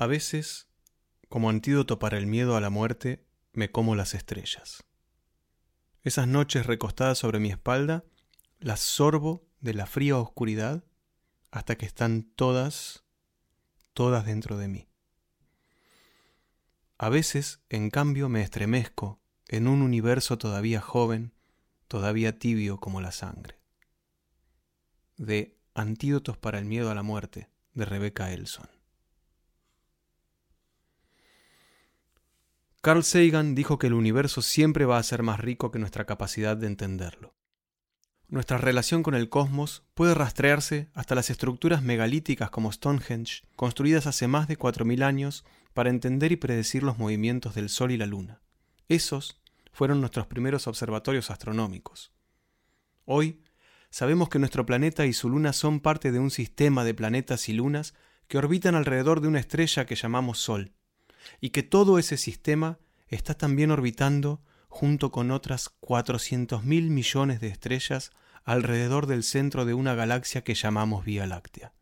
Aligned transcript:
A 0.00 0.06
veces, 0.06 0.66
como 1.28 1.50
antídoto 1.50 1.98
para 1.98 2.16
el 2.16 2.26
miedo 2.26 2.56
a 2.56 2.62
la 2.62 2.70
muerte, 2.70 3.22
me 3.52 3.70
como 3.70 3.94
las 3.94 4.14
estrellas. 4.14 4.82
Esas 6.04 6.26
noches 6.26 6.64
recostadas 6.64 7.18
sobre 7.18 7.38
mi 7.38 7.50
espalda, 7.50 8.06
las 8.60 8.80
sorbo 8.80 9.46
de 9.60 9.74
la 9.74 9.84
fría 9.84 10.16
oscuridad 10.16 10.84
hasta 11.50 11.76
que 11.76 11.84
están 11.84 12.22
todas, 12.22 13.04
todas 13.92 14.24
dentro 14.24 14.56
de 14.56 14.68
mí. 14.68 14.88
A 16.96 17.10
veces, 17.10 17.60
en 17.68 17.90
cambio, 17.90 18.30
me 18.30 18.40
estremezco 18.40 19.20
en 19.48 19.68
un 19.68 19.82
universo 19.82 20.38
todavía 20.38 20.80
joven, 20.80 21.34
todavía 21.88 22.38
tibio 22.38 22.80
como 22.80 23.02
la 23.02 23.12
sangre. 23.12 23.60
De 25.18 25.58
Antídotos 25.74 26.38
para 26.38 26.58
el 26.58 26.64
miedo 26.64 26.90
a 26.90 26.94
la 26.94 27.02
muerte, 27.02 27.50
de 27.74 27.84
Rebecca 27.84 28.32
Elson. 28.32 28.79
Carl 32.82 33.04
Sagan 33.04 33.54
dijo 33.54 33.78
que 33.78 33.88
el 33.88 33.92
universo 33.92 34.40
siempre 34.40 34.86
va 34.86 34.96
a 34.96 35.02
ser 35.02 35.22
más 35.22 35.38
rico 35.38 35.70
que 35.70 35.78
nuestra 35.78 36.06
capacidad 36.06 36.56
de 36.56 36.66
entenderlo. 36.66 37.36
Nuestra 38.26 38.56
relación 38.56 39.02
con 39.02 39.14
el 39.14 39.28
cosmos 39.28 39.84
puede 39.92 40.14
rastrearse 40.14 40.88
hasta 40.94 41.14
las 41.14 41.28
estructuras 41.28 41.82
megalíticas 41.82 42.48
como 42.48 42.72
Stonehenge, 42.72 43.42
construidas 43.54 44.06
hace 44.06 44.28
más 44.28 44.48
de 44.48 44.58
4.000 44.58 45.02
años 45.02 45.44
para 45.74 45.90
entender 45.90 46.32
y 46.32 46.36
predecir 46.36 46.82
los 46.82 46.96
movimientos 46.96 47.54
del 47.54 47.68
Sol 47.68 47.90
y 47.90 47.98
la 47.98 48.06
Luna. 48.06 48.40
Esos 48.88 49.42
fueron 49.72 50.00
nuestros 50.00 50.26
primeros 50.26 50.66
observatorios 50.66 51.30
astronómicos. 51.30 52.12
Hoy 53.04 53.42
sabemos 53.90 54.30
que 54.30 54.38
nuestro 54.38 54.64
planeta 54.64 55.04
y 55.04 55.12
su 55.12 55.28
luna 55.28 55.52
son 55.52 55.80
parte 55.80 56.12
de 56.12 56.18
un 56.18 56.30
sistema 56.30 56.82
de 56.84 56.94
planetas 56.94 57.50
y 57.50 57.52
lunas 57.52 57.92
que 58.26 58.38
orbitan 58.38 58.74
alrededor 58.74 59.20
de 59.20 59.28
una 59.28 59.40
estrella 59.40 59.84
que 59.84 59.96
llamamos 59.96 60.38
Sol 60.38 60.72
y 61.40 61.50
que 61.50 61.62
todo 61.62 61.98
ese 61.98 62.16
sistema 62.16 62.78
está 63.08 63.34
también 63.34 63.70
orbitando 63.70 64.40
junto 64.68 65.10
con 65.10 65.30
otras 65.30 65.68
400 65.80 66.64
mil 66.64 66.90
millones 66.90 67.40
de 67.40 67.48
estrellas 67.48 68.12
alrededor 68.44 69.06
del 69.06 69.22
centro 69.22 69.64
de 69.64 69.74
una 69.74 69.94
galaxia 69.94 70.42
que 70.42 70.54
llamamos 70.54 71.04
Vía 71.04 71.26
Láctea. 71.26 71.72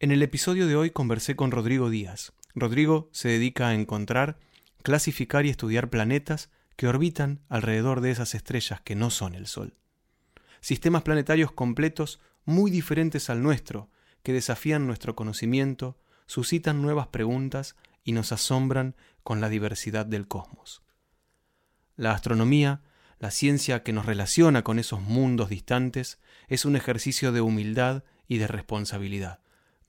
En 0.00 0.12
el 0.12 0.22
episodio 0.22 0.66
de 0.66 0.76
hoy 0.76 0.90
conversé 0.90 1.36
con 1.36 1.50
Rodrigo 1.50 1.90
Díaz. 1.90 2.32
Rodrigo 2.54 3.08
se 3.12 3.28
dedica 3.28 3.68
a 3.68 3.74
encontrar, 3.74 4.38
clasificar 4.82 5.46
y 5.46 5.50
estudiar 5.50 5.90
planetas 5.90 6.50
que 6.76 6.86
orbitan 6.86 7.40
alrededor 7.48 8.00
de 8.00 8.10
esas 8.10 8.34
estrellas 8.34 8.80
que 8.82 8.94
no 8.94 9.10
son 9.10 9.34
el 9.34 9.46
Sol. 9.46 9.74
Sistemas 10.60 11.02
planetarios 11.02 11.52
completos 11.52 12.20
muy 12.44 12.70
diferentes 12.70 13.30
al 13.30 13.42
nuestro, 13.42 13.90
que 14.22 14.32
desafían 14.32 14.86
nuestro 14.86 15.16
conocimiento, 15.16 15.98
suscitan 16.26 16.82
nuevas 16.82 17.08
preguntas 17.08 17.76
y 18.06 18.12
nos 18.12 18.32
asombran 18.32 18.96
con 19.22 19.42
la 19.42 19.50
diversidad 19.50 20.06
del 20.06 20.28
cosmos. 20.28 20.82
La 21.96 22.12
astronomía, 22.12 22.82
la 23.18 23.32
ciencia 23.32 23.82
que 23.82 23.92
nos 23.92 24.06
relaciona 24.06 24.62
con 24.62 24.78
esos 24.78 25.02
mundos 25.02 25.50
distantes, 25.50 26.20
es 26.46 26.64
un 26.64 26.76
ejercicio 26.76 27.32
de 27.32 27.40
humildad 27.40 28.04
y 28.28 28.38
de 28.38 28.46
responsabilidad. 28.46 29.40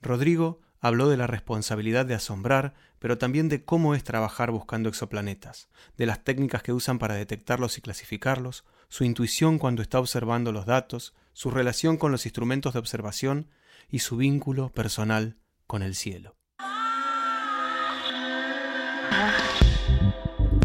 Rodrigo 0.02 0.60
habló 0.80 1.08
de 1.08 1.16
la 1.16 1.28
responsabilidad 1.28 2.06
de 2.06 2.14
asombrar, 2.14 2.74
pero 2.98 3.18
también 3.18 3.48
de 3.48 3.64
cómo 3.64 3.94
es 3.94 4.02
trabajar 4.02 4.50
buscando 4.50 4.88
exoplanetas, 4.88 5.68
de 5.96 6.06
las 6.06 6.24
técnicas 6.24 6.64
que 6.64 6.72
usan 6.72 6.98
para 6.98 7.14
detectarlos 7.14 7.78
y 7.78 7.82
clasificarlos, 7.82 8.64
su 8.88 9.04
intuición 9.04 9.58
cuando 9.58 9.80
está 9.80 10.00
observando 10.00 10.50
los 10.50 10.66
datos, 10.66 11.14
su 11.34 11.52
relación 11.52 11.98
con 11.98 12.10
los 12.10 12.26
instrumentos 12.26 12.72
de 12.72 12.80
observación 12.80 13.48
y 13.88 14.00
su 14.00 14.16
vínculo 14.16 14.72
personal 14.72 15.36
con 15.68 15.82
el 15.82 15.94
cielo. 15.94 16.37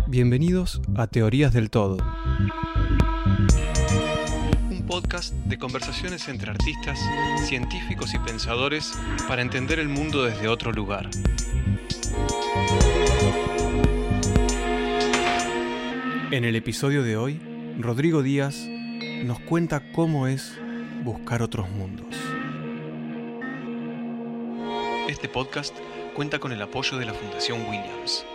Bienvenidos 0.08 0.80
a 0.96 1.08
Teorías 1.08 1.54
del 1.54 1.72
Todo. 1.72 1.98
Un 4.70 4.86
podcast 4.88 5.34
de 5.34 5.58
conversaciones 5.58 6.28
entre 6.28 6.52
artistas, 6.52 7.00
científicos 7.48 8.14
y 8.14 8.20
pensadores 8.20 8.94
para 9.28 9.42
entender 9.42 9.80
el 9.80 9.90
mundo 9.90 10.24
desde 10.24 10.48
otro 10.48 10.72
lugar. 10.72 11.10
En 16.30 16.46
el 16.46 16.56
episodio 16.56 17.02
de 17.02 17.18
hoy, 17.18 17.42
Rodrigo 17.80 18.22
Díaz 18.22 18.68
nos 19.24 19.40
cuenta 19.40 19.92
cómo 19.94 20.28
es 20.28 20.60
buscar 21.04 21.42
otros 21.42 21.70
mundos. 21.72 22.16
Este 25.08 25.28
podcast 25.28 25.76
cuenta 26.16 26.40
con 26.40 26.52
el 26.52 26.62
apoyo 26.62 26.98
de 26.98 27.06
la 27.06 27.14
Fundación 27.14 27.62
Williams. 27.68 28.26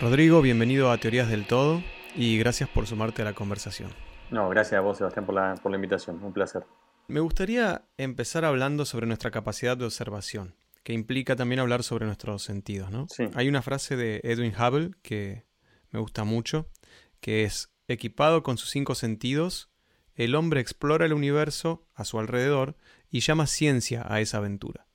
Rodrigo, 0.00 0.40
bienvenido 0.40 0.90
a 0.90 0.96
Teorías 0.96 1.28
del 1.28 1.46
Todo 1.46 1.82
y 2.16 2.38
gracias 2.38 2.70
por 2.70 2.86
sumarte 2.86 3.20
a 3.20 3.26
la 3.26 3.34
conversación. 3.34 3.90
No, 4.30 4.48
gracias 4.48 4.78
a 4.78 4.80
vos, 4.80 4.96
Sebastián, 4.96 5.26
por 5.26 5.34
la, 5.34 5.54
por 5.62 5.70
la 5.70 5.76
invitación. 5.76 6.24
Un 6.24 6.32
placer. 6.32 6.64
Me 7.06 7.20
gustaría 7.20 7.82
empezar 7.98 8.46
hablando 8.46 8.86
sobre 8.86 9.06
nuestra 9.06 9.30
capacidad 9.30 9.76
de 9.76 9.84
observación, 9.84 10.54
que 10.84 10.94
implica 10.94 11.36
también 11.36 11.60
hablar 11.60 11.82
sobre 11.82 12.06
nuestros 12.06 12.42
sentidos, 12.42 12.90
¿no? 12.90 13.08
Sí. 13.10 13.24
Hay 13.34 13.46
una 13.46 13.60
frase 13.60 13.94
de 13.94 14.22
Edwin 14.24 14.54
Hubble 14.58 14.92
que 15.02 15.44
me 15.90 16.00
gusta 16.00 16.24
mucho, 16.24 16.70
que 17.20 17.44
es, 17.44 17.70
equipado 17.86 18.42
con 18.42 18.56
sus 18.56 18.70
cinco 18.70 18.94
sentidos, 18.94 19.68
el 20.14 20.34
hombre 20.34 20.62
explora 20.62 21.04
el 21.04 21.12
universo 21.12 21.86
a 21.94 22.06
su 22.06 22.18
alrededor 22.18 22.74
y 23.10 23.20
llama 23.20 23.46
ciencia 23.46 24.06
a 24.08 24.20
esa 24.20 24.38
aventura. 24.38 24.86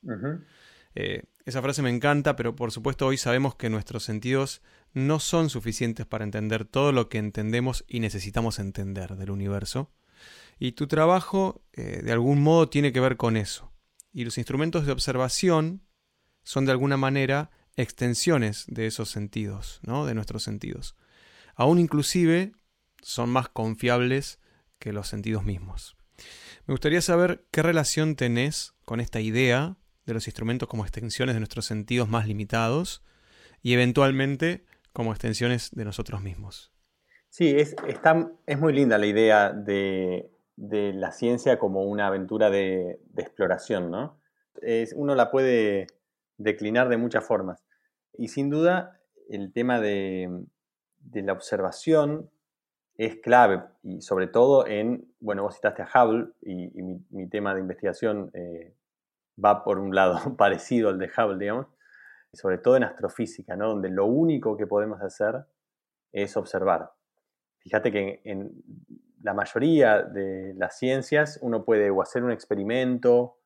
Eh, 0.96 1.24
esa 1.46 1.62
frase 1.62 1.84
me 1.84 1.90
encanta, 1.92 2.36
pero 2.36 2.56
por 2.56 2.72
supuesto 2.72 3.06
hoy 3.06 3.18
sabemos 3.18 3.56
que 3.56 3.70
nuestros 3.70 4.04
sentidos 4.04 4.64
no 4.96 5.20
son 5.20 5.50
suficientes 5.50 6.06
para 6.06 6.24
entender 6.24 6.64
todo 6.64 6.94
lo 6.94 7.10
que 7.10 7.18
entendemos 7.18 7.84
y 7.86 8.00
necesitamos 8.00 8.60
entender 8.60 9.18
del 9.18 9.30
universo. 9.30 9.92
Y 10.58 10.72
tu 10.72 10.88
trabajo, 10.88 11.66
eh, 11.74 12.02
de 12.02 12.12
algún 12.14 12.42
modo, 12.42 12.70
tiene 12.70 12.94
que 12.94 13.02
ver 13.02 13.18
con 13.18 13.36
eso. 13.36 13.74
Y 14.14 14.24
los 14.24 14.38
instrumentos 14.38 14.86
de 14.86 14.94
observación 14.94 15.84
son 16.44 16.66
de 16.66 16.72
alguna 16.72 16.96
manera 16.96 17.52
extensiones 17.76 18.64
de 18.68 18.88
esos 18.88 19.10
sentidos, 19.10 19.82
¿no? 19.84 20.06
de 20.06 20.16
nuestros 20.16 20.44
sentidos. 20.44 20.96
Aún 21.56 21.78
inclusive 21.78 22.54
son 23.02 23.30
más 23.30 23.50
confiables 23.50 24.40
que 24.80 24.94
los 24.94 25.10
sentidos 25.10 25.44
mismos. 25.44 25.98
Me 26.68 26.74
gustaría 26.74 27.02
saber 27.02 27.46
qué 27.52 27.62
relación 27.62 28.16
tenés 28.16 28.74
con 28.86 29.02
esta 29.02 29.20
idea 29.20 29.76
de 30.06 30.14
los 30.14 30.28
instrumentos 30.28 30.70
como 30.70 30.86
extensiones 30.86 31.36
de 31.36 31.42
nuestros 31.42 31.66
sentidos 31.66 32.08
más 32.08 32.28
limitados 32.28 33.04
y 33.62 33.74
eventualmente 33.74 34.64
como 34.96 35.12
extensiones 35.12 35.72
de 35.72 35.84
nosotros 35.84 36.22
mismos. 36.22 36.72
Sí, 37.28 37.54
es, 37.54 37.76
es 38.48 38.60
muy 38.60 38.72
linda 38.72 38.98
la 38.98 39.06
idea 39.06 39.52
de, 39.52 40.32
la 40.56 41.12
ciencia 41.12 41.60
como 41.60 41.84
una 41.84 42.08
aventura 42.08 42.50
de, 42.50 43.02
exploración, 43.18 43.92
¿no? 43.92 44.18
Es, 44.62 44.94
uno 44.96 45.14
la 45.14 45.32
puede 45.32 45.88
declinar 46.38 46.88
de 46.88 46.96
muchas 46.96 47.26
formas. 47.26 47.62
Y 48.18 48.30
sin 48.30 48.50
duda, 48.50 49.02
el 49.28 49.52
tema 49.52 49.82
de, 49.82 50.46
la 51.12 51.34
observación 51.34 52.32
es 52.98 53.18
clave, 53.18 53.64
y 53.84 54.02
sobre 54.02 54.28
todo 54.28 54.66
en, 54.66 55.14
bueno, 55.20 55.44
vos 55.44 55.56
citaste 55.56 55.84
a 55.84 55.90
Hubble, 55.94 56.28
y, 56.42 56.72
mi, 57.10 57.28
tema 57.28 57.54
de 57.54 57.60
investigación 57.60 58.32
eh, 58.34 58.74
va 59.44 59.66
por 59.66 59.78
un 59.78 59.94
lado 59.94 60.18
parecido 60.38 60.88
al 60.88 61.00
de 61.00 61.12
Hubble, 61.18 61.38
digamos, 61.38 61.68
sobre 62.36 62.58
todo 62.58 62.78
en 62.78 62.84
astrofísica, 62.84 63.56
¿no? 63.56 63.70
donde 63.70 63.90
lo 63.90 64.06
único 64.06 64.56
que 64.58 64.68
podemos 64.68 65.02
hacer 65.02 65.46
es 66.12 66.38
observar. 66.38 66.92
Fíjate 67.60 67.92
que 67.92 68.22
en, 68.24 68.52
la 69.26 69.34
mayoría 69.34 70.04
de 70.04 70.54
las 70.56 70.78
ciencias 70.78 71.40
uno 71.42 71.66
puede 71.66 71.90
hacer 72.00 72.24
un 72.24 72.32
experimento 72.32 73.40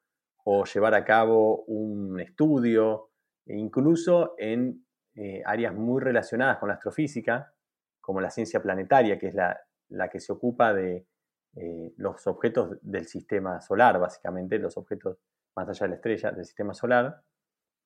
o 0.43 0.65
llevar 0.65 0.93
a 0.93 1.05
cabo 1.05 1.63
un 1.67 2.19
estudio, 2.19 3.11
e 3.45 3.55
incluso 3.55 4.35
en 4.37 4.85
eh, 5.15 5.41
áreas 5.45 5.73
muy 5.73 6.01
relacionadas 6.01 6.57
con 6.57 6.67
la 6.67 6.75
astrofísica, 6.75 7.53
como 8.01 8.19
la 8.19 8.29
ciencia 8.29 8.61
planetaria, 8.61 9.17
que 9.17 9.27
es 9.27 9.35
la, 9.35 10.09
que 10.09 10.19
se 10.19 10.33
ocupa 10.33 10.73
de 10.73 11.07
eh, 11.55 11.93
los 11.95 12.27
objetos 12.27 12.77
del 12.81 13.05
sistema 13.05 13.61
solar, 13.61 13.99
básicamente, 13.99 14.59
los 14.59 14.75
objetos 14.75 15.17
más 15.55 15.69
allá 15.69 15.85
de 15.85 15.89
la 15.89 15.95
estrella 15.95 16.31
del 16.31 16.45
sistema 16.45 16.73
solar, 16.73 17.21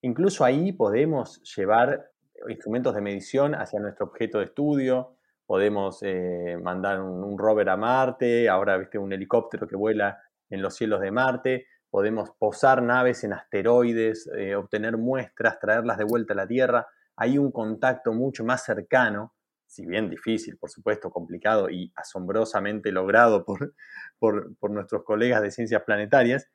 Incluso 0.04 0.44
ahí 0.44 0.74
podemos 0.74 1.42
llevar 1.56 2.12
instrumentos 2.50 2.94
de 2.94 3.02
medición 3.02 3.56
hacia 3.56 3.80
nuestro 3.80 4.08
objeto 4.08 4.40
de 4.40 4.46
estudio, 4.46 5.16
podemos 5.46 6.00
eh, 6.02 6.58
mandar 6.62 7.02
un, 7.02 7.38
rover 7.38 7.70
a 7.70 7.78
Marte, 7.78 8.50
ahora 8.50 8.78
viste 8.78 8.98
un 8.98 9.14
helicóptero 9.14 9.66
que 9.66 9.78
vuela 9.78 10.22
en 10.50 10.62
los 10.62 10.76
cielos 10.76 11.00
de 11.00 11.12
Marte, 11.12 11.68
podemos 11.90 12.32
posar 12.38 12.84
naves 12.84 13.24
en 13.24 13.32
asteroides, 13.32 14.30
eh, 14.38 14.56
obtener 14.56 14.98
muestras, 14.98 15.58
traerlas 15.60 15.98
de 15.98 16.04
vuelta 16.04 16.34
a 16.34 16.38
la 16.38 16.48
Tierra. 16.48 16.86
Hay 17.16 17.38
un 17.38 17.52
contacto 17.52 18.12
mucho 18.12 18.44
más 18.44 18.66
cercano 18.66 19.34
si 19.74 19.88
bien 19.88 20.08
difícil, 20.08 20.58
por 20.58 20.70
supuesto, 20.70 21.10
complicado 21.10 21.68
y 21.68 21.92
asombrosamente 21.96 22.92
logrado 22.92 23.44
por, 23.44 23.74
por, 24.20 24.70
nuestros 24.70 25.04
colegas 25.04 25.42
de 25.42 25.50
ciencias 25.50 25.82
planetarias, 25.82 26.48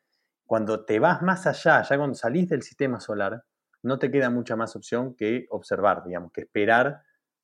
cuando 0.48 0.86
te 0.86 0.98
vas 0.98 1.20
más 1.20 1.46
allá, 1.46 1.82
ya 1.82 1.98
cuando 1.98 2.14
salís 2.14 2.48
del 2.48 2.62
sistema 2.62 3.00
solar, 3.00 3.44
no 3.82 3.98
te 3.98 4.10
queda 4.10 4.30
mucha 4.30 4.56
más 4.56 4.74
opción 4.76 5.14
que 5.14 5.46
observar, 5.50 6.02
digamos, 6.04 6.32
que 6.32 6.40
esperar 6.40 7.02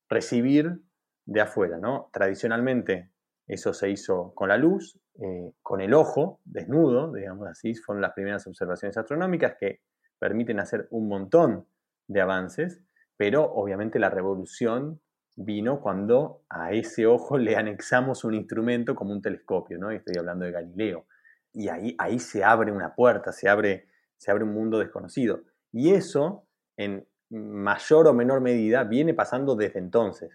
recibir 0.09 0.81
de 1.27 1.41
afuera, 1.43 1.77
¿no? 1.77 2.09
Tradicionalmente 2.15 3.11
eso 3.47 3.75
se 3.75 3.91
hizo 3.91 4.33
con 4.35 4.49
la 4.49 4.57
luz, 4.57 4.99
eh, 5.21 5.53
con 5.61 5.83
el 5.83 5.93
ojo 5.93 6.41
desnudo, 6.47 7.13
digamos 7.13 7.47
así, 7.47 7.75
fueron 7.75 8.01
las 8.01 8.15
primeras 8.15 8.47
observaciones 8.47 8.97
astronómicas 8.97 9.57
que 9.61 9.83
permiten 10.19 10.59
hacer 10.59 10.89
un 10.91 11.07
montón 11.07 11.69
de 12.09 12.23
avances, 12.23 12.83
pero 13.19 13.45
obviamente 13.45 13.99
la 13.99 14.09
revolución 14.09 15.03
vino 15.37 15.83
cuando 15.83 16.43
a 16.49 16.73
ese 16.73 17.07
ojo 17.07 17.37
le 17.47 17.55
anexamos 17.57 18.25
un 18.25 18.33
instrumento 18.33 18.95
como 18.95 19.13
un 19.13 19.21
telescopio, 19.21 19.77
¿no? 19.77 19.91
estoy 19.91 20.17
hablando 20.17 20.47
de 20.47 20.53
Galileo. 20.53 21.07
Y 21.55 21.69
ahí, 21.69 21.95
ahí 21.99 22.19
se 22.19 22.45
abre 22.45 22.73
una 22.73 22.95
puerta, 22.95 23.33
se 23.33 23.49
abre, 23.49 23.89
se 24.19 24.31
abre 24.31 24.45
un 24.45 24.53
mundo 24.53 24.79
desconocido. 24.79 25.45
Y 25.73 25.95
eso, 25.95 26.47
en 26.77 27.07
mayor 27.31 28.07
o 28.09 28.13
menor 28.13 28.41
medida, 28.41 28.85
viene 28.85 29.15
pasando 29.15 29.57
desde 29.57 29.79
entonces. 29.79 30.31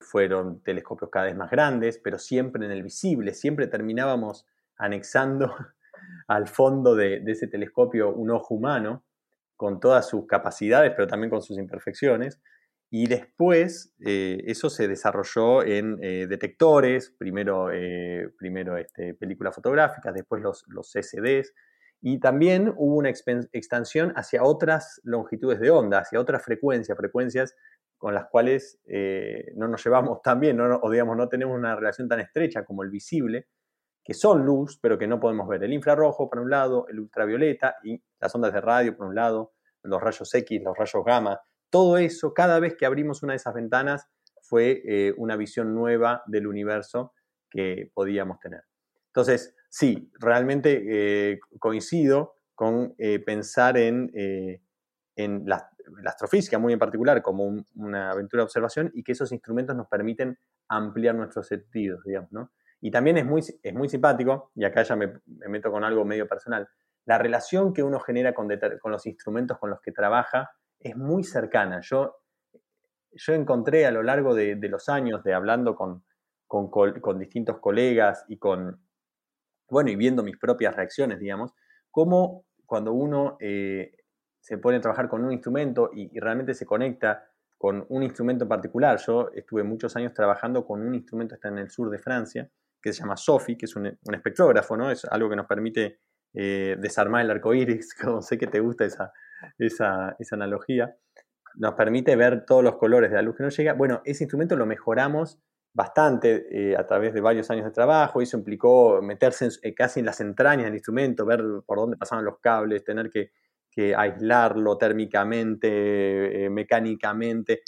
Fueron 0.00 0.62
telescopios 0.62 1.10
cada 1.10 1.26
vez 1.26 1.36
más 1.36 1.50
grandes, 1.50 2.00
pero 2.02 2.18
siempre 2.18 2.64
en 2.64 2.72
el 2.72 2.82
visible, 2.82 3.34
siempre 3.34 3.68
terminábamos 3.68 4.46
anexando 4.76 5.54
al 6.26 6.48
fondo 6.48 6.94
de 6.94 7.22
ese 7.26 7.46
telescopio 7.46 8.12
un 8.12 8.30
ojo 8.30 8.54
humano, 8.54 9.04
con 9.56 9.80
todas 9.80 10.08
sus 10.08 10.26
capacidades, 10.26 10.92
pero 10.94 11.08
también 11.08 11.30
con 11.30 11.42
sus 11.42 11.58
imperfecciones. 11.58 12.40
Y 12.90 13.08
después 13.08 13.94
eh, 14.04 14.42
eso 14.46 14.70
se 14.70 14.86
desarrolló 14.86 15.64
en 15.64 15.98
eh, 16.02 16.26
detectores, 16.28 17.10
primero, 17.18 17.70
eh, 17.72 18.30
primero 18.38 18.76
este, 18.76 19.14
películas 19.14 19.54
fotográficas, 19.54 20.14
después 20.14 20.40
los, 20.40 20.64
los 20.68 20.92
CCDs, 20.92 21.52
y 22.00 22.20
también 22.20 22.72
hubo 22.76 22.96
una 22.96 23.08
expansión 23.10 24.12
hacia 24.14 24.44
otras 24.44 25.00
longitudes 25.02 25.58
de 25.58 25.70
onda, 25.70 26.00
hacia 26.00 26.20
otras 26.20 26.44
frecuencias, 26.44 26.96
frecuencias 26.96 27.56
con 27.98 28.14
las 28.14 28.26
cuales 28.26 28.78
no 29.56 29.66
nos 29.66 29.82
llevamos 29.82 30.20
tan 30.20 30.38
bien, 30.38 30.58
no, 30.58 30.76
o 30.76 30.90
digamos, 30.90 31.16
no 31.16 31.28
tenemos 31.28 31.56
una 31.56 31.74
relación 31.74 32.06
tan 32.06 32.20
estrecha 32.20 32.64
como 32.64 32.82
el 32.82 32.90
visible, 32.90 33.46
que 34.04 34.12
son 34.12 34.44
luz, 34.44 34.78
pero 34.80 34.98
que 34.98 35.08
no 35.08 35.18
podemos 35.18 35.48
ver. 35.48 35.64
El 35.64 35.72
infrarrojo, 35.72 36.28
por 36.28 36.38
un 36.38 36.50
lado, 36.50 36.86
el 36.88 37.00
ultravioleta 37.00 37.76
y 37.82 38.00
las 38.20 38.32
ondas 38.34 38.52
de 38.52 38.60
radio, 38.60 38.96
por 38.96 39.06
un 39.06 39.14
lado, 39.14 39.54
los 39.82 40.00
rayos 40.00 40.32
X, 40.32 40.62
los 40.62 40.76
rayos 40.76 41.02
gamma, 41.04 41.40
todo 41.70 41.98
eso, 41.98 42.34
cada 42.34 42.60
vez 42.60 42.76
que 42.76 42.86
abrimos 42.86 43.22
una 43.22 43.32
de 43.32 43.38
esas 43.38 43.54
ventanas, 43.54 44.08
fue 44.46 44.82
eh, 44.84 45.14
una 45.16 45.36
visión 45.36 45.74
nueva 45.74 46.22
del 46.26 46.46
universo 46.46 47.12
que 47.50 47.90
podíamos 47.94 48.38
tener. 48.38 48.62
Entonces, 49.08 49.54
sí, 49.68 50.10
realmente 50.20 50.82
eh, 51.32 51.40
coincido 51.58 52.34
con 52.54 52.94
eh, 52.98 53.18
pensar 53.18 53.76
en, 53.76 54.10
en 55.16 55.42
la, 55.46 55.70
astrofísica, 56.06 56.58
muy 56.58 56.72
en 56.72 56.78
particular, 56.78 57.20
como 57.22 57.64
una 57.74 58.10
aventura 58.10 58.42
de 58.42 58.44
observación 58.44 58.90
y 58.94 59.02
que 59.02 59.12
esos 59.12 59.32
instrumentos 59.32 59.76
nos 59.76 59.88
permiten 59.88 60.38
ampliar 60.68 61.14
nuestros 61.14 61.46
sentidos, 61.46 62.02
digamos, 62.04 62.32
¿no? 62.32 62.52
Y 62.80 62.90
también 62.90 63.16
es 63.16 63.24
muy, 63.24 63.40
es 63.40 63.74
muy 63.74 63.88
simpático, 63.88 64.52
y 64.54 64.64
acá 64.64 64.82
ya 64.82 64.96
me, 64.96 65.20
meto 65.26 65.70
con 65.70 65.82
algo 65.82 66.04
medio 66.04 66.28
personal, 66.28 66.68
la 67.04 67.18
relación 67.18 67.72
que 67.72 67.82
uno 67.82 68.00
genera 68.00 68.34
con, 68.34 68.48
con 68.80 68.92
los 68.92 69.06
instrumentos 69.06 69.58
con 69.58 69.70
los 69.70 69.80
que 69.80 69.92
trabaja 69.92 70.50
es 70.86 70.96
muy 70.96 71.24
cercana. 71.24 71.80
Yo, 71.82 72.16
yo 73.12 73.34
encontré 73.34 73.86
a 73.86 73.90
lo 73.90 74.02
largo 74.02 74.34
de, 74.34 74.56
los 74.68 74.88
años 74.88 75.22
de 75.24 75.34
hablando 75.34 75.74
con, 75.74 76.04
con, 76.46 77.18
distintos 77.18 77.58
colegas 77.58 78.24
y 78.28 78.38
con, 78.38 78.80
bueno, 79.68 79.90
y 79.90 79.96
viendo 79.96 80.22
mis 80.22 80.38
propias 80.38 80.76
reacciones, 80.76 81.18
digamos, 81.18 81.52
cómo 81.90 82.44
cuando 82.64 82.92
uno 82.92 83.36
eh, 83.40 83.92
se 84.40 84.58
pone 84.58 84.78
a 84.78 84.80
trabajar 84.80 85.08
con 85.08 85.24
un 85.24 85.32
instrumento 85.32 85.90
y, 85.92 86.18
realmente 86.18 86.54
se 86.54 86.66
conecta 86.66 87.28
con 87.58 87.84
un 87.88 88.02
instrumento 88.02 88.44
en 88.44 88.48
particular. 88.48 88.98
Yo 88.98 89.30
estuve 89.34 89.62
muchos 89.64 89.96
años 89.96 90.12
trabajando 90.12 90.64
con 90.64 90.82
un 90.82 90.94
instrumento 90.94 91.30
que 91.30 91.36
está 91.36 91.48
en 91.48 91.58
el 91.58 91.70
sur 91.70 91.90
de 91.90 91.98
Francia, 91.98 92.48
que 92.80 92.92
se 92.92 93.00
llama 93.00 93.16
SOFI, 93.16 93.56
que 93.56 93.64
es 93.64 93.74
un, 93.74 93.86
espectrógrafo, 93.86 94.76
¿no? 94.76 94.90
Es 94.90 95.04
algo 95.06 95.30
que 95.30 95.36
nos 95.36 95.46
permite 95.46 96.00
eh, 96.34 96.76
desarmar 96.78 97.24
el 97.24 97.30
arco 97.30 97.54
iris, 97.54 97.94
como 98.00 98.20
sé 98.20 98.38
que 98.38 98.46
te 98.46 98.60
gusta 98.60 98.84
esa, 98.84 99.12
esa, 99.58 100.16
analogía, 100.32 100.96
nos 101.56 101.74
permite 101.74 102.16
ver 102.16 102.44
todos 102.44 102.62
los 102.62 102.76
colores 102.76 103.10
de 103.10 103.16
la 103.16 103.22
luz 103.22 103.36
que 103.36 103.42
nos 103.42 103.56
llega. 103.56 103.72
Bueno, 103.72 104.02
ese 104.04 104.24
instrumento 104.24 104.56
lo 104.56 104.66
mejoramos 104.66 105.40
bastante 105.72 106.46
eh, 106.50 106.76
a 106.76 106.86
través 106.86 107.12
de 107.12 107.20
varios 107.20 107.50
años 107.50 107.64
de 107.64 107.70
trabajo. 107.70 108.20
Eso 108.20 108.36
implicó 108.36 109.00
meterse 109.02 109.48
eh, 109.62 109.74
casi 109.74 110.00
en 110.00 110.06
las 110.06 110.20
entrañas 110.20 110.66
del 110.66 110.74
instrumento, 110.74 111.26
ver 111.26 111.42
por 111.64 111.78
dónde 111.78 111.96
pasaban 111.96 112.24
los 112.24 112.38
cables, 112.40 112.84
tener 112.84 113.10
que, 113.10 113.30
aislarlo 113.94 114.78
térmicamente, 114.78 116.46
eh, 116.46 116.48
mecánicamente. 116.48 117.60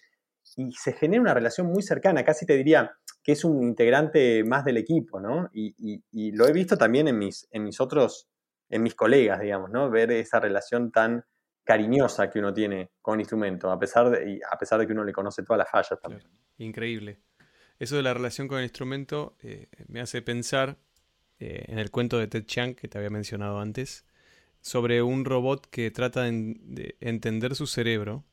Y 0.56 0.73
se 0.73 0.94
genera 0.94 1.21
una 1.21 1.35
relación 1.35 1.67
muy 1.67 1.82
cercana, 1.82 2.25
casi 2.25 2.47
te 2.47 2.56
diría 2.56 2.91
que 3.23 3.32
es 3.32 3.44
un 3.44 3.62
integrante 3.62 4.43
más 4.43 4.64
del 4.64 4.79
equipo, 4.79 5.21
¿no? 5.21 5.50
Y, 5.53 5.75
y 6.11 6.32
lo 6.32 6.49
he 6.49 6.53
visto 6.55 6.79
también 6.79 7.09
en 7.09 7.19
mis, 7.19 7.47
en 7.50 7.62
mis 7.62 7.79
otros, 7.79 8.26
en 8.71 8.82
mis 8.82 8.94
colegas, 8.94 9.41
digamos, 9.41 9.69
¿no? 9.71 9.91
Ver 9.91 10.11
esa 10.12 10.41
relación 10.41 10.91
tan 10.91 11.26
cariñosa 11.69 12.31
que 12.31 12.38
uno 12.38 12.55
tiene 12.55 12.93
con 13.03 13.17
el 13.17 13.20
instrumento, 13.20 13.70
a 13.70 13.79
pesar 13.79 14.09
de, 14.09 14.41
a 14.50 14.56
pesar 14.56 14.81
de 14.81 14.87
que 14.87 14.94
uno 14.94 15.05
le 15.05 15.12
conoce 15.12 15.43
todas 15.43 15.59
las 15.59 15.70
fallas 15.70 16.00
también. 16.00 16.23
Increíble. 16.56 17.19
Eso 17.79 17.94
de 17.97 18.03
la 18.03 18.15
relación 18.15 18.49
con 18.49 18.56
el 18.56 18.65
instrumento 18.65 19.37
eh, 19.43 19.67
me 19.87 20.00
hace 20.00 20.23
pensar 20.23 20.79
eh, 21.38 21.67
en 21.69 21.79
el 21.79 21.91
cuento 21.91 22.19
de 22.19 22.26
Ted 22.26 22.47
Chiang 22.47 22.75
que 22.75 22.88
te 22.88 22.97
había 22.97 23.11
mencionado 23.11 23.61
antes, 23.61 24.06
sobre 24.62 25.03
un 25.03 25.26
robot 25.26 25.67
que 25.69 25.91
trata 25.91 26.23
de 26.23 26.97
entender 27.00 27.55
su 27.55 27.67
cerebro. 27.67 28.25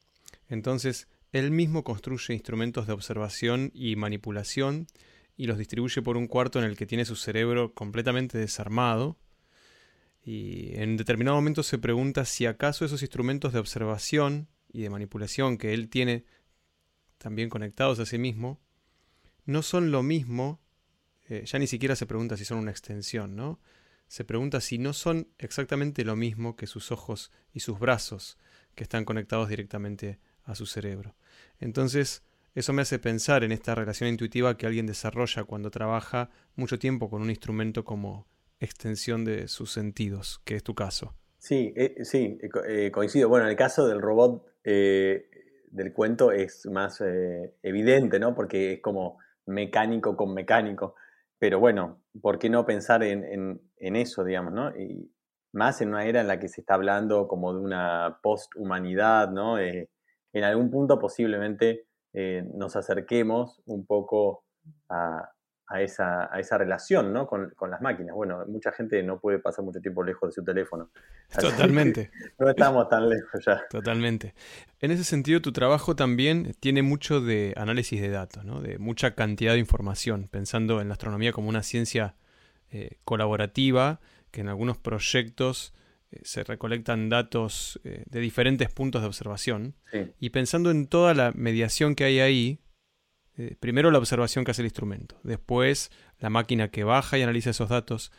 Entonces, 0.48 1.10
él 1.34 1.52
mismo 1.52 1.84
construye 1.84 2.34
instrumentos 2.34 2.88
de 2.88 2.94
observación 2.94 3.70
y 3.74 3.98
manipulación 3.98 4.88
y 5.36 5.48
los 5.48 5.58
distribuye 5.58 6.02
por 6.02 6.16
un 6.16 6.28
cuarto 6.28 6.60
en 6.60 6.66
el 6.66 6.78
que 6.78 6.86
tiene 6.86 7.04
su 7.04 7.18
cerebro 7.18 7.74
completamente 7.74 8.38
desarmado 8.38 9.18
y 10.26 10.76
en 10.76 10.98
determinado 10.98 11.38
momento 11.38 11.62
se 11.62 11.78
pregunta 11.78 12.26
si 12.26 12.48
acaso 12.48 12.84
esos 12.84 13.04
instrumentos 13.04 13.54
de 13.54 13.60
observación 13.60 14.48
y 14.74 14.82
de 14.82 14.90
manipulación 14.90 15.60
que 15.60 15.72
él 15.72 15.88
tiene 15.88 16.26
también 17.20 17.48
conectados 17.48 18.00
a 18.00 18.08
sí 18.08 18.18
mismo, 18.18 18.60
no 19.46 19.62
son 19.62 19.92
lo 19.92 20.02
mismo, 20.02 20.60
eh, 21.30 21.44
ya 21.46 21.60
ni 21.60 21.68
siquiera 21.68 21.96
se 21.96 22.08
pregunta 22.08 22.38
si 22.38 22.44
son 22.44 22.58
una 22.58 22.72
extensión, 22.72 23.36
¿no? 23.36 23.60
Se 24.08 24.26
pregunta 24.26 24.62
si 24.62 24.80
no 24.80 24.94
son 24.94 25.28
exactamente 25.38 26.04
lo 26.04 26.16
mismo 26.16 26.56
que 26.56 26.66
sus 26.66 26.92
ojos 26.92 27.32
y 27.54 27.60
sus 27.60 27.78
brazos, 27.78 28.40
que 28.74 28.84
están 28.84 29.06
conectados 29.06 29.48
directamente 29.48 30.20
a 30.44 30.56
su 30.56 30.66
cerebro. 30.66 31.16
Entonces, 31.60 32.24
eso 32.56 32.74
me 32.74 32.82
hace 32.82 32.98
pensar 32.98 33.44
en 33.44 33.52
esta 33.52 33.76
relación 33.76 34.10
intuitiva 34.10 34.58
que 34.58 34.66
alguien 34.66 34.88
desarrolla 34.88 35.44
cuando 35.44 35.70
trabaja 35.70 36.32
mucho 36.56 36.80
tiempo 36.80 37.12
con 37.12 37.22
un 37.22 37.30
instrumento 37.30 37.86
como 37.86 38.28
extensión 38.66 39.24
de 39.24 39.48
sus 39.48 39.72
sentidos, 39.72 40.42
que 40.44 40.56
es 40.56 40.64
tu 40.64 40.76
caso. 40.76 41.16
Sí, 41.38 41.74
eh, 41.76 42.04
sí, 42.04 42.40
eh, 42.42 42.50
eh, 42.68 42.92
coincido. 42.92 43.30
Bueno, 43.30 43.46
en 43.46 43.52
el 43.52 43.56
caso 43.56 43.88
del 43.88 44.02
robot 44.02 44.44
del 44.64 45.94
cuento 45.94 46.32
es 46.32 46.66
más 46.66 47.04
evidente, 47.62 48.18
¿no? 48.18 48.34
Porque 48.34 48.74
es 48.74 48.82
como 48.82 49.20
mecánico 49.46 50.18
con 50.18 50.34
mecánico. 50.34 50.96
Pero 51.38 51.60
bueno, 51.60 52.02
¿por 52.20 52.40
qué 52.40 52.50
no 52.50 52.66
pensar 52.66 53.04
en, 53.04 53.62
eso, 53.78 54.24
digamos, 54.24 54.54
¿no? 54.54 54.76
Y 54.76 55.12
más 55.52 55.82
en 55.82 55.90
una 55.90 56.06
era 56.06 56.22
en 56.22 56.28
la 56.28 56.40
que 56.40 56.48
se 56.48 56.62
está 56.62 56.74
hablando 56.74 57.28
como 57.28 57.54
de 57.54 57.60
una 57.60 58.20
post-humanidad, 58.24 59.30
¿no? 59.30 59.60
en 59.60 60.44
algún 60.44 60.72
punto 60.72 60.98
posiblemente 60.98 61.86
nos 62.56 62.76
acerquemos 62.76 63.62
un 63.66 63.86
poco 63.86 64.46
a, 64.90 65.35
a 65.68 65.82
esa, 65.82 66.34
a 66.34 66.40
esa 66.40 66.58
relación 66.58 67.12
¿no? 67.12 67.26
con, 67.28 67.54
las 67.70 67.82
máquinas. 67.82 68.16
Bueno, 68.16 68.46
mucha 68.48 68.72
gente 68.72 69.02
no 69.02 69.20
puede 69.20 69.40
pasar 69.40 69.66
mucho 69.66 69.80
tiempo 69.82 70.04
lejos 70.04 70.30
de 70.30 70.34
su 70.34 70.44
teléfono. 70.44 70.92
Totalmente. 71.40 72.12
no 72.40 72.50
estamos 72.50 72.88
tan 72.88 73.10
lejos 73.10 73.44
ya. 73.46 73.64
Totalmente. 73.70 74.36
En 74.80 74.92
ese 74.92 75.04
sentido, 75.04 75.42
tu 75.42 75.52
trabajo 75.52 75.96
también 75.96 76.56
tiene 76.60 76.84
mucho 76.84 77.22
de 77.22 77.54
análisis 77.58 78.00
de 78.00 78.10
datos, 78.10 78.46
¿no? 78.46 78.62
de 78.62 78.78
mucha 78.78 79.16
cantidad 79.16 79.54
de 79.54 79.60
información, 79.60 80.28
pensando 80.30 80.82
en 80.82 80.90
la 80.90 80.94
astronomía 80.94 81.32
como 81.32 81.50
una 81.50 81.64
ciencia 81.64 82.16
eh, 82.72 82.98
colaborativa, 83.04 84.00
que 84.30 84.42
en 84.42 84.50
algunos 84.50 84.78
proyectos 84.78 85.74
eh, 86.12 86.20
se 86.24 86.44
recolectan 86.44 87.10
datos 87.10 87.80
eh, 87.84 88.04
de 88.06 88.20
diferentes 88.20 88.70
puntos 88.72 89.02
de 89.02 89.08
observación, 89.08 89.76
y 90.20 90.32
pensando 90.32 90.72
en 90.72 90.88
toda 90.88 91.14
la 91.14 91.32
mediación 91.34 91.96
que 91.96 92.04
hay 92.04 92.20
ahí, 92.20 92.60
eh, 93.38 93.56
primero 93.60 93.92
la 93.92 93.98
observación 93.98 94.46
que 94.46 94.52
hace 94.52 94.62
el 94.62 94.68
instrumento, 94.68 95.20
después 95.24 95.92
la 96.20 96.30
máquina 96.30 96.70
que 96.70 96.84
baja 96.84 97.18
y 97.18 97.22
analiza 97.22 97.50
esos 97.50 97.70
datos, 97.70 98.12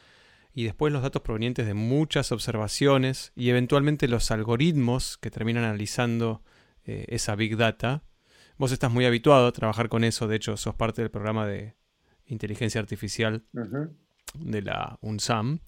y 0.52 0.64
después 0.64 0.92
los 0.92 1.02
datos 1.02 1.20
provenientes 1.20 1.66
de 1.66 1.74
muchas 1.74 2.32
observaciones 2.32 3.32
y 3.36 3.50
eventualmente 3.50 4.08
los 4.08 4.30
algoritmos 4.30 5.18
que 5.18 5.30
terminan 5.30 5.64
analizando 5.64 6.42
eh, 6.86 7.04
esa 7.08 7.36
big 7.36 7.58
data. 7.58 8.04
Vos 8.56 8.72
estás 8.72 8.90
muy 8.90 9.04
habituado 9.04 9.46
a 9.46 9.52
trabajar 9.52 9.90
con 9.90 10.02
eso, 10.02 10.28
de 10.28 10.36
hecho 10.36 10.56
sos 10.56 10.74
parte 10.74 11.02
del 11.02 11.10
programa 11.10 11.46
de 11.46 11.76
inteligencia 12.24 12.80
artificial 12.80 13.44
de 14.32 14.62
la 14.62 14.98
UNSAM. 15.02 15.60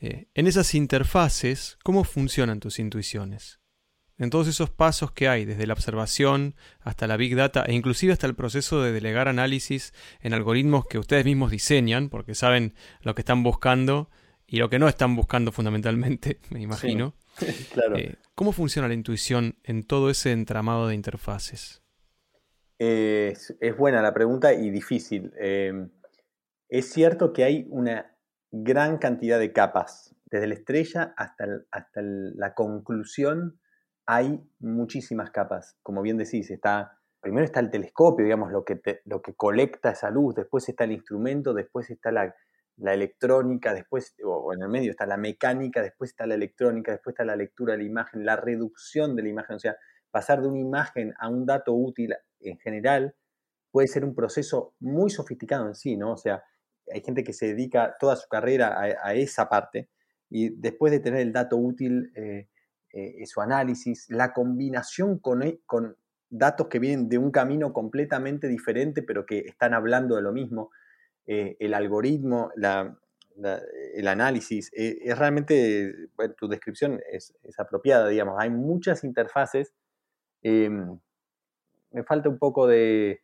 Eh, 0.00 0.28
en 0.32 0.46
esas 0.46 0.74
interfaces, 0.74 1.76
¿cómo 1.82 2.02
funcionan 2.04 2.60
tus 2.60 2.78
intuiciones? 2.78 3.60
En 4.18 4.30
todos 4.30 4.48
esos 4.48 4.68
pasos 4.68 5.12
que 5.12 5.28
hay, 5.28 5.44
desde 5.44 5.66
la 5.66 5.74
observación 5.74 6.56
hasta 6.80 7.06
la 7.06 7.16
big 7.16 7.36
data 7.36 7.64
e 7.64 7.74
inclusive 7.74 8.12
hasta 8.12 8.26
el 8.26 8.34
proceso 8.34 8.82
de 8.82 8.90
delegar 8.92 9.28
análisis 9.28 9.94
en 10.20 10.34
algoritmos 10.34 10.86
que 10.86 10.98
ustedes 10.98 11.24
mismos 11.24 11.52
diseñan, 11.52 12.08
porque 12.08 12.34
saben 12.34 12.74
lo 13.02 13.14
que 13.14 13.22
están 13.22 13.44
buscando 13.44 14.10
y 14.46 14.56
lo 14.56 14.68
que 14.68 14.80
no 14.80 14.88
están 14.88 15.14
buscando 15.14 15.52
fundamentalmente, 15.52 16.40
me 16.50 16.60
imagino. 16.60 17.14
claro. 17.72 17.96
Eh, 17.96 18.16
¿Cómo 18.34 18.50
funciona 18.50 18.88
la 18.88 18.94
intuición 18.94 19.56
en 19.62 19.84
todo 19.84 20.10
ese 20.10 20.32
entramado 20.32 20.88
de 20.88 20.94
interfaces? 20.94 21.82
es, 22.80 23.76
buena 23.76 24.02
la 24.02 24.14
pregunta 24.14 24.52
y 24.54 24.70
difícil. 24.70 25.32
Eh, 25.38 25.88
es 26.68 26.92
cierto 26.92 27.32
que 27.32 27.44
hay 27.44 27.66
una 27.70 28.16
gran 28.50 28.98
cantidad 28.98 29.38
de 29.38 29.52
capas. 29.52 30.14
Desde 30.26 30.46
la 30.46 30.54
estrella 30.54 31.14
hasta, 31.16 31.46
hasta 31.70 32.00
la 32.02 32.54
conclusión 32.54 33.58
hay 34.08 34.42
muchísimas 34.60 35.30
capas. 35.30 35.76
Como 35.82 36.00
bien 36.00 36.16
decís, 36.16 36.50
está, 36.50 36.98
primero 37.20 37.44
está 37.44 37.60
el 37.60 37.68
telescopio, 37.68 38.24
digamos, 38.24 38.50
lo 38.50 38.64
que, 38.64 38.80
lo 39.04 39.20
que 39.20 39.34
colecta 39.34 39.90
esa 39.90 40.10
luz, 40.10 40.34
después 40.34 40.66
está 40.66 40.84
el 40.84 40.92
instrumento, 40.92 41.52
después 41.52 41.90
está 41.90 42.10
la, 42.10 42.34
electrónica, 42.78 43.74
después, 43.74 44.16
o 44.24 44.54
en 44.54 44.62
el 44.62 44.70
medio 44.70 44.92
está 44.92 45.04
la 45.04 45.18
mecánica, 45.18 45.82
después 45.82 46.12
está 46.12 46.26
la 46.26 46.36
electrónica, 46.36 46.90
después 46.92 47.12
está 47.12 47.26
la 47.26 47.36
lectura 47.36 47.72
de 47.72 47.80
la 47.80 47.84
imagen, 47.84 48.24
la 48.24 48.36
reducción 48.36 49.14
de 49.14 49.24
la 49.24 49.28
imagen, 49.28 49.56
o 49.56 49.58
sea, 49.58 49.76
pasar 50.10 50.40
de 50.40 50.48
una 50.48 50.60
imagen 50.60 51.12
a 51.18 51.28
un 51.28 51.44
dato 51.44 51.74
útil 51.74 52.14
en 52.40 52.58
general 52.60 53.14
puede 53.70 53.88
ser 53.88 54.06
un 54.06 54.14
proceso 54.14 54.74
muy 54.80 55.10
sofisticado 55.10 55.66
en 55.66 55.74
sí, 55.74 55.98
¿no? 55.98 56.12
O 56.12 56.16
sea, 56.16 56.42
hay 56.90 57.02
gente 57.02 57.24
que 57.24 57.34
se 57.34 57.48
dedica 57.48 57.94
toda 58.00 58.16
su 58.16 58.26
carrera 58.26 58.80
a, 58.80 59.14
esa 59.14 59.50
parte 59.50 59.90
y 60.30 60.48
después 60.48 60.92
de 60.92 61.00
tener 61.00 61.20
el 61.20 61.34
dato 61.34 61.58
útil, 61.58 62.10
eh, 62.16 62.48
eh, 62.98 63.26
su 63.26 63.40
análisis, 63.40 64.06
la 64.08 64.32
combinación 64.32 65.18
con, 65.18 65.42
e, 65.42 65.60
con 65.66 65.96
datos 66.30 66.68
que 66.68 66.78
vienen 66.78 67.08
de 67.08 67.18
un 67.18 67.30
camino 67.30 67.72
completamente 67.72 68.48
diferente 68.48 69.02
pero 69.02 69.24
que 69.24 69.40
están 69.40 69.74
hablando 69.74 70.16
de 70.16 70.22
lo 70.22 70.32
mismo, 70.32 70.70
eh, 71.26 71.56
el 71.60 71.74
algoritmo, 71.74 72.50
el 72.56 74.08
análisis, 74.08 74.70
es 74.72 75.18
realmente, 75.18 76.08
tu 76.36 76.48
descripción 76.48 77.00
es, 77.12 77.36
es, 77.42 77.58
apropiada, 77.60 78.08
digamos, 78.08 78.36
hay 78.38 78.50
muchas 78.50 79.04
interfaces. 79.04 79.74
Em, 80.42 80.98
me 81.90 82.02
falta 82.02 82.28
un 82.28 82.38
poco 82.38 82.66
de, 82.66 83.22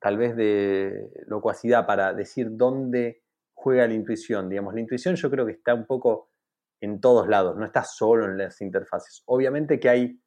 tal 0.00 0.16
vez 0.16 0.34
de 0.34 1.10
locuacidad 1.26 1.86
para 1.86 2.12
decir 2.14 2.48
dónde 2.50 3.22
juega 3.54 3.86
la 3.86 3.94
intuición. 3.94 4.48
Digamos, 4.48 4.74
la 4.74 4.80
intuición 4.80 5.14
yo 5.14 5.30
creo 5.30 5.46
que 5.46 5.52
está 5.52 5.74
un 5.74 5.86
poco 5.86 6.29
en 6.80 7.00
todos 7.00 7.28
lados, 7.28 7.56
no 7.56 7.64
está 7.64 7.84
solo 7.84 8.24
en 8.24 8.38
las 8.38 8.60
interfaces. 8.60 9.22
Obviamente 9.26 9.78
que 9.78 9.88
hay, 9.88 10.20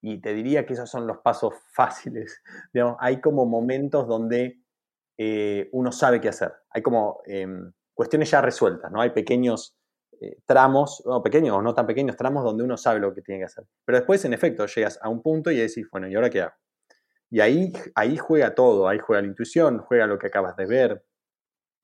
y 0.00 0.20
te 0.20 0.32
diría 0.34 0.64
que 0.66 0.74
esos 0.74 0.90
son 0.90 1.06
los 1.06 1.18
pasos 1.18 1.54
fáciles, 1.72 2.42
digamos, 2.72 2.96
hay 3.00 3.20
como 3.20 3.46
momentos 3.46 4.06
donde 4.06 4.60
eh, 5.18 5.68
uno 5.72 5.92
sabe 5.92 6.20
qué 6.20 6.28
hacer. 6.28 6.52
Hay 6.70 6.82
como 6.82 7.20
em, 7.26 7.72
cuestiones 7.94 8.30
ya 8.30 8.40
resueltas, 8.40 8.90
¿no? 8.90 9.00
Hay 9.00 9.10
pequeños 9.10 9.76
eh, 10.20 10.38
tramos, 10.46 11.02
o 11.04 11.22
pequeños 11.22 11.56
o 11.56 11.62
no 11.62 11.74
tan 11.74 11.86
pequeños 11.86 12.16
tramos 12.16 12.44
donde 12.44 12.64
uno 12.64 12.76
sabe 12.76 13.00
lo 13.00 13.14
que 13.14 13.22
tiene 13.22 13.40
que 13.40 13.46
hacer. 13.46 13.64
Pero 13.84 13.98
después, 13.98 14.24
en 14.24 14.32
efecto, 14.32 14.66
llegas 14.66 14.98
a 15.02 15.08
un 15.08 15.22
punto 15.22 15.50
y 15.50 15.56
decís, 15.56 15.86
bueno, 15.90 16.08
¿y 16.08 16.14
ahora 16.14 16.30
qué 16.30 16.42
hago? 16.42 16.54
Y 17.30 17.40
ahí, 17.40 17.72
ahí 17.94 18.16
juega 18.16 18.54
todo, 18.54 18.88
ahí 18.88 18.98
juega 18.98 19.22
la 19.22 19.28
intuición, 19.28 19.78
juega 19.78 20.06
lo 20.06 20.18
que 20.18 20.28
acabas 20.28 20.56
de 20.56 20.66
ver, 20.66 21.04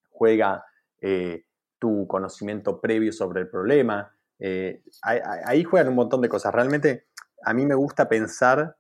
juega 0.08 0.64
eh, 1.00 1.44
tu 1.82 2.06
conocimiento 2.06 2.80
previo 2.80 3.12
sobre 3.12 3.40
el 3.40 3.48
problema, 3.48 4.14
eh, 4.38 4.84
ahí, 5.02 5.64
juegan 5.64 5.88
un 5.88 5.96
montón 5.96 6.20
de 6.20 6.28
cosas. 6.28 6.54
Realmente 6.54 7.08
a 7.44 7.52
mí 7.54 7.66
me 7.66 7.74
gusta 7.74 8.08
pensar, 8.08 8.76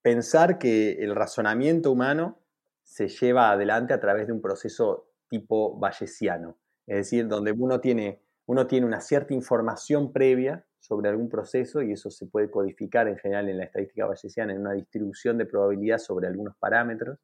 pensar 0.00 0.58
que 0.58 0.92
el 0.92 1.14
razonamiento 1.14 1.92
humano 1.92 2.38
se 2.82 3.08
lleva 3.08 3.50
adelante 3.50 3.92
a 3.92 4.00
través 4.00 4.26
de 4.26 4.32
un 4.32 4.40
proceso 4.40 5.10
tipo 5.28 5.78
bayesiano, 5.78 6.56
es 6.86 6.96
decir, 6.96 7.28
donde 7.28 7.52
uno 7.52 7.78
tiene, 7.78 8.22
uno 8.46 8.66
tiene 8.66 8.86
una 8.86 9.02
cierta 9.02 9.34
información 9.34 10.10
previa 10.10 10.64
sobre 10.78 11.10
algún 11.10 11.28
proceso 11.28 11.82
y 11.82 11.92
eso 11.92 12.10
se 12.10 12.24
puede 12.24 12.50
codificar 12.50 13.06
en 13.06 13.18
general 13.18 13.50
en 13.50 13.58
la 13.58 13.64
estadística 13.64 14.06
bayesiana 14.06 14.54
en 14.54 14.60
una 14.60 14.72
distribución 14.72 15.36
de 15.36 15.44
probabilidad 15.44 15.98
sobre 15.98 16.26
algunos 16.26 16.56
parámetros. 16.56 17.18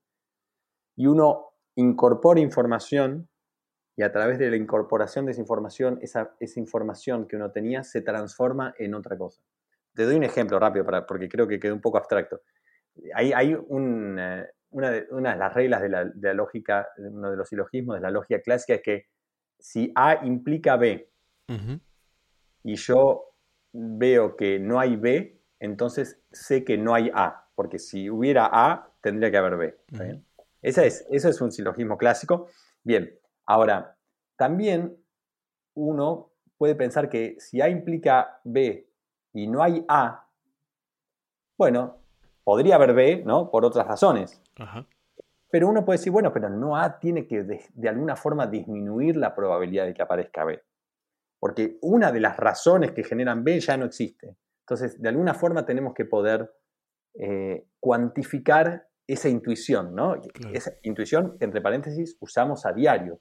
Y 0.95 1.07
uno 1.07 1.53
incorpora 1.75 2.39
información 2.39 3.31
y 3.97 4.03
a 4.03 4.13
través 4.13 4.39
de 4.39 4.51
la 4.51 4.57
incorporación 4.57 5.25
de 5.25 5.33
esa 5.33 5.41
información, 5.41 5.99
esa, 6.03 6.35
esa 6.39 6.61
información 6.61 7.27
que 7.27 7.37
uno 7.37 7.51
tenía 7.51 7.83
se 7.83 8.03
transforma 8.03 8.75
en 8.79 8.95
otra 8.95 9.17
cosa. 9.17 9.41
Te 9.95 10.05
doy 10.05 10.17
un 10.17 10.25
ejemplo 10.25 10.59
rápido 10.59 10.85
para, 10.85 11.07
porque 11.07 11.29
creo 11.29 11.49
que 11.49 11.59
quedó 11.59 11.75
un 11.75 11.81
poco 11.81 11.97
abstracto. 11.97 12.43
Hay, 13.15 13.33
hay 13.33 13.55
un, 13.55 14.21
una, 14.71 14.91
de, 14.91 15.07
una, 15.11 15.33
de, 15.33 15.39
las 15.39 15.55
reglas 15.55 15.81
de 15.81 15.89
la, 15.89 16.05
de 16.05 16.29
la 16.29 16.35
lógica, 16.35 16.89
uno 16.99 17.31
de 17.31 17.37
los 17.39 17.49
silogismos 17.49 17.97
de 17.97 18.03
la 18.03 18.11
lógica 18.11 18.41
clásica 18.41 18.75
es 18.75 18.83
que 18.83 19.07
si 19.59 19.91
A 19.95 20.27
implica 20.27 20.77
B 20.77 21.11
y 22.63 22.75
yo 22.77 23.33
veo 23.73 24.37
que 24.37 24.59
no 24.59 24.79
hay 24.79 24.97
B, 24.97 25.41
entonces 25.59 26.21
sé 26.31 26.65
que 26.65 26.77
no 26.77 26.95
hay 26.95 27.11
A, 27.15 27.49
porque 27.55 27.79
si 27.79 28.11
hubiera 28.11 28.51
A, 28.53 28.93
tendría 29.01 29.31
que 29.31 29.37
haber 29.39 29.57
B. 29.57 29.79
Esa 30.61 30.85
es, 30.85 31.07
eso 31.11 31.29
es 31.29 31.41
un 31.41 31.53
silogismo 31.53 31.97
clásico. 31.97 32.49
Bien, 32.83 33.19
ahora, 33.47 33.97
también 34.37 34.97
uno 35.75 36.33
puede 36.59 36.75
pensar 36.75 37.09
que 37.09 37.37
si 37.39 37.61
A 37.61 37.69
implica 37.69 38.41
B 38.45 38.89
y 39.33 39.47
no 39.47 39.63
hay 39.63 39.85
A, 39.89 40.29
bueno, 41.59 41.99
podría 42.45 42.77
haber 42.77 42.95
B, 42.95 43.23
¿no? 43.25 43.51
Por 43.51 43.65
otras 43.65 43.87
razones. 43.87 44.43
Pero 45.51 45.69
uno 45.69 45.85
puede 45.85 45.99
decir, 45.99 46.13
bueno, 46.13 46.33
pero 46.33 46.51
no 46.51 46.77
A 46.77 46.99
tiene 46.99 47.27
que 47.27 47.43
de 47.43 47.89
alguna 47.89 48.17
forma 48.17 48.47
disminuir 48.47 49.17
la 49.17 49.35
probabilidad 49.35 49.87
de 49.87 49.95
que 49.95 50.03
aparezca 50.03 50.45
B 50.45 50.63
porque 51.39 51.79
una 51.83 52.13
de 52.13 52.21
las 52.21 52.37
razones 52.37 52.93
que 52.93 53.05
generan 53.05 53.45
B 53.45 53.61
ya 53.61 53.77
no 53.77 53.85
existe. 53.85 54.37
Entonces, 54.61 55.01
de 55.01 55.09
alguna 55.09 55.35
forma 55.35 55.65
tenemos 55.65 55.95
que 55.95 56.05
poder 56.05 56.51
eh, 57.15 57.69
cuantificar 57.79 58.89
esa 59.07 59.29
intuición, 59.29 59.95
¿no? 59.95 60.21
Esa 60.53 60.73
intuición, 60.83 61.37
entre 61.39 61.61
paréntesis, 61.61 62.17
usamos 62.21 62.67
a 62.67 62.73
diario. 62.73 63.21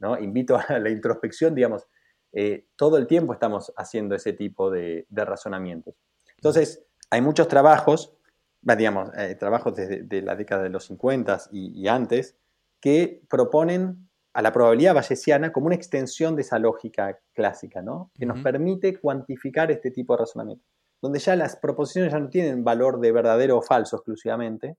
¿No? 0.00 0.18
Invito 0.18 0.56
a 0.56 0.78
la 0.78 0.90
introspección, 0.90 1.54
digamos, 1.54 1.86
eh, 2.32 2.66
todo 2.76 2.98
el 2.98 3.06
tiempo 3.06 3.32
estamos 3.32 3.72
haciendo 3.76 4.14
ese 4.14 4.32
tipo 4.32 4.70
de, 4.70 5.06
razonamientos. 5.10 5.94
Entonces, 6.36 6.84
hay 7.10 7.20
muchos 7.20 7.48
trabajos, 7.48 8.16
digamos, 8.60 9.10
eh, 9.16 9.36
trabajos 9.36 9.76
desde 9.76 10.22
la 10.22 10.34
década 10.34 10.64
de 10.64 10.70
los 10.70 10.86
50 10.86 11.38
y 11.52 11.86
antes, 11.86 12.36
que 12.80 13.22
proponen 13.30 14.04
a 14.34 14.42
la 14.42 14.52
probabilidad 14.52 14.94
bayesiana 14.94 15.52
como 15.52 15.66
una 15.66 15.76
extensión 15.76 16.34
de 16.34 16.42
esa 16.42 16.58
lógica 16.58 17.20
clásica, 17.32 17.82
¿no? 17.82 18.10
Que 18.14 18.26
nos 18.26 18.40
permite 18.40 18.98
cuantificar 18.98 19.70
este 19.70 19.92
tipo 19.92 20.12
de 20.12 20.18
razonamiento, 20.18 20.66
donde 21.00 21.20
ya 21.20 21.36
las 21.36 21.56
proposiciones 21.56 22.12
ya 22.12 22.18
no 22.18 22.28
tienen 22.28 22.64
valor 22.64 22.98
de 22.98 23.12
verdadero 23.12 23.58
o 23.58 23.62
falso 23.62 23.96
exclusivamente, 23.96 24.76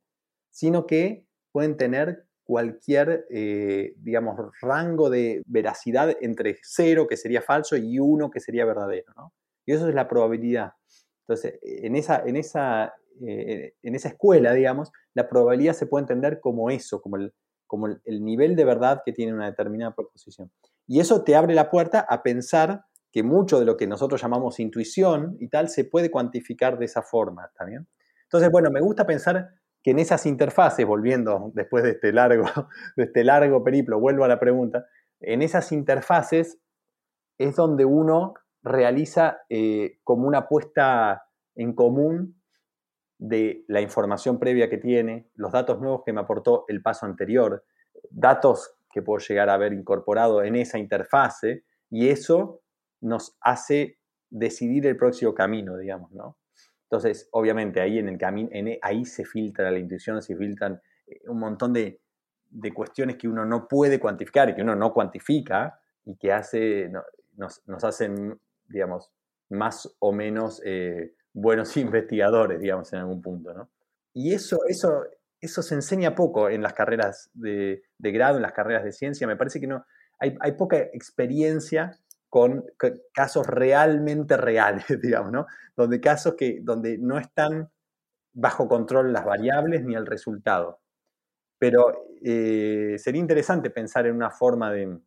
sino 0.52 0.86
que 0.86 1.26
pueden 1.54 1.78
tener 1.78 2.25
cualquier, 2.46 3.26
eh, 3.32 3.96
digamos, 3.98 4.40
rango 4.62 5.10
de 5.10 5.42
veracidad 5.48 6.16
entre 6.22 6.58
cero, 6.62 7.08
que 7.10 7.18
sería 7.18 7.42
falso, 7.42 7.76
y 7.76 8.00
uno, 8.00 8.30
que 8.30 8.40
sería 8.40 8.66
verdadero. 8.66 9.34
Y 9.66 9.74
eso 9.74 9.90
es 9.90 9.96
la 9.96 10.08
probabilidad. 10.08 10.74
Entonces, 11.28 11.60
en 11.64 11.96
esa, 11.96 12.22
en 12.24 12.36
esa, 12.36 12.94
eh, 13.28 13.74
en 13.82 13.96
esa 13.96 14.10
escuela, 14.10 14.54
digamos, 14.54 14.92
la 15.16 15.28
probabilidad 15.28 15.74
se 15.74 15.88
puede 15.88 16.04
entender 16.04 16.40
como 16.40 16.70
eso, 16.70 17.02
como 17.02 17.18
el, 17.18 17.34
como 17.66 17.88
el, 17.88 18.24
nivel 18.24 18.56
de 18.56 18.64
verdad 18.64 19.02
que 19.04 19.12
tiene 19.12 19.34
una 19.34 19.48
determinada 19.48 19.96
proposición. 19.96 20.52
Y 20.88 21.00
eso 21.00 21.24
te 21.24 21.36
abre 21.36 21.56
la 21.56 21.72
puerta 21.72 22.06
a 22.08 22.22
pensar 22.22 22.86
que 23.12 23.24
mucho 23.24 23.60
de 23.60 23.66
lo 23.66 23.76
que 23.76 23.88
nosotros 23.88 24.22
llamamos 24.22 24.60
intuición 24.60 25.36
y 25.40 25.48
tal 25.48 25.70
se 25.70 25.86
puede 25.86 26.12
cuantificar 26.12 26.78
de 26.78 26.86
esa 26.86 27.02
forma, 27.02 27.50
también 27.58 27.88
Entonces, 28.24 28.52
bueno, 28.52 28.70
me 28.70 28.82
gusta 28.82 29.08
pensar 29.08 29.50
que 29.86 29.92
en 29.92 30.00
esas 30.00 30.26
interfaces, 30.26 30.84
volviendo 30.84 31.52
después 31.54 31.84
de 31.84 31.92
este 31.92 32.12
largo, 32.12 32.46
de 32.98 33.04
este 33.04 33.24
largo 33.24 33.64
periplo, 33.64 34.00
vuelvo 34.00 34.24
a 34.24 34.28
la 34.28 34.40
pregunta, 34.40 34.88
en 35.20 35.44
esas 35.44 35.72
interfaces 35.72 36.60
es 37.38 37.56
donde 37.56 37.86
uno 37.86 38.34
realiza 38.64 39.42
eh, 39.48 40.00
como 40.04 40.28
una 40.28 40.48
puesta 40.48 41.28
en 41.54 41.74
común 41.74 42.42
de 43.20 43.64
la 43.68 43.80
información 43.80 44.40
previa 44.40 44.72
que 44.72 44.80
tiene, 44.80 45.30
los 45.36 45.52
datos 45.52 45.80
nuevos 45.80 46.02
que 46.04 46.14
me 46.14 46.22
aportó 46.22 46.66
el 46.68 46.82
paso 46.82 47.06
anterior, 47.06 47.64
datos 48.10 48.76
que 48.92 49.04
puedo 49.04 49.20
llegar 49.20 49.50
a 49.50 49.54
haber 49.54 49.72
incorporado 49.72 50.42
en 50.42 50.56
esa 50.56 50.80
interfase, 50.80 51.64
y 51.92 52.10
eso 52.10 52.64
nos 53.02 53.38
hace 53.40 54.00
decidir 54.32 54.88
el 54.88 54.98
próximo 54.98 55.36
camino, 55.36 55.78
digamos, 55.78 56.12
¿no? 56.12 56.40
Entonces, 56.90 57.28
obviamente, 57.32 57.82
ahí 57.82 57.98
en 57.98 58.10
el 58.10 58.18
camino, 58.18 58.50
ahí 58.82 59.06
se 59.06 59.26
filtra 59.26 59.72
la 59.72 59.80
intuición, 59.80 60.22
se 60.22 60.36
filtran 60.36 60.82
eh, 61.08 61.22
un 61.28 61.40
montón 61.40 61.74
de, 61.74 62.00
cuestiones 62.74 63.18
que 63.18 63.28
uno 63.28 63.44
no 63.46 63.68
puede 63.68 64.00
cuantificar 64.00 64.50
y 64.50 64.56
que 64.56 64.62
uno 64.62 64.76
no 64.76 64.94
cuantifica 64.94 65.80
y 66.06 66.16
que 66.16 66.32
hace, 66.32 66.90
nos, 67.36 67.84
hacen, 67.84 68.40
digamos, 68.68 69.12
más 69.50 69.94
o 70.00 70.14
menos 70.14 70.62
eh, 70.64 71.14
buenos 71.34 71.76
investigadores, 71.78 72.60
digamos, 72.60 72.94
en 72.94 73.00
algún 73.00 73.22
punto, 73.22 73.54
¿no? 73.54 73.70
Y 74.14 74.34
eso, 74.34 74.60
eso, 74.70 75.04
eso 75.42 75.62
se 75.62 75.76
enseña 75.76 76.16
poco 76.16 76.50
en 76.50 76.62
las 76.62 76.74
carreras 76.74 77.30
de, 77.34 77.84
grado, 78.00 78.38
en 78.38 78.44
las 78.44 78.54
carreras 78.54 78.86
de 78.86 78.94
ciencia. 78.94 79.28
Me 79.28 79.36
parece 79.36 79.60
que 79.60 79.68
no, 79.68 79.86
hay, 80.20 80.38
hay 80.40 80.54
poca 80.54 80.78
experiencia 80.78 82.00
con 82.36 82.66
casos 83.14 83.48
realmente 83.48 84.36
reales, 84.36 84.84
digamos, 85.02 85.32
¿no? 85.32 85.46
Donde 85.74 86.02
casos 86.02 86.36
que, 86.36 86.60
donde 86.62 86.98
no 86.98 87.18
están 87.18 87.72
bajo 88.34 88.68
control 88.68 89.14
las 89.14 89.24
variables 89.24 89.86
ni 89.86 89.96
el 89.96 90.06
resultado. 90.06 90.82
Pero 91.58 92.10
eh, 92.22 92.98
sería 93.00 93.22
interesante 93.22 93.70
pensar 93.70 94.06
en 94.06 94.18
una 94.18 94.32
forma 94.32 94.70
de, 94.74 95.00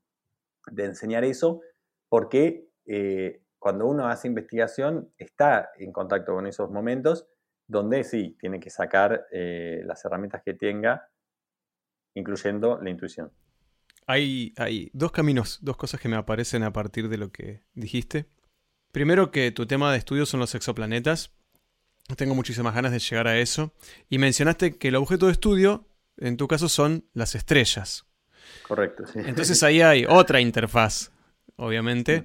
enseñar 0.78 1.22
eso, 1.22 1.60
porque 2.08 2.66
eh, 2.86 3.42
cuando 3.58 3.86
uno 3.86 4.08
hace 4.08 4.28
investigación 4.28 5.12
está 5.18 5.68
en 5.76 5.92
contacto 5.92 6.32
con 6.32 6.46
esos 6.46 6.70
momentos 6.70 7.28
donde 7.66 8.04
sí, 8.04 8.38
tiene 8.40 8.58
que 8.58 8.70
sacar 8.70 9.26
eh, 9.32 9.82
las 9.84 10.02
herramientas 10.02 10.40
que 10.42 10.54
tenga, 10.54 11.10
incluyendo 12.14 12.80
la 12.80 12.88
intuición. 12.88 13.30
Hay, 14.10 14.54
dos 14.94 15.12
caminos, 15.12 15.58
dos 15.60 15.76
cosas 15.76 16.00
que 16.00 16.08
me 16.08 16.16
aparecen 16.16 16.62
a 16.62 16.72
partir 16.72 17.10
de 17.10 17.18
lo 17.18 17.30
que 17.30 17.60
dijiste. 17.74 18.24
Primero 18.90 19.30
que 19.30 19.52
tu 19.52 19.66
tema 19.66 19.92
de 19.92 19.98
estudio 19.98 20.24
son 20.24 20.40
los 20.40 20.54
exoplanetas. 20.54 21.30
Tengo 22.16 22.34
muchísimas 22.34 22.74
ganas 22.74 22.90
de 22.90 23.00
llegar 23.00 23.28
a 23.28 23.38
eso. 23.38 23.74
Y 24.08 24.16
mencionaste 24.16 24.78
que 24.78 24.88
el 24.88 24.96
objeto 24.96 25.26
de 25.26 25.32
estudio, 25.32 25.86
en 26.16 26.38
tu 26.38 26.48
caso, 26.48 26.70
son 26.70 27.04
las 27.12 27.34
estrellas. 27.34 28.06
Correcto, 28.66 29.04
sí. 29.06 29.18
Entonces 29.26 29.62
ahí 29.62 29.82
hay 29.82 30.06
otra 30.08 30.40
interfaz, 30.40 31.10
obviamente, 31.56 32.24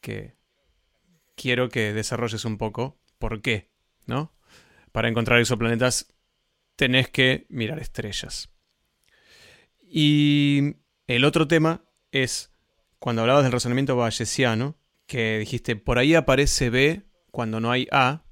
que 0.00 0.36
quiero 1.34 1.68
que 1.68 1.92
desarrolles 1.92 2.44
un 2.44 2.58
poco. 2.58 2.96
¿Por 3.18 3.42
qué? 3.42 3.72
¿No? 4.06 4.32
Para 4.92 5.08
encontrar 5.08 5.40
exoplanetas 5.40 6.14
tenés 6.76 7.08
que 7.08 7.46
mirar 7.48 7.80
estrellas. 7.80 8.50
Y 9.82 10.76
el 11.06 11.24
otro 11.24 11.48
tema 11.48 11.84
es 12.12 12.52
cuando 12.98 13.22
hablabas 13.22 13.42
del 13.42 13.52
razonamiento 13.52 13.96
bayesiano, 13.96 14.76
que 15.06 15.38
dijiste 15.38 15.76
por 15.76 15.98
ahí 15.98 16.14
aparece 16.14 16.70
B 16.70 17.02
cuando 17.30 17.60
no 17.60 17.70
hay 17.70 17.86
A, 17.90 18.24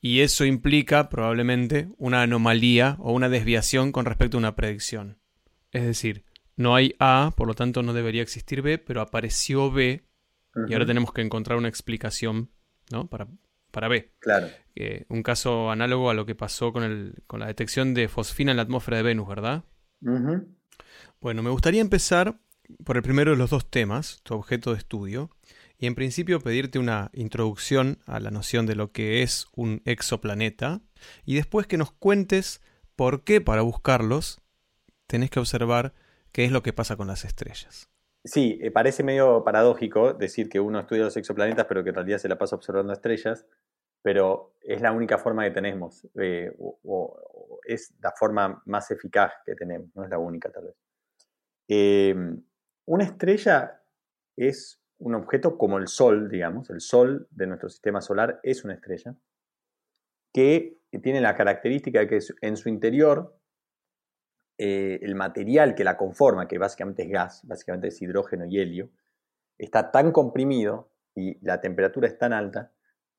y 0.00 0.20
eso 0.20 0.44
implica 0.44 1.08
probablemente 1.08 1.88
una 1.96 2.22
anomalía 2.22 2.96
o 3.00 3.12
una 3.12 3.28
desviación 3.28 3.90
con 3.90 4.04
respecto 4.04 4.36
a 4.36 4.38
una 4.38 4.54
predicción. 4.54 5.18
Es 5.72 5.84
decir, 5.84 6.24
no 6.56 6.74
hay 6.74 6.94
A, 6.98 7.32
por 7.36 7.48
lo 7.48 7.54
tanto 7.54 7.82
no 7.82 7.92
debería 7.92 8.22
existir 8.22 8.62
B, 8.62 8.78
pero 8.78 9.00
apareció 9.00 9.70
B 9.70 10.04
y 10.68 10.72
ahora 10.72 10.86
tenemos 10.86 11.12
que 11.12 11.22
encontrar 11.22 11.58
una 11.58 11.68
explicación 11.68 12.50
¿no? 12.90 13.08
para, 13.08 13.28
para 13.70 13.88
B. 13.88 14.12
Claro. 14.18 14.48
un 15.08 15.22
caso 15.22 15.70
análogo 15.70 16.10
a 16.10 16.14
lo 16.14 16.26
que 16.26 16.34
pasó 16.34 16.72
con, 16.72 16.82
el, 16.82 17.22
con 17.26 17.40
la 17.40 17.46
detección 17.46 17.94
de 17.94 18.08
fosfina 18.08 18.50
en 18.50 18.56
la 18.56 18.64
atmósfera 18.64 18.98
de 18.98 19.02
Venus, 19.04 19.28
¿verdad? 19.28 19.64
Bueno, 21.20 21.42
me 21.42 21.50
gustaría 21.50 21.80
empezar 21.80 22.38
por 22.84 22.96
el 22.96 23.02
primero 23.02 23.30
de 23.30 23.36
los 23.36 23.50
dos 23.50 23.70
temas, 23.70 24.20
tu 24.22 24.34
objeto 24.34 24.72
de 24.72 24.78
estudio, 24.78 25.30
y 25.78 25.86
en 25.86 25.94
principio 25.94 26.40
pedirte 26.40 26.78
una 26.78 27.10
introducción 27.12 27.98
a 28.06 28.20
la 28.20 28.30
noción 28.30 28.66
de 28.66 28.74
lo 28.74 28.92
que 28.92 29.22
es 29.22 29.46
un 29.54 29.80
exoplaneta, 29.84 30.80
y 31.24 31.36
después 31.36 31.66
que 31.66 31.78
nos 31.78 31.92
cuentes 31.92 32.60
por 32.96 33.22
qué 33.24 33.40
para 33.40 33.62
buscarlos 33.62 34.40
tenés 35.06 35.30
que 35.30 35.40
observar 35.40 35.94
qué 36.32 36.44
es 36.44 36.52
lo 36.52 36.62
que 36.62 36.72
pasa 36.72 36.96
con 36.96 37.06
las 37.06 37.24
estrellas. 37.24 37.88
Sí, 38.24 38.58
eh, 38.60 38.70
parece 38.70 39.02
medio 39.02 39.42
paradójico 39.44 40.12
decir 40.12 40.48
que 40.48 40.60
uno 40.60 40.80
estudia 40.80 41.04
los 41.04 41.16
exoplanetas, 41.16 41.66
pero 41.66 41.82
que 41.82 41.90
en 41.90 41.94
realidad 41.94 42.18
se 42.18 42.28
la 42.28 42.36
pasa 42.36 42.56
observando 42.56 42.92
estrellas, 42.92 43.46
pero 44.02 44.54
es 44.60 44.80
la 44.80 44.92
única 44.92 45.18
forma 45.18 45.44
que 45.44 45.50
tenemos, 45.50 46.06
eh, 46.20 46.54
o, 46.58 47.60
es 47.64 47.94
la 48.00 48.12
forma 48.12 48.62
más 48.66 48.90
eficaz 48.90 49.32
que 49.44 49.54
tenemos, 49.54 49.94
no 49.94 50.04
es 50.04 50.10
la 50.10 50.18
única 50.18 50.50
tal 50.50 50.64
vez. 50.64 50.76
Em, 51.68 52.42
una 52.86 53.04
estrella 53.04 53.82
es 54.36 54.82
un 54.98 55.14
objeto 55.14 55.58
como 55.58 55.78
el 55.78 55.88
Sol, 55.88 56.28
digamos, 56.28 56.70
el 56.70 56.80
Sol 56.80 57.28
de 57.30 57.46
nuestro 57.46 57.68
sistema 57.68 58.00
solar 58.00 58.40
es 58.42 58.64
una 58.64 58.74
estrella, 58.74 59.14
que 60.32 60.80
tiene 61.02 61.20
la 61.20 61.34
característica 61.34 62.00
de 62.00 62.08
que 62.08 62.18
en 62.42 62.56
su 62.56 62.68
interior 62.68 63.38
eh, 64.58 64.98
el 65.02 65.14
material 65.14 65.74
que 65.74 65.84
la 65.84 65.96
conforma, 65.96 66.48
que 66.48 66.58
básicamente 66.58 67.04
es 67.04 67.10
gas, 67.10 67.46
básicamente 67.46 67.88
es 67.88 68.02
hidrógeno 68.02 68.44
y 68.46 68.58
helio, 68.58 68.90
está 69.56 69.90
tan 69.90 70.10
comprimido 70.10 70.90
y 71.14 71.38
la 71.44 71.60
temperatura 71.60 72.08
es 72.08 72.18
tan 72.18 72.32
alta 72.32 72.72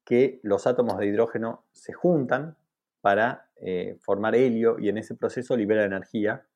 que 0.10 0.40
los 0.42 0.66
átomos 0.66 0.98
de 0.98 1.06
hidrógeno 1.06 1.68
se 1.72 1.94
juntan 1.94 2.58
para 3.00 3.52
eh, 3.58 3.96
formar 4.02 4.34
helio 4.34 4.80
y 4.80 4.90
en 4.90 4.98
ese 4.98 5.14
proceso 5.14 5.56
libera 5.56 5.86
energía 5.86 6.48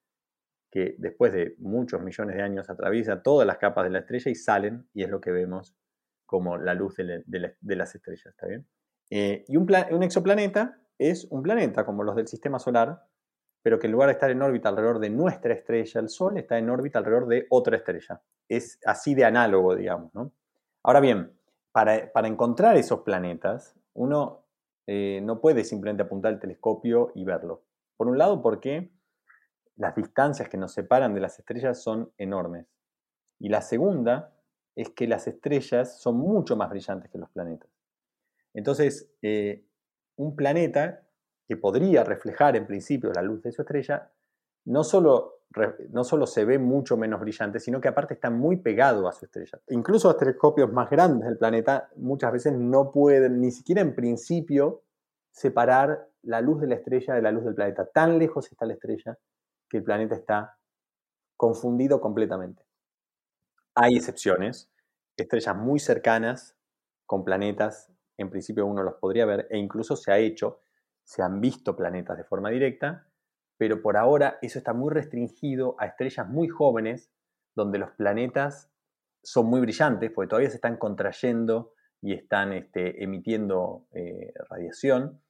que 0.72 0.96
después 0.98 1.32
de 1.34 1.54
muchos 1.60 2.02
millones 2.02 2.36
de 2.36 2.42
años 2.42 2.68
atraviesa 2.72 3.22
todas 3.22 3.46
las 3.46 3.60
capas 3.60 3.84
de 3.84 3.92
la 3.92 4.00
estrella 4.00 4.32
y 4.32 4.34
salen, 4.34 4.88
y 4.92 5.04
es 5.04 5.10
lo 5.12 5.22
que 5.22 5.30
vemos 5.30 5.76
como 6.26 6.58
la 6.58 6.74
luz 6.74 6.96
de, 6.96 7.24
las 7.62 7.94
estrellas, 7.94 8.26
¿está 8.26 8.48
bien? 8.48 8.66
Eh, 9.12 9.46
y 9.48 9.56
un, 9.56 9.72
un, 9.92 10.02
exoplaneta 10.02 10.80
es 10.98 11.28
un 11.30 11.44
planeta 11.44 11.86
como 11.86 12.02
los 12.02 12.16
del 12.16 12.28
sistema 12.28 12.58
solar, 12.58 13.04
pero 13.62 13.78
que 13.78 13.86
en 13.86 13.94
lugar 13.94 14.08
de 14.08 14.14
estar 14.14 14.32
en 14.32 14.42
órbita 14.42 14.70
alrededor 14.70 14.98
de 14.98 15.12
nuestra 15.12 15.54
estrella, 15.54 16.02
el 16.02 16.10
Sol, 16.10 16.40
está 16.40 16.58
en 16.58 16.72
órbita 16.72 16.98
alrededor 16.98 17.28
de 17.28 17.46
otra 17.52 17.78
estrella. 17.78 18.20
Es 18.50 18.80
así 18.84 19.14
de 19.14 19.26
análogo, 19.26 19.76
digamos, 19.76 20.12
¿no? 20.16 20.34
Ahora 20.82 21.02
bien, 21.02 21.38
para, 21.74 22.28
encontrar 22.28 22.78
esos 22.78 23.02
planetas, 23.02 23.76
uno 23.94 24.46
eh, 24.88 25.20
no 25.24 25.42
puede 25.42 25.64
simplemente 25.64 26.04
apuntar 26.04 26.32
el 26.32 26.40
telescopio 26.40 27.12
y 27.16 27.26
verlo. 27.26 27.64
Por 27.98 28.08
un 28.08 28.18
lado, 28.18 28.42
porque 28.42 28.92
las 29.76 29.96
distancias 29.96 30.48
que 30.48 30.58
nos 30.58 30.72
separan 30.72 31.16
de 31.16 31.20
las 31.20 31.40
estrellas 31.40 31.82
son 31.82 32.12
enormes. 32.18 32.68
Y 33.40 33.50
la 33.50 33.62
segunda 33.62 34.34
es 34.76 34.90
que 34.90 35.08
las 35.08 35.28
estrellas 35.28 36.00
son 36.00 36.18
mucho 36.18 36.56
más 36.56 36.70
brillantes 36.70 37.10
que 37.10 37.18
los 37.18 37.30
planetas. 37.32 37.70
Entonces, 38.54 39.10
eh, 39.24 39.66
un 40.16 40.36
planeta 40.36 41.02
que 41.48 41.58
podría 41.58 42.04
reflejar 42.04 42.56
en 42.56 42.68
principio 42.68 43.12
la 43.12 43.24
luz 43.24 43.42
de 43.42 43.52
su 43.52 43.64
estrella, 43.64 44.12
no 44.66 44.84
solo, 44.84 45.43
no 45.90 46.04
solo 46.04 46.26
se 46.26 46.46
ve 46.46 46.60
mucho 46.60 46.98
menos 46.98 47.20
brillante, 47.20 47.60
sino 47.60 47.80
que 47.80 47.88
aparte 47.88 48.16
está 48.16 48.30
muy 48.30 48.58
pegado 48.58 49.08
a 49.08 49.14
su 49.14 49.26
estrella. 49.26 49.60
Incluso 49.70 50.08
los 50.08 50.18
telescopios 50.18 50.72
más 50.72 50.90
grandes 50.90 51.28
del 51.28 51.38
planeta 51.38 51.90
muchas 51.96 52.32
veces 52.32 52.54
no 52.54 52.92
pueden, 52.92 53.40
ni 53.40 53.52
siquiera 53.52 53.82
en 53.82 53.96
principio, 53.96 54.84
separar 55.32 56.10
la 56.24 56.42
luz 56.42 56.62
de 56.62 56.68
la 56.68 56.76
estrella 56.76 57.14
de 57.16 57.22
la 57.22 57.32
luz 57.32 57.44
del 57.44 57.56
planeta. 57.56 57.86
Tan 57.86 58.18
lejos 58.18 58.52
está 58.52 58.66
la 58.66 58.74
estrella 58.74 59.18
que 59.70 59.78
el 59.78 59.84
planeta 59.84 60.16
está 60.16 60.58
confundido 61.36 62.00
completamente. 62.00 62.64
Hay 63.76 63.96
excepciones, 63.96 64.72
estrellas 65.18 65.56
muy 65.56 65.80
cercanas 65.80 66.56
con 67.06 67.24
planetas, 67.24 67.92
en 68.18 68.30
principio 68.30 68.66
uno 68.66 68.84
los 68.84 68.96
podría 68.96 69.26
ver 69.26 69.48
e 69.50 69.58
incluso 69.58 69.96
se 69.96 70.12
ha 70.12 70.18
hecho, 70.20 70.62
se 71.04 71.22
han 71.22 71.42
visto 71.42 71.76
planetas 71.76 72.18
de 72.18 72.24
forma 72.24 72.50
directa, 72.50 73.08
pero 73.64 73.82
por 73.82 73.96
ahora 73.96 74.40
eso 74.42 74.60
está 74.60 74.74
muy 74.74 74.94
restringido 74.94 75.78
a 75.80 75.86
estrellas 75.86 76.28
muy 76.28 76.50
jóvenes 76.50 77.10
donde 77.56 77.80
los 77.80 77.92
planetas 77.92 78.70
son 79.24 79.46
muy 79.46 79.62
brillantes 79.62 80.12
porque 80.14 80.28
todavía 80.28 80.50
se 80.50 80.58
están 80.58 80.76
contrayendo 80.76 81.72
y 82.02 82.12
están 82.12 82.52
este, 82.52 83.02
emitiendo 83.02 83.88
eh, 83.94 84.34
radiación 84.50 85.22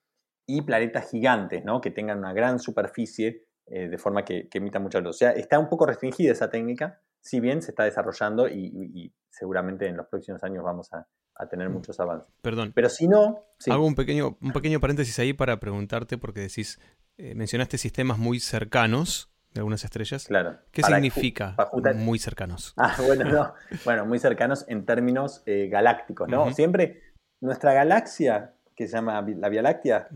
y 0.47 0.63
planetas 0.63 1.11
gigantes, 1.11 1.63
¿no? 1.63 1.79
que 1.79 1.91
tengan 1.91 2.17
una 2.17 2.33
gran 2.33 2.57
superficie 2.57 3.45
eh, 3.67 3.87
de 3.87 3.97
forma 3.99 4.25
que, 4.25 4.49
emita 4.51 4.79
mucha 4.79 4.99
luz. 4.99 5.17
O 5.17 5.19
sea, 5.19 5.29
está 5.29 5.59
un 5.59 5.69
poco 5.69 5.85
restringida 5.85 6.31
esa 6.31 6.49
técnica, 6.49 7.01
si 7.21 7.39
bien 7.39 7.61
se 7.61 7.69
está 7.69 7.83
desarrollando 7.83 8.47
y, 8.47 9.13
seguramente 9.29 9.87
en 9.87 9.95
los 9.97 10.07
próximos 10.07 10.43
años 10.43 10.63
vamos 10.63 10.91
a, 10.91 11.07
tener 11.51 11.69
mm. 11.69 11.73
muchos 11.73 11.99
avances. 11.99 12.33
Perdón. 12.41 12.71
Pero 12.73 12.89
si 12.89 13.07
no... 13.07 13.45
Hago 13.69 13.85
un 13.85 13.93
pequeño, 13.93 14.37
un 14.41 14.53
pequeño 14.53 14.79
paréntesis 14.79 15.19
ahí 15.19 15.33
para 15.33 15.59
preguntarte, 15.59 16.17
porque 16.17 16.39
decís, 16.39 16.79
eh, 17.17 17.35
mencionaste 17.35 17.77
sistemas 17.77 18.17
muy 18.17 18.39
cercanos 18.39 19.29
de 19.53 19.59
algunas 19.59 19.83
estrellas. 19.83 20.25
Claro. 20.25 20.57
¿Qué 20.71 20.81
significa 20.81 21.55
muy 21.95 22.19
cercanos? 22.19 22.73
Ah, 22.77 22.95
bueno, 23.05 23.25
no. 23.25 23.53
bueno, 23.85 24.05
muy 24.05 24.19
cercanos 24.19 24.65
en 24.67 24.85
términos 24.85 25.43
eh, 25.45 25.67
galácticos, 25.71 26.27
¿no? 26.27 26.51
Siempre 26.53 27.01
nuestra 27.39 27.73
galaxia, 27.73 28.53
que 28.75 28.87
se 28.87 28.93
llama 28.93 29.21
la 29.21 29.49
Vía 29.49 29.61
Láctea, 29.61 30.07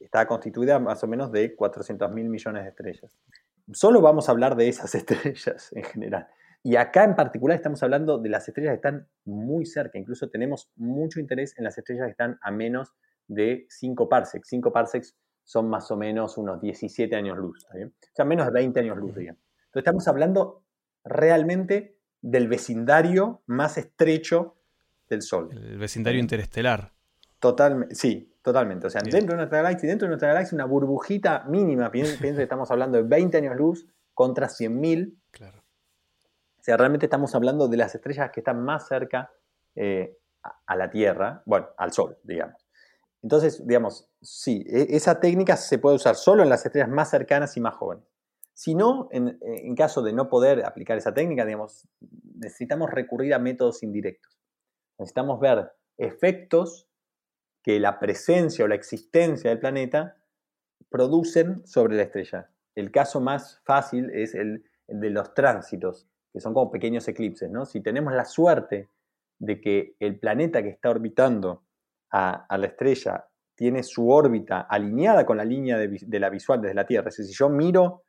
está 0.00 0.26
constituida 0.26 0.78
más 0.78 1.04
o 1.04 1.06
menos 1.06 1.30
de 1.30 1.54
400 1.54 2.10
mil 2.12 2.28
millones 2.28 2.64
de 2.64 2.70
estrellas. 2.70 3.16
Solo 3.72 4.00
vamos 4.00 4.28
a 4.28 4.32
hablar 4.32 4.56
de 4.56 4.68
esas 4.68 4.94
estrellas 4.94 5.70
en 5.72 5.84
general. 5.84 6.26
Y 6.62 6.76
acá 6.76 7.04
en 7.04 7.14
particular 7.14 7.56
estamos 7.56 7.82
hablando 7.82 8.18
de 8.18 8.30
las 8.30 8.48
estrellas 8.48 8.72
que 8.72 8.76
están 8.76 9.06
muy 9.24 9.66
cerca. 9.66 9.98
Incluso 9.98 10.30
tenemos 10.30 10.70
mucho 10.76 11.20
interés 11.20 11.56
en 11.58 11.64
las 11.64 11.76
estrellas 11.76 12.06
que 12.06 12.12
están 12.12 12.38
a 12.40 12.50
menos 12.50 12.92
de 13.28 13.66
5 13.68 14.08
parsecs. 14.08 14.48
5 14.48 14.72
parsecs 14.72 15.14
son 15.44 15.68
más 15.68 15.90
o 15.90 15.96
menos 15.96 16.38
unos 16.38 16.60
17 16.60 17.14
años 17.14 17.38
luz, 17.38 17.66
O 17.66 18.14
sea, 18.14 18.24
menos 18.24 18.46
de 18.46 18.52
20 18.52 18.80
años 18.80 18.96
luz, 18.96 19.14
digamos. 19.14 19.40
Entonces 19.66 19.82
estamos 19.82 20.08
hablando 20.08 20.64
realmente 21.04 21.98
del 22.22 22.48
vecindario 22.48 23.42
más 23.46 23.76
estrecho 23.76 24.56
del 25.08 25.22
Sol. 25.22 25.50
El 25.52 25.78
vecindario 25.78 26.18
interestelar. 26.18 26.92
Totalmente, 27.38 27.94
sí, 27.94 28.34
totalmente. 28.40 28.86
O 28.86 28.90
sea, 28.90 29.02
dentro 29.02 29.32
de 29.32 29.36
nuestra 29.36 29.58
galaxia, 29.58 29.88
dentro 29.88 30.06
de 30.06 30.10
nuestra 30.10 30.28
galaxia, 30.28 30.56
una 30.56 30.64
burbujita 30.64 31.44
mínima, 31.44 31.90
piensa 31.90 32.16
que 32.20 32.42
estamos 32.42 32.70
hablando 32.70 32.96
de 32.96 33.04
20 33.04 33.36
años 33.36 33.56
luz 33.56 33.86
contra 34.14 34.48
100.000. 34.48 35.14
Claro. 35.30 35.58
O 35.58 36.62
sea, 36.62 36.78
realmente 36.78 37.04
estamos 37.04 37.34
hablando 37.34 37.68
de 37.68 37.76
las 37.76 37.94
estrellas 37.94 38.30
que 38.30 38.40
están 38.40 38.64
más 38.64 38.88
cerca 38.88 39.30
eh, 39.74 40.16
a 40.66 40.76
la 40.76 40.88
Tierra, 40.88 41.42
bueno, 41.44 41.68
al 41.76 41.92
Sol, 41.92 42.16
digamos. 42.22 42.63
Entonces, 43.24 43.66
digamos, 43.66 44.06
sí, 44.20 44.66
e, 44.68 44.94
esa 44.94 45.18
técnica 45.18 45.56
se 45.56 45.78
puede 45.78 45.96
usar 45.96 46.14
solo 46.14 46.42
en 46.42 46.50
las 46.50 46.66
estrellas 46.66 46.90
más 46.90 47.08
cercanas 47.08 47.56
y 47.56 47.60
más 47.60 47.74
jóvenes. 47.74 48.04
Si 48.52 48.74
no, 48.74 49.08
en, 49.10 49.74
caso 49.74 50.02
de 50.02 50.12
no 50.12 50.28
poder 50.28 50.64
aplicar 50.64 50.98
esa 50.98 51.14
técnica, 51.14 51.44
digamos, 51.44 51.88
necesitamos 52.36 52.90
recurrir 52.90 53.32
a 53.34 53.38
métodos 53.38 53.82
indirectos. 53.82 54.38
Necesitamos 54.98 55.40
ver 55.40 55.72
efectos 55.96 56.86
que 57.62 57.80
la 57.80 57.98
presencia 57.98 58.64
o 58.64 58.68
la 58.68 58.74
existencia 58.74 59.50
del 59.50 59.58
planeta 59.58 60.18
producen 60.90 61.66
sobre 61.66 61.96
la 61.96 62.02
estrella. 62.02 62.50
El 62.74 62.92
caso 62.92 63.20
más 63.22 63.62
fácil 63.64 64.10
es 64.10 64.34
el, 64.34 64.64
de 64.86 65.10
los 65.10 65.32
tránsitos, 65.32 66.06
que 66.32 66.40
son 66.40 66.52
como 66.52 66.70
pequeños 66.70 67.08
eclipses. 67.08 67.50
¿no? 67.50 67.64
Si 67.64 67.80
tenemos 67.80 68.12
la 68.12 68.26
suerte 68.26 68.90
de 69.38 69.60
que 69.62 69.96
el 69.98 70.20
planeta 70.20 70.62
que 70.62 70.68
está 70.68 70.90
orbitando 70.90 71.64
a, 72.16 72.56
la 72.56 72.66
estrella 72.66 73.26
tiene 73.56 73.82
su 73.82 74.08
órbita 74.08 74.60
alineada 74.60 75.26
con 75.26 75.36
la 75.36 75.44
línea 75.44 75.76
de, 75.76 76.20
la 76.20 76.30
visual 76.30 76.60
desde 76.60 76.74
la 76.74 76.86
Tierra, 76.86 77.08
es 77.08 77.16
decir, 77.16 77.32
si 77.32 77.36
yo 77.36 77.48
miro 77.48 78.04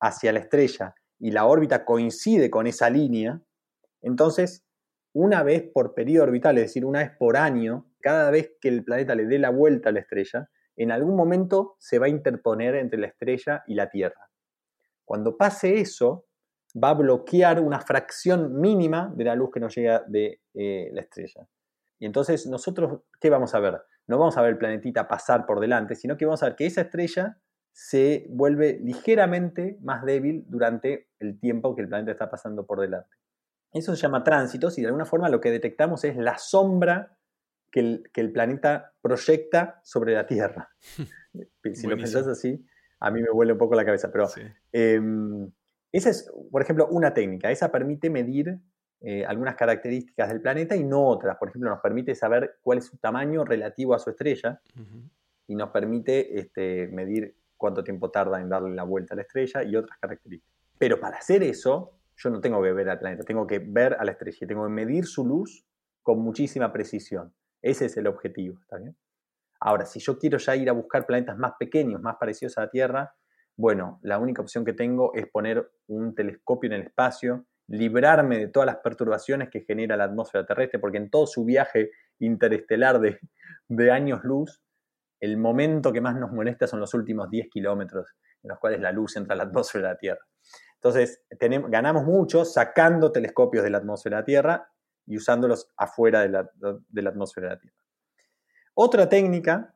hacia 0.00 0.32
la 0.32 0.38
estrella 0.38 0.94
y 1.18 1.30
la 1.30 1.44
órbita 1.44 1.84
coincide 1.84 2.50
con 2.50 2.66
esa 2.66 2.88
línea, 2.88 3.40
entonces 4.00 4.64
una 5.12 5.42
vez 5.42 5.62
por 5.74 5.92
periodo 5.92 6.24
orbital, 6.24 6.56
es 6.56 6.64
decir, 6.64 6.86
una 6.86 7.00
vez 7.00 7.10
por 7.18 7.36
año, 7.36 7.86
cada 8.00 8.30
vez 8.30 8.52
que 8.60 8.68
el 8.68 8.82
planeta 8.82 9.14
le 9.14 9.26
dé 9.26 9.38
la 9.38 9.50
vuelta 9.50 9.90
a 9.90 9.92
la 9.92 10.00
estrella, 10.00 10.48
en 10.76 10.90
algún 10.90 11.14
momento 11.14 11.76
se 11.78 11.98
va 11.98 12.06
a 12.06 12.10
interponer 12.10 12.76
entre 12.76 12.98
la 12.98 13.08
estrella 13.08 13.62
y 13.66 13.74
la 13.74 13.90
Tierra. 13.90 14.30
Cuando 15.04 15.36
pase 15.36 15.80
eso, 15.80 16.24
va 16.82 16.90
a 16.90 16.94
bloquear 16.94 17.60
una 17.60 17.80
fracción 17.80 18.58
mínima 18.58 19.12
de 19.14 19.24
la 19.24 19.34
luz 19.34 19.50
que 19.52 19.60
nos 19.60 19.74
llega 19.74 20.02
de 20.06 20.40
eh, 20.54 20.88
la 20.92 21.02
estrella. 21.02 21.46
Y 22.00 22.06
entonces 22.06 22.46
nosotros, 22.46 23.02
¿qué 23.20 23.30
vamos 23.30 23.54
a 23.54 23.60
ver? 23.60 23.80
No 24.08 24.18
vamos 24.18 24.36
a 24.36 24.42
ver 24.42 24.52
el 24.52 24.58
planetita 24.58 25.06
pasar 25.06 25.46
por 25.46 25.60
delante, 25.60 25.94
sino 25.94 26.16
que 26.16 26.24
vamos 26.24 26.42
a 26.42 26.46
ver 26.46 26.56
que 26.56 26.66
esa 26.66 26.80
estrella 26.80 27.38
se 27.72 28.26
vuelve 28.30 28.80
ligeramente 28.82 29.78
más 29.82 30.02
débil 30.04 30.44
durante 30.48 31.10
el 31.20 31.38
tiempo 31.38 31.76
que 31.76 31.82
el 31.82 31.88
planeta 31.88 32.10
está 32.10 32.30
pasando 32.30 32.66
por 32.66 32.80
delante. 32.80 33.14
Eso 33.72 33.94
se 33.94 34.02
llama 34.02 34.24
tránsitos 34.24 34.78
y 34.78 34.80
de 34.80 34.88
alguna 34.88 35.04
forma 35.04 35.28
lo 35.28 35.40
que 35.40 35.50
detectamos 35.50 36.02
es 36.04 36.16
la 36.16 36.38
sombra 36.38 37.16
que 37.70 38.02
el, 38.14 38.32
planeta 38.32 38.94
proyecta 39.00 39.80
sobre 39.84 40.14
la 40.14 40.26
Tierra. 40.26 40.70
si 41.74 41.86
lo 41.86 41.96
pensás 41.96 42.26
así, 42.26 42.66
a 42.98 43.10
mí 43.10 43.22
me 43.22 43.30
vuelve 43.30 43.52
un 43.52 43.58
poco 43.58 43.76
la 43.76 43.84
cabeza, 43.84 44.10
pero 44.10 44.26
em, 44.72 45.50
esa 45.92 46.10
es, 46.10 46.32
por 46.50 46.62
ejemplo, 46.62 46.88
una 46.90 47.14
técnica. 47.14 47.50
Esa 47.50 47.70
permite 47.70 48.10
medir 48.10 48.58
eh, 49.02 49.24
algunas 49.24 49.54
características 49.54 50.28
del 50.28 50.40
planeta 50.40 50.76
y 50.76 50.84
no 50.84 51.06
otras. 51.06 51.36
Por 51.38 51.48
ejemplo, 51.48 51.70
nos 51.70 51.80
permite 51.80 52.14
saber 52.14 52.58
cuál 52.62 52.78
es 52.78 52.86
su 52.86 52.98
tamaño 52.98 53.44
relativo 53.44 53.94
a 53.94 53.98
su 53.98 54.10
estrella 54.10 54.60
y 55.46 55.54
nos 55.54 55.70
permite 55.70 56.38
este, 56.38 56.88
medir 56.88 57.34
cuánto 57.56 57.82
tiempo 57.82 58.10
tarda 58.10 58.40
en 58.40 58.48
darle 58.48 58.74
la 58.74 58.82
vuelta 58.82 59.14
a 59.14 59.16
la 59.16 59.22
estrella 59.22 59.62
y 59.62 59.74
otras 59.76 59.98
características. 59.98 60.54
Pero 60.78 61.00
para 61.00 61.16
hacer 61.16 61.42
eso, 61.42 61.98
yo 62.16 62.30
no 62.30 62.40
tengo 62.40 62.62
que 62.62 62.72
ver 62.72 62.90
al 62.90 62.98
planeta, 62.98 63.24
tengo 63.24 63.46
que 63.46 63.58
ver 63.58 63.94
a 63.94 64.04
la 64.04 64.12
estrella, 64.12 64.46
tengo 64.46 64.64
que 64.64 64.72
medir 64.72 65.06
su 65.06 65.26
luz 65.26 65.66
con 66.02 66.20
muchísima 66.20 66.72
precisión. 66.72 67.32
Ese 67.62 67.86
es 67.86 67.96
el 67.96 68.06
objetivo, 68.06 68.58
¿está 68.60 68.76
bien? 68.78 68.96
Ahora, 69.60 69.84
si 69.84 70.00
yo 70.00 70.18
quiero 70.18 70.38
ya 70.38 70.56
ir 70.56 70.68
a 70.70 70.72
buscar 70.72 71.06
planetas 71.06 71.36
más 71.36 71.52
pequeños, 71.58 72.00
más 72.00 72.16
parecidos 72.16 72.56
a 72.56 72.62
la 72.62 72.70
Tierra, 72.70 73.14
bueno, 73.56 73.98
la 74.02 74.18
única 74.18 74.40
opción 74.40 74.64
que 74.64 74.72
tengo 74.72 75.12
es 75.14 75.26
poner 75.28 75.70
un 75.86 76.14
telescopio 76.14 76.68
en 76.68 76.80
el 76.80 76.82
espacio, 76.86 77.46
librarme 77.70 78.38
de 78.38 78.48
todas 78.48 78.66
las 78.66 78.76
perturbaciones 78.76 79.48
que 79.48 79.60
genera 79.60 79.96
la 79.96 80.04
atmósfera 80.04 80.44
terrestre, 80.44 80.78
porque 80.78 80.98
en 80.98 81.08
todo 81.08 81.26
su 81.26 81.44
viaje 81.44 81.90
interestelar 82.18 83.00
de, 83.00 83.18
de 83.68 83.90
años 83.90 84.24
luz, 84.24 84.60
el 85.20 85.36
momento 85.36 85.92
que 85.92 86.00
más 86.00 86.16
nos 86.16 86.32
molesta 86.32 86.66
son 86.66 86.80
los 86.80 86.92
últimos 86.94 87.30
10 87.30 87.48
kilómetros 87.48 88.16
en 88.42 88.48
los 88.48 88.58
cuales 88.58 88.80
la 88.80 88.90
luz 88.90 89.16
entra 89.16 89.34
a 89.34 89.36
la 89.36 89.44
atmósfera 89.44 89.88
de 89.88 89.94
la 89.94 89.98
Tierra. 89.98 90.26
Entonces, 90.74 91.22
ganamos 91.68 92.04
mucho 92.04 92.44
sacando 92.44 93.12
telescopios 93.12 93.62
de 93.62 93.70
la 93.70 93.78
atmósfera 93.78 94.16
de 94.16 94.20
la 94.22 94.24
Tierra 94.24 94.72
y 95.06 95.16
usándolos 95.16 95.68
afuera 95.76 96.22
de 96.22 96.28
la, 96.30 97.10
atmósfera 97.10 97.48
de 97.48 97.54
la 97.54 97.60
Tierra. 97.60 97.76
Otra 98.74 99.08
técnica 99.08 99.74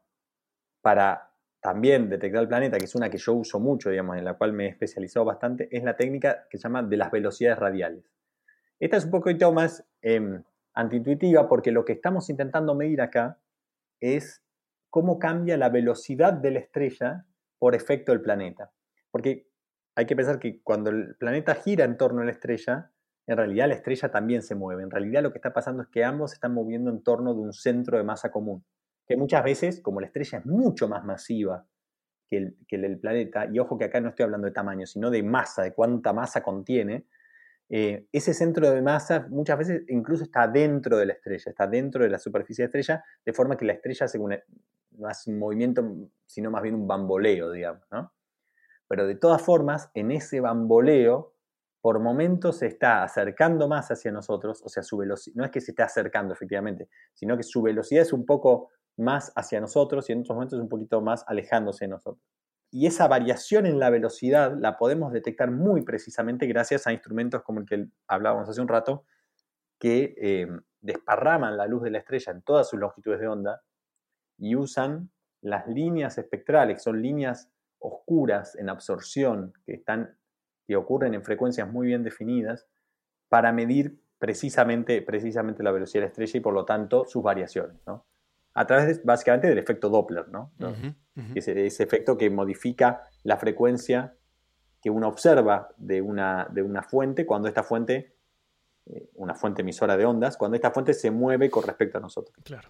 para 0.81 1.34
también 1.65 2.11
detectar 2.11 2.43
el 2.43 2.49
planeta, 2.49 2.77
que 2.77 2.85
es 2.85 2.95
una 2.95 3.09
que 3.09 3.17
yo 3.17 3.33
uso 3.33 3.59
mucho, 3.59 3.89
digamos, 3.89 4.19
en 4.19 4.25
la 4.27 4.35
cual 4.35 4.53
me 4.53 4.67
he 4.67 4.69
especializado 4.69 5.25
bastante, 5.25 5.67
es 5.75 5.83
la 5.83 5.97
técnica 5.97 6.47
que 6.51 6.59
se 6.59 6.65
llama 6.65 6.83
de 6.83 6.99
las 6.99 7.11
velocidades 7.11 7.59
radiales. 7.59 8.05
Esta 8.79 8.99
es 8.99 9.07
un 9.07 9.11
poquito 9.11 9.51
más 9.51 9.83
eh, 10.03 10.43
antiintuitiva 10.75 11.49
porque 11.49 11.73
lo 11.73 11.87
que 11.87 11.95
estamos 11.95 12.29
intentando 12.29 12.75
medir 12.75 13.01
acá 13.01 13.39
es 13.99 14.45
cómo 14.91 15.19
cambia 15.19 15.57
la 15.57 15.71
velocidad 15.71 16.35
de 16.35 16.51
la 16.51 16.59
estrella 16.59 17.25
por 17.59 17.75
efecto 17.75 18.13
del 18.13 18.21
planeta. 18.21 18.71
Porque 19.11 19.49
hay 19.95 20.05
que 20.05 20.17
pensar 20.17 20.39
que 20.39 20.61
cuando 20.63 20.91
el 20.91 21.17
planeta 21.17 21.55
gira 21.55 21.87
en 21.87 21.97
torno 21.97 22.21
a 22.21 22.27
la 22.27 22.33
estrella, 22.33 22.91
en 23.27 23.39
realidad 23.39 23.69
la 23.69 23.75
estrella 23.77 24.11
también 24.11 24.43
se 24.43 24.55
mueve. 24.55 24.83
En 24.83 24.91
realidad 24.91 25.23
lo 25.23 25.33
que 25.33 25.39
está 25.39 25.55
pasando 25.55 25.85
es 25.85 25.89
que 25.89 26.05
ambos 26.05 26.33
se 26.33 26.35
están 26.35 26.53
moviendo 26.53 26.91
en 26.91 27.03
torno 27.03 27.33
de 27.33 27.41
un 27.41 27.55
centro 27.55 27.97
de 27.97 28.05
masa 28.05 28.31
común. 28.31 28.67
Que 29.07 29.17
muchas 29.17 29.45
veces, 29.45 29.81
como 29.81 30.01
la 30.01 30.07
estrella 30.07 30.39
es 30.39 30.47
mucho 30.47 30.89
más 30.89 31.05
masiva 31.05 31.67
que 32.29 32.55
el, 32.71 32.99
planeta, 32.99 33.47
y 33.53 33.59
ojo 33.59 33.79
que 33.79 33.85
acá 33.85 34.01
no 34.01 34.09
estoy 34.09 34.25
hablando 34.25 34.47
de 34.47 34.53
tamaño, 34.53 34.87
sino 34.87 35.11
de 35.11 35.23
masa, 35.23 35.63
de 35.63 35.73
cuánta 35.73 36.13
masa 36.13 36.43
contiene, 36.43 37.07
eh, 37.69 38.07
ese 38.13 38.35
centro 38.35 38.71
de 38.71 38.83
masa 38.83 39.27
muchas 39.31 39.59
veces 39.59 39.83
incluso 39.89 40.25
está 40.25 40.47
dentro 40.49 40.97
de 40.97 41.07
la 41.07 41.15
estrella, 41.15 41.51
está 41.51 41.67
dentro 41.67 42.03
de 42.03 42.11
la 42.11 42.19
superficie 42.19 42.63
de 42.63 42.67
la 42.67 42.79
estrella, 42.79 43.05
de 43.25 43.33
forma 43.33 43.57
que 43.57 43.65
la 43.65 43.73
estrella 43.73 44.07
no 44.97 45.09
hace 45.09 45.31
un 45.31 45.39
movimiento, 45.39 46.11
sino 46.27 46.51
más 46.51 46.63
bien 46.63 46.75
un 46.75 46.87
bamboleo, 46.87 47.51
digamos, 47.51 47.83
¿no? 47.91 48.13
Pero 48.87 49.07
de 49.07 49.15
todas 49.17 49.41
formas, 49.43 49.91
en 49.95 50.11
ese 50.11 50.41
bamboleo, 50.41 51.35
por 51.81 52.01
momentos 52.01 52.59
se 52.59 52.67
está 52.67 53.03
acercando 53.03 53.69
más 53.69 53.91
hacia 53.91 54.11
nosotros, 54.11 54.63
o 54.65 54.69
sea, 54.69 54.83
su 54.83 54.97
velocidad, 54.97 55.37
no 55.37 55.45
es 55.45 55.51
que 55.51 55.61
se 55.61 55.73
esté 55.73 55.83
acercando 55.83 56.33
efectivamente, 56.33 56.89
sino 57.13 57.37
que 57.37 57.43
su 57.43 57.61
velocidad 57.61 58.03
es 58.03 58.13
un 58.13 58.25
poco 58.25 58.71
más 58.97 59.33
hacia 59.37 59.61
nosotros 59.61 60.09
y 60.09 60.13
en 60.13 60.21
otros 60.21 60.35
momentos 60.35 60.61
un 60.61 60.69
poquito 60.69 61.01
más 61.01 61.25
alejándose 61.27 61.85
de 61.85 61.91
nosotros. 61.91 62.25
Y 62.71 62.87
esa 62.87 63.07
variación 63.07 63.67
en 63.67 63.79
la 63.79 63.91
velocidad 63.91 64.57
la 64.59 64.77
podemos 64.77 65.13
detectar 65.13 65.51
muy 65.51 65.83
precisamente 65.83 66.47
gracias 66.47 66.87
a 66.87 66.93
instrumentos 66.93 67.43
como 67.43 67.61
el 67.61 67.67
que 67.67 67.87
hablábamos 68.09 68.49
hace 68.49 68.61
un 68.61 68.69
rato, 68.69 69.05
que 69.79 70.15
eh, 70.17 70.49
desparraman 70.81 71.57
la 71.57 71.67
luz 71.67 71.83
de 71.83 71.91
la 71.91 71.99
estrella 71.99 72.33
en 72.33 72.43
todas 72.43 72.69
sus 72.69 72.81
longitudes 72.81 73.21
de 73.21 73.29
onda 73.29 73.63
y 74.39 74.57
usan 74.57 75.11
las 75.41 75.67
líneas 75.69 76.19
espectrales, 76.19 76.77
que 76.77 76.83
son 76.83 77.01
líneas 77.01 77.49
oscuras 77.79 78.57
en 78.57 78.69
absorción 78.69 79.53
que, 79.65 79.75
están, 79.75 80.17
que 80.67 80.75
ocurren 80.75 81.15
en 81.15 81.23
frecuencias 81.23 81.71
muy 81.71 81.87
bien 81.87 82.03
definidas 82.03 82.67
para 83.29 83.53
medir 83.53 84.01
precisamente, 84.19 85.03
precisamente 85.03 85.63
la 85.63 85.71
velocidad 85.71 86.01
de 86.01 86.07
la 86.07 86.11
estrella 86.11 86.39
y 86.39 86.41
por 86.41 86.55
lo 86.55 86.65
tanto 86.65 87.05
sus 87.05 87.23
variaciones. 87.23 87.77
A 88.55 88.67
través 88.67 89.05
básicamente 89.05 89.49
del 89.49 89.59
efecto 89.59 89.89
Doppler, 89.89 90.29
¿no? 90.29 90.53
Ese, 91.35 91.67
efecto 91.67 92.17
que 92.17 92.31
modifica 92.31 93.09
la 93.23 93.37
frecuencia 93.37 94.15
que 94.81 94.91
uno 94.91 95.09
observa 95.09 95.69
de 95.77 96.01
una, 96.03 96.47
de 96.51 96.63
una 96.63 96.83
fuente 96.83 97.27
cuando 97.27 97.49
esta 97.49 97.63
fuente, 97.63 98.15
eh, 98.87 99.09
una 99.15 99.35
fuente 99.35 99.63
emisora 99.63 99.97
de 99.97 100.05
ondas, 100.05 100.37
cuando 100.37 100.57
esta 100.57 100.71
fuente 100.71 100.93
se 100.93 101.11
mueve 101.11 101.51
con 101.51 101.65
respecto 101.65 101.99
a 101.99 102.01
nosotros. 102.01 102.37
Claro. 102.45 102.69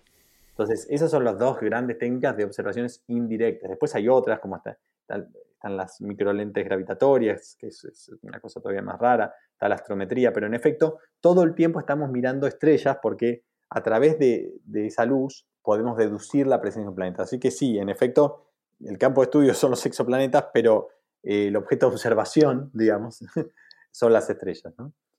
Entonces, 0.50 0.86
esas 0.88 1.10
son 1.10 1.24
las 1.24 1.36
dos 1.36 1.58
grandes 1.60 1.98
técnicas 1.98 2.36
de 2.36 2.44
observaciones 2.44 3.02
indirectas. 3.08 3.70
Después 3.70 3.92
hay 3.96 4.08
otras, 4.08 4.38
como 4.38 4.56
están 4.56 5.28
las 5.76 6.00
microlentes 6.00 6.64
gravitatorias, 6.64 7.56
que 7.58 7.68
es, 7.68 8.10
una 8.22 8.38
cosa 8.38 8.60
todavía 8.60 8.82
más 8.82 8.98
rara, 9.00 9.34
está 9.52 9.68
la 9.68 9.74
astrometría, 9.76 10.32
pero 10.32 10.46
en 10.46 10.54
efecto 10.54 10.98
todo 11.20 11.42
el 11.42 11.54
tiempo 11.54 11.80
estamos 11.80 12.10
mirando 12.10 12.46
estrellas 12.46 12.98
porque 13.02 13.42
a 13.70 13.82
través 13.82 14.18
de, 14.18 14.60
esa 14.74 15.04
luz 15.04 15.46
podemos 15.64 15.96
deducir 15.96 16.46
la 16.46 16.60
presencia 16.60 16.84
de 16.84 16.90
un 16.90 16.94
planeta. 16.94 17.24
Así 17.24 17.40
que 17.40 17.50
sí, 17.50 17.78
en 17.78 17.88
efecto, 17.88 18.44
el 18.80 18.98
campo 18.98 19.20
de 19.20 19.24
estudio 19.24 19.54
son 19.54 19.70
los 19.70 19.84
exoplanetas, 19.86 20.46
pero 20.52 20.88
eh, 21.22 21.48
el 21.48 21.56
objeto 21.56 21.88
de 21.88 21.94
observación, 21.94 22.70
digamos, 22.72 23.24
son 23.90 24.12
las 24.12 24.30
estrellas. 24.30 24.72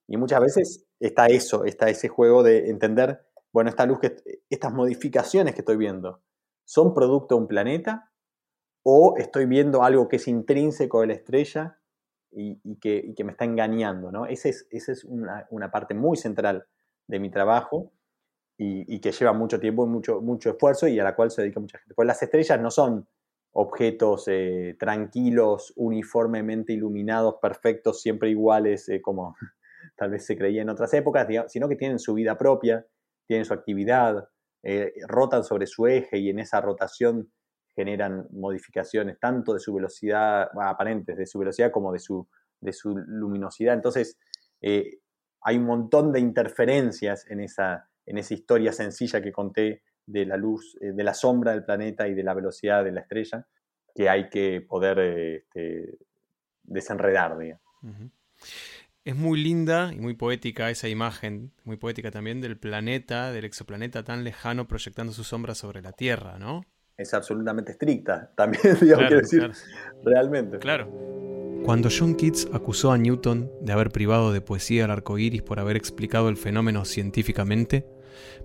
Y 0.08 0.18
muchas 0.18 0.40
veces 0.40 0.86
está 1.00 1.26
eso, 1.26 1.66
está 1.66 1.90
ese 1.90 2.08
juego 2.08 2.44
de 2.44 2.70
entender, 2.70 3.26
bueno, 3.52 3.70
esta 3.70 3.86
luz, 3.86 4.00
estas 4.50 4.72
modificaciones 4.72 5.56
que 5.56 5.62
estoy 5.62 5.78
viendo, 5.78 6.22
¿Son 6.66 6.96
producto 6.96 7.36
de 7.36 7.42
un 7.42 7.48
planeta? 7.48 8.12
¿O 8.84 9.16
estoy 9.18 9.46
viendo 9.46 9.84
algo 9.84 10.08
que 10.08 10.16
es 10.18 10.28
intrínseco 10.28 11.02
de 11.02 11.08
la 11.08 11.14
estrella 11.14 11.80
y, 12.32 12.76
que, 12.78 13.14
me 13.24 13.32
está 13.32 13.46
engañando? 13.46 14.12
¿no? 14.12 14.26
Esa 14.26 14.50
es, 14.50 14.68
es 14.72 15.04
una, 15.06 15.72
parte 15.72 15.94
muy 15.94 16.18
central 16.18 16.68
de 17.08 17.20
mi 17.20 17.30
trabajo 17.30 17.92
y, 18.58 19.00
que 19.00 19.12
lleva 19.12 19.34
mucho 19.34 19.60
tiempo 19.60 19.86
y 19.86 19.90
mucho, 19.90 20.22
mucho 20.22 20.52
esfuerzo 20.52 20.88
y 20.88 21.00
a 21.00 21.04
la 21.04 21.16
cual 21.16 21.30
se 21.32 21.42
dedica 21.42 21.60
mucha 21.60 21.78
gente. 21.78 21.94
Pues 21.94 22.08
las 22.08 22.22
estrellas 22.22 22.60
no 22.62 22.72
son 22.72 23.08
objetos 23.52 24.28
eh, 24.28 24.76
tranquilos, 24.80 25.74
uniformemente 25.76 26.74
iluminados, 26.74 27.36
perfectos, 27.42 28.02
siempre 28.02 28.30
iguales, 28.30 28.88
eh, 28.90 29.02
como 29.02 29.36
tal 29.98 30.12
vez 30.12 30.26
se 30.26 30.38
creía 30.38 30.62
en 30.62 30.70
otras 30.70 30.94
épocas, 30.94 31.28
sino 31.48 31.68
que 31.68 31.76
tienen 31.76 32.00
su 32.00 32.14
vida 32.14 32.38
propia, 32.38 32.86
tienen 33.28 33.46
su 33.46 33.54
actividad, 33.54 34.28
eh, 34.64 34.94
rotan 35.08 35.44
sobre 35.44 35.68
su 35.68 35.88
eje 35.88 36.18
y 36.18 36.30
en 36.30 36.40
esa 36.40 36.60
rotación 36.62 37.32
generan 37.76 38.28
modificaciones 38.32 39.20
tanto 39.20 39.54
de 39.54 39.60
su 39.60 39.74
velocidad, 39.74 40.50
aparentes, 40.62 41.18
de 41.18 41.26
su 41.26 41.40
velocidad 41.40 41.72
como 41.72 41.92
de 41.92 42.00
su, 42.00 42.28
de 42.62 42.72
su 42.72 42.98
luminosidad. 42.98 43.74
Entonces, 43.74 44.18
hay 44.62 45.58
un 45.58 45.66
montón 45.66 46.12
de 46.12 46.20
interferencias 46.20 47.30
en 47.30 47.42
esa, 47.42 47.90
en 48.06 48.18
esa 48.18 48.34
historia 48.34 48.72
sencilla 48.72 49.22
que 49.22 49.32
conté 49.32 49.84
de 50.06 50.26
la 50.26 50.38
luz, 50.38 50.78
de 50.80 51.04
la 51.04 51.14
sombra 51.14 51.52
del 51.52 51.64
planeta 51.64 52.08
y 52.08 52.14
de 52.14 52.24
la 52.24 52.34
velocidad 52.34 52.84
de 52.84 52.92
la 52.92 53.02
estrella, 53.02 53.48
que 53.96 54.10
hay 54.10 54.30
que 54.30 54.62
poder 54.62 55.00
este, 55.00 55.98
desenredar. 56.64 57.38
Es 59.06 59.16
muy 59.16 59.42
linda 59.42 59.92
y 59.94 60.00
muy 60.00 60.16
poética 60.16 60.70
esa 60.70 60.90
imagen, 60.90 61.52
muy 61.64 61.78
poética 61.78 62.12
también 62.12 62.42
del 62.42 62.58
planeta, 62.58 63.32
del 63.32 63.46
exoplaneta 63.46 64.04
tan 64.04 64.24
lejano 64.24 64.68
proyectando 64.68 65.14
su 65.14 65.24
sombra 65.24 65.56
sobre 65.56 65.82
la 65.82 65.94
Tierra, 65.94 66.38
¿no? 66.38 66.66
Es 66.98 67.14
absolutamente 67.14 67.72
estricta, 67.72 68.32
también, 68.36 68.78
digamos, 68.82 69.08
quiero 69.08 69.22
decir, 69.22 69.52
realmente. 70.04 70.60
Claro. 70.60 70.90
Cuando 71.64 71.90
John 71.90 72.16
Keats 72.16 72.48
acusó 72.54 72.92
a 72.92 72.98
Newton 72.98 73.52
de 73.62 73.74
haber 73.74 73.90
privado 73.90 74.32
de 74.32 74.40
poesía 74.40 74.86
al 74.86 74.92
arco 74.92 75.18
iris 75.18 75.42
por 75.42 75.60
haber 75.60 75.76
explicado 75.78 76.30
el 76.30 76.38
fenómeno 76.38 76.86
científicamente, 76.86 77.88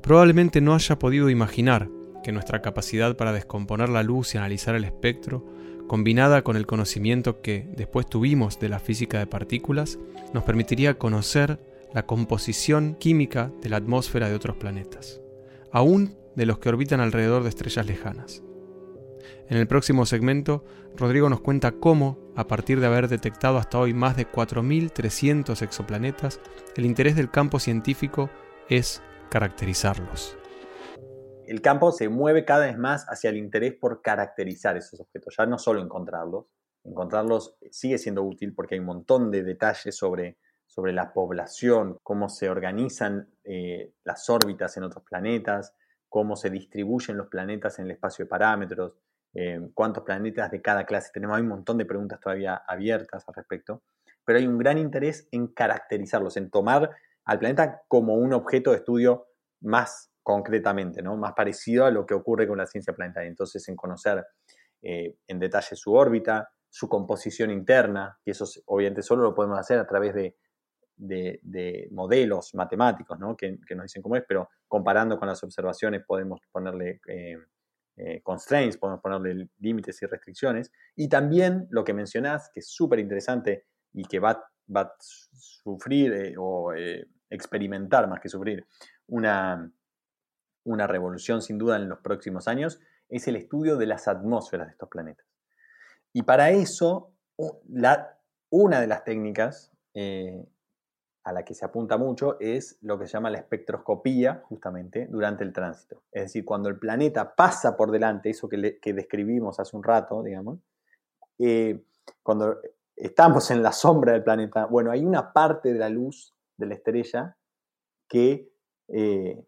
probablemente 0.02 0.60
no 0.60 0.74
haya 0.74 0.98
podido 0.98 1.30
imaginar 1.30 1.88
que 2.22 2.32
nuestra 2.32 2.62
capacidad 2.62 3.16
para 3.16 3.32
descomponer 3.32 3.88
la 3.88 4.02
luz 4.02 4.34
y 4.34 4.38
analizar 4.38 4.74
el 4.74 4.84
espectro 4.84 5.44
combinada 5.90 6.42
con 6.42 6.56
el 6.56 6.66
conocimiento 6.66 7.40
que 7.40 7.66
después 7.76 8.06
tuvimos 8.06 8.60
de 8.60 8.68
la 8.68 8.78
física 8.78 9.18
de 9.18 9.26
partículas, 9.26 9.98
nos 10.32 10.44
permitiría 10.44 10.98
conocer 10.98 11.58
la 11.92 12.06
composición 12.06 12.94
química 12.94 13.50
de 13.60 13.70
la 13.70 13.78
atmósfera 13.78 14.28
de 14.28 14.36
otros 14.36 14.56
planetas, 14.56 15.20
aún 15.72 16.14
de 16.36 16.46
los 16.46 16.60
que 16.60 16.68
orbitan 16.68 17.00
alrededor 17.00 17.42
de 17.42 17.48
estrellas 17.48 17.86
lejanas. 17.86 18.44
En 19.48 19.56
el 19.56 19.66
próximo 19.66 20.06
segmento, 20.06 20.64
Rodrigo 20.96 21.28
nos 21.28 21.40
cuenta 21.40 21.72
cómo, 21.72 22.18
a 22.36 22.46
partir 22.46 22.78
de 22.78 22.86
haber 22.86 23.08
detectado 23.08 23.58
hasta 23.58 23.80
hoy 23.80 23.92
más 23.92 24.16
de 24.16 24.30
4.300 24.30 25.60
exoplanetas, 25.60 26.38
el 26.76 26.86
interés 26.86 27.16
del 27.16 27.32
campo 27.32 27.58
científico 27.58 28.30
es 28.68 29.02
caracterizarlos 29.30 30.36
el 31.50 31.62
campo 31.62 31.90
se 31.90 32.08
mueve 32.08 32.44
cada 32.44 32.66
vez 32.66 32.78
más 32.78 33.04
hacia 33.08 33.28
el 33.28 33.36
interés 33.36 33.74
por 33.74 34.02
caracterizar 34.02 34.76
esos 34.76 35.00
objetos, 35.00 35.34
ya 35.36 35.46
no 35.46 35.58
solo 35.58 35.82
encontrarlos. 35.82 36.46
Encontrarlos 36.84 37.56
sigue 37.72 37.98
siendo 37.98 38.22
útil 38.22 38.54
porque 38.54 38.76
hay 38.76 38.78
un 38.78 38.86
montón 38.86 39.32
de 39.32 39.42
detalles 39.42 39.96
sobre, 39.96 40.38
sobre 40.64 40.92
la 40.92 41.12
población, 41.12 41.98
cómo 42.04 42.28
se 42.28 42.48
organizan 42.48 43.34
eh, 43.42 43.94
las 44.04 44.30
órbitas 44.30 44.76
en 44.76 44.84
otros 44.84 45.02
planetas, 45.02 45.74
cómo 46.08 46.36
se 46.36 46.50
distribuyen 46.50 47.16
los 47.16 47.26
planetas 47.26 47.80
en 47.80 47.86
el 47.86 47.90
espacio 47.90 48.26
de 48.26 48.28
parámetros, 48.28 48.92
eh, 49.34 49.60
cuántos 49.74 50.04
planetas 50.04 50.52
de 50.52 50.62
cada 50.62 50.86
clase 50.86 51.10
tenemos. 51.12 51.36
Hay 51.36 51.42
un 51.42 51.48
montón 51.48 51.78
de 51.78 51.84
preguntas 51.84 52.20
todavía 52.20 52.62
abiertas 52.64 53.24
al 53.26 53.34
respecto, 53.34 53.82
pero 54.24 54.38
hay 54.38 54.46
un 54.46 54.56
gran 54.56 54.78
interés 54.78 55.26
en 55.32 55.48
caracterizarlos, 55.48 56.36
en 56.36 56.48
tomar 56.48 56.90
al 57.24 57.38
planeta 57.38 57.82
como 57.88 58.14
un 58.14 58.32
objeto 58.32 58.70
de 58.70 58.78
estudio 58.78 59.26
más 59.60 60.10
concretamente, 60.22 61.02
¿no? 61.02 61.16
más 61.16 61.32
parecido 61.32 61.84
a 61.86 61.90
lo 61.90 62.06
que 62.06 62.14
ocurre 62.14 62.46
con 62.46 62.58
la 62.58 62.66
ciencia 62.66 62.94
planetaria. 62.94 63.28
Entonces, 63.28 63.66
en 63.68 63.76
conocer 63.76 64.24
eh, 64.82 65.16
en 65.26 65.38
detalle 65.38 65.76
su 65.76 65.92
órbita, 65.92 66.50
su 66.68 66.88
composición 66.88 67.50
interna, 67.50 68.18
y 68.24 68.30
eso 68.30 68.46
obviamente 68.66 69.02
solo 69.02 69.22
lo 69.22 69.34
podemos 69.34 69.58
hacer 69.58 69.78
a 69.78 69.86
través 69.86 70.14
de, 70.14 70.36
modelos 71.90 72.54
matemáticos 72.54 73.18
¿no? 73.18 73.36
que, 73.36 73.58
nos 73.74 73.84
dicen 73.84 74.02
cómo 74.02 74.16
es, 74.16 74.24
pero 74.28 74.48
comparando 74.68 75.18
con 75.18 75.28
las 75.28 75.42
observaciones 75.42 76.02
podemos 76.06 76.40
ponerle 76.52 77.00
eh, 77.08 77.36
eh, 77.96 78.22
constraints, 78.22 78.78
podemos 78.78 79.02
ponerle 79.02 79.48
límites 79.58 80.00
y 80.02 80.06
restricciones. 80.06 80.72
Y 80.96 81.08
también 81.08 81.66
lo 81.70 81.84
que 81.84 81.92
mencionás, 81.92 82.50
que 82.52 82.60
es 82.60 82.68
súper 82.68 82.98
interesante 82.98 83.66
y 83.92 84.04
que 84.04 84.20
va, 84.20 84.42
va 84.74 84.82
a 84.82 84.94
sufrir 85.00 86.34
o 86.38 86.72
experimentar 87.28 88.08
más 88.08 88.20
que 88.20 88.28
sufrir 88.28 88.66
una 89.06 89.72
una 90.64 90.86
revolución 90.86 91.42
sin 91.42 91.58
duda 91.58 91.76
en 91.76 91.88
los 91.88 92.00
próximos 92.00 92.48
años, 92.48 92.80
es 93.08 93.26
el 93.28 93.36
estudio 93.36 93.76
de 93.76 93.86
las 93.86 94.08
atmósferas 94.08 94.68
de 94.68 94.72
estos 94.72 94.88
planetas. 94.88 95.26
Y 96.12 96.22
para 96.22 96.50
eso, 96.50 97.12
una 97.36 98.80
de 98.80 98.86
las 98.86 99.04
técnicas 99.04 99.72
eh, 99.94 100.44
a 101.24 101.32
la 101.32 101.44
que 101.44 101.54
se 101.54 101.64
apunta 101.64 101.96
mucho 101.96 102.38
es 102.40 102.78
lo 102.80 102.98
que 102.98 103.06
se 103.06 103.12
llama 103.12 103.30
la 103.30 103.38
espectroscopía, 103.38 104.42
justamente, 104.46 105.06
durante 105.06 105.44
el 105.44 105.52
tránsito. 105.52 106.02
Es 106.10 106.24
decir, 106.24 106.44
cuando 106.44 106.68
el 106.68 106.78
planeta 106.78 107.34
pasa 107.34 107.76
por 107.76 107.90
delante, 107.90 108.30
eso 108.30 108.48
que, 108.48 108.78
describimos 108.92 109.60
hace 109.60 109.76
un 109.76 109.82
rato, 109.82 110.22
digamos, 110.22 110.58
eh, 111.38 111.82
cuando 112.22 112.60
estamos 113.00 113.50
en 113.50 113.62
la 113.62 113.72
sombra 113.72 114.12
del 114.12 114.22
planeta, 114.22 114.66
bueno, 114.66 114.90
hay 114.90 115.04
una 115.04 115.32
parte 115.32 115.72
de 115.72 115.78
la 115.78 115.88
luz 115.88 116.34
de 116.56 116.66
la 116.66 116.74
estrella 116.74 117.36
que 118.08 118.52
eh, 118.88 119.46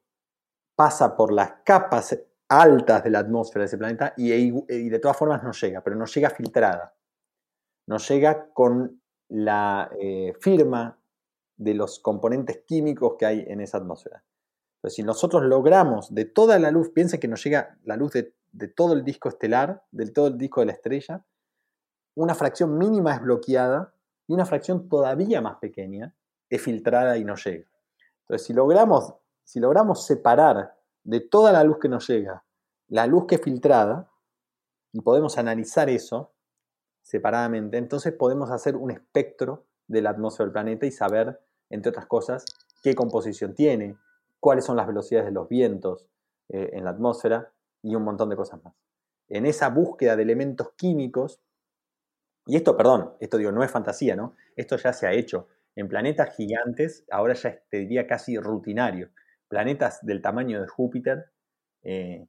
pasa 0.75 1.17
por 1.17 1.33
las 1.33 1.55
capas 1.65 2.19
altas 2.49 3.05
de 3.05 3.11
la 3.11 3.21
atmósfera 3.21 3.63
de 3.63 3.67
ese 3.67 3.79
planeta 3.79 4.15
y, 4.17 4.51
de 4.51 4.99
todas 4.99 5.17
formas 5.17 5.43
no 5.43 5.53
llega, 5.53 5.83
pero 5.83 5.97
no 5.97 6.07
llega 6.07 6.31
filtrada. 6.31 6.95
No 7.87 7.99
llega 7.99 8.53
con 8.53 9.03
la 9.29 9.91
eh, 9.99 10.35
firma 10.41 10.99
de 11.57 11.75
los 11.75 11.99
componentes 12.01 12.63
químicos 12.67 13.17
que 13.19 13.27
hay 13.27 13.45
en 13.47 13.61
esa 13.61 13.79
atmósfera. 13.79 14.25
Entonces, 14.77 14.97
si 14.97 15.03
nosotros 15.03 15.43
logramos 15.45 16.15
de 16.15 16.25
toda 16.25 16.59
la 16.59 16.71
luz, 16.71 16.91
piensen 16.91 17.21
que 17.21 17.29
nos 17.29 17.43
llega 17.45 17.79
la 17.85 17.97
luz 17.97 18.13
de, 18.13 18.35
todo 18.69 18.95
el 18.95 19.05
disco 19.05 19.29
estelar, 19.29 19.85
del 19.91 20.13
todo 20.13 20.27
el 20.29 20.39
disco 20.39 20.61
de 20.61 20.67
la 20.67 20.73
estrella, 20.73 21.25
una 22.15 22.35
fracción 22.35 22.79
mínima 22.79 23.15
es 23.15 23.23
bloqueada 23.23 23.95
y 24.27 24.35
una 24.35 24.47
fracción 24.47 24.89
todavía 24.89 25.41
más 25.41 25.57
pequeña 25.57 26.15
es 26.49 26.61
filtrada 26.61 27.17
y 27.17 27.25
no 27.25 27.37
llega. 27.37 27.67
Entonces, 28.23 28.47
si 28.47 28.53
logramos 28.53 29.15
si 29.45 29.61
logramos 29.61 30.07
separar 30.07 30.79
de 31.03 31.21
toda 31.21 31.53
la 31.53 31.65
luz 31.65 31.79
que 31.79 31.89
nos 31.89 32.07
llega 32.09 32.45
la 32.93 33.07
luz 33.07 33.25
que 33.27 33.37
es 33.37 33.41
filtrada, 33.41 34.11
y 34.93 35.01
podemos 35.01 35.39
analizar 35.39 35.89
eso 35.89 36.35
separadamente, 37.01 37.79
entonces 37.79 38.13
podemos 38.13 38.51
hacer 38.51 38.77
un 38.77 38.91
espectro 38.91 39.65
de 39.89 40.03
la 40.03 40.11
atmósfera 40.11 40.45
del 40.45 40.53
planeta 40.53 40.85
y 40.85 40.93
saber, 40.93 41.41
entre 41.71 41.89
otras 41.89 42.05
cosas, 42.05 42.45
qué 42.83 42.95
composición 42.95 43.55
tiene, 43.55 43.97
cuáles 44.39 44.67
son 44.67 44.77
las 44.77 44.87
velocidades 44.87 45.25
de 45.25 45.33
los 45.33 45.49
vientos 45.49 46.07
eh, 46.51 46.69
en 46.75 46.85
la 46.85 46.91
atmósfera 46.91 47.51
y 47.81 47.95
un 47.95 48.05
montón 48.05 48.29
de 48.29 48.37
cosas 48.37 48.63
más. 48.63 48.75
En 49.31 49.47
esa 49.47 49.71
búsqueda 49.71 50.15
de 50.15 50.25
elementos 50.25 50.73
químicos, 50.77 51.41
y 52.47 52.57
esto, 52.57 52.77
perdón, 52.77 53.13
esto 53.21 53.39
digo, 53.39 53.53
no 53.53 53.63
es 53.63 53.71
fantasía, 53.71 54.17
¿no? 54.17 54.35
Esto 54.57 54.77
ya 54.77 54.93
se 54.93 55.07
ha 55.07 55.13
hecho. 55.13 55.49
En 55.75 55.89
planetas 55.89 56.37
gigantes, 56.37 57.05
ahora 57.11 57.35
ya 57.35 57.59
te 57.71 57.79
diría 57.79 58.07
casi 58.07 58.39
rutinario 58.39 59.11
planetas 59.53 59.99
del 60.01 60.23
tamaño 60.23 60.63
de 60.63 60.67
Júpiter, 60.67 61.27
eh, 61.83 62.27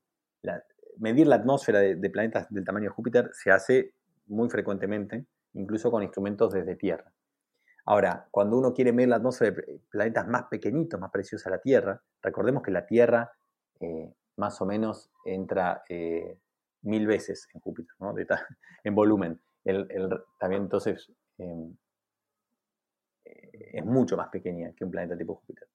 medir 0.97 1.25
la 1.25 1.37
atmósfera 1.37 1.79
de, 1.79 2.09
planetas 2.09 2.49
del 2.49 2.65
tamaño 2.65 2.89
de 2.89 2.89
Júpiter 2.89 3.29
se 3.31 3.49
hace 3.49 3.93
muy 4.27 4.49
frecuentemente, 4.49 5.25
incluso 5.53 5.89
con 5.89 6.03
instrumentos 6.03 6.51
desde 6.51 6.75
Tierra. 6.75 7.13
Ahora, 7.85 8.27
cuando 8.29 8.57
uno 8.57 8.73
quiere 8.73 8.91
medir 8.91 9.07
la 9.07 9.15
atmósfera 9.15 9.51
de 9.51 9.79
planetas 9.89 10.27
más 10.27 10.47
pequeñitos, 10.51 10.99
más 10.99 11.11
parecidos 11.11 11.47
a 11.47 11.51
la 11.51 11.59
Tierra, 11.59 12.01
recordemos 12.21 12.61
que 12.61 12.71
la 12.71 12.85
Tierra 12.85 13.31
eh, 13.79 14.13
más 14.35 14.59
o 14.59 14.65
menos 14.65 15.09
entra 15.23 15.81
eh, 15.87 16.37
mil 16.81 17.07
veces 17.07 17.47
en 17.53 17.61
Júpiter, 17.61 17.95
en 18.83 18.95
volumen. 18.95 19.39
También 20.39 20.63
entonces 20.63 21.11
em, 21.37 21.75
es 23.23 23.85
mucho 23.85 24.17
más 24.17 24.29
pequeña 24.29 24.73
que 24.75 24.83
un 24.83 24.91
planeta 24.91 25.17
tipo 25.17 25.35
Júpiter. 25.35 25.67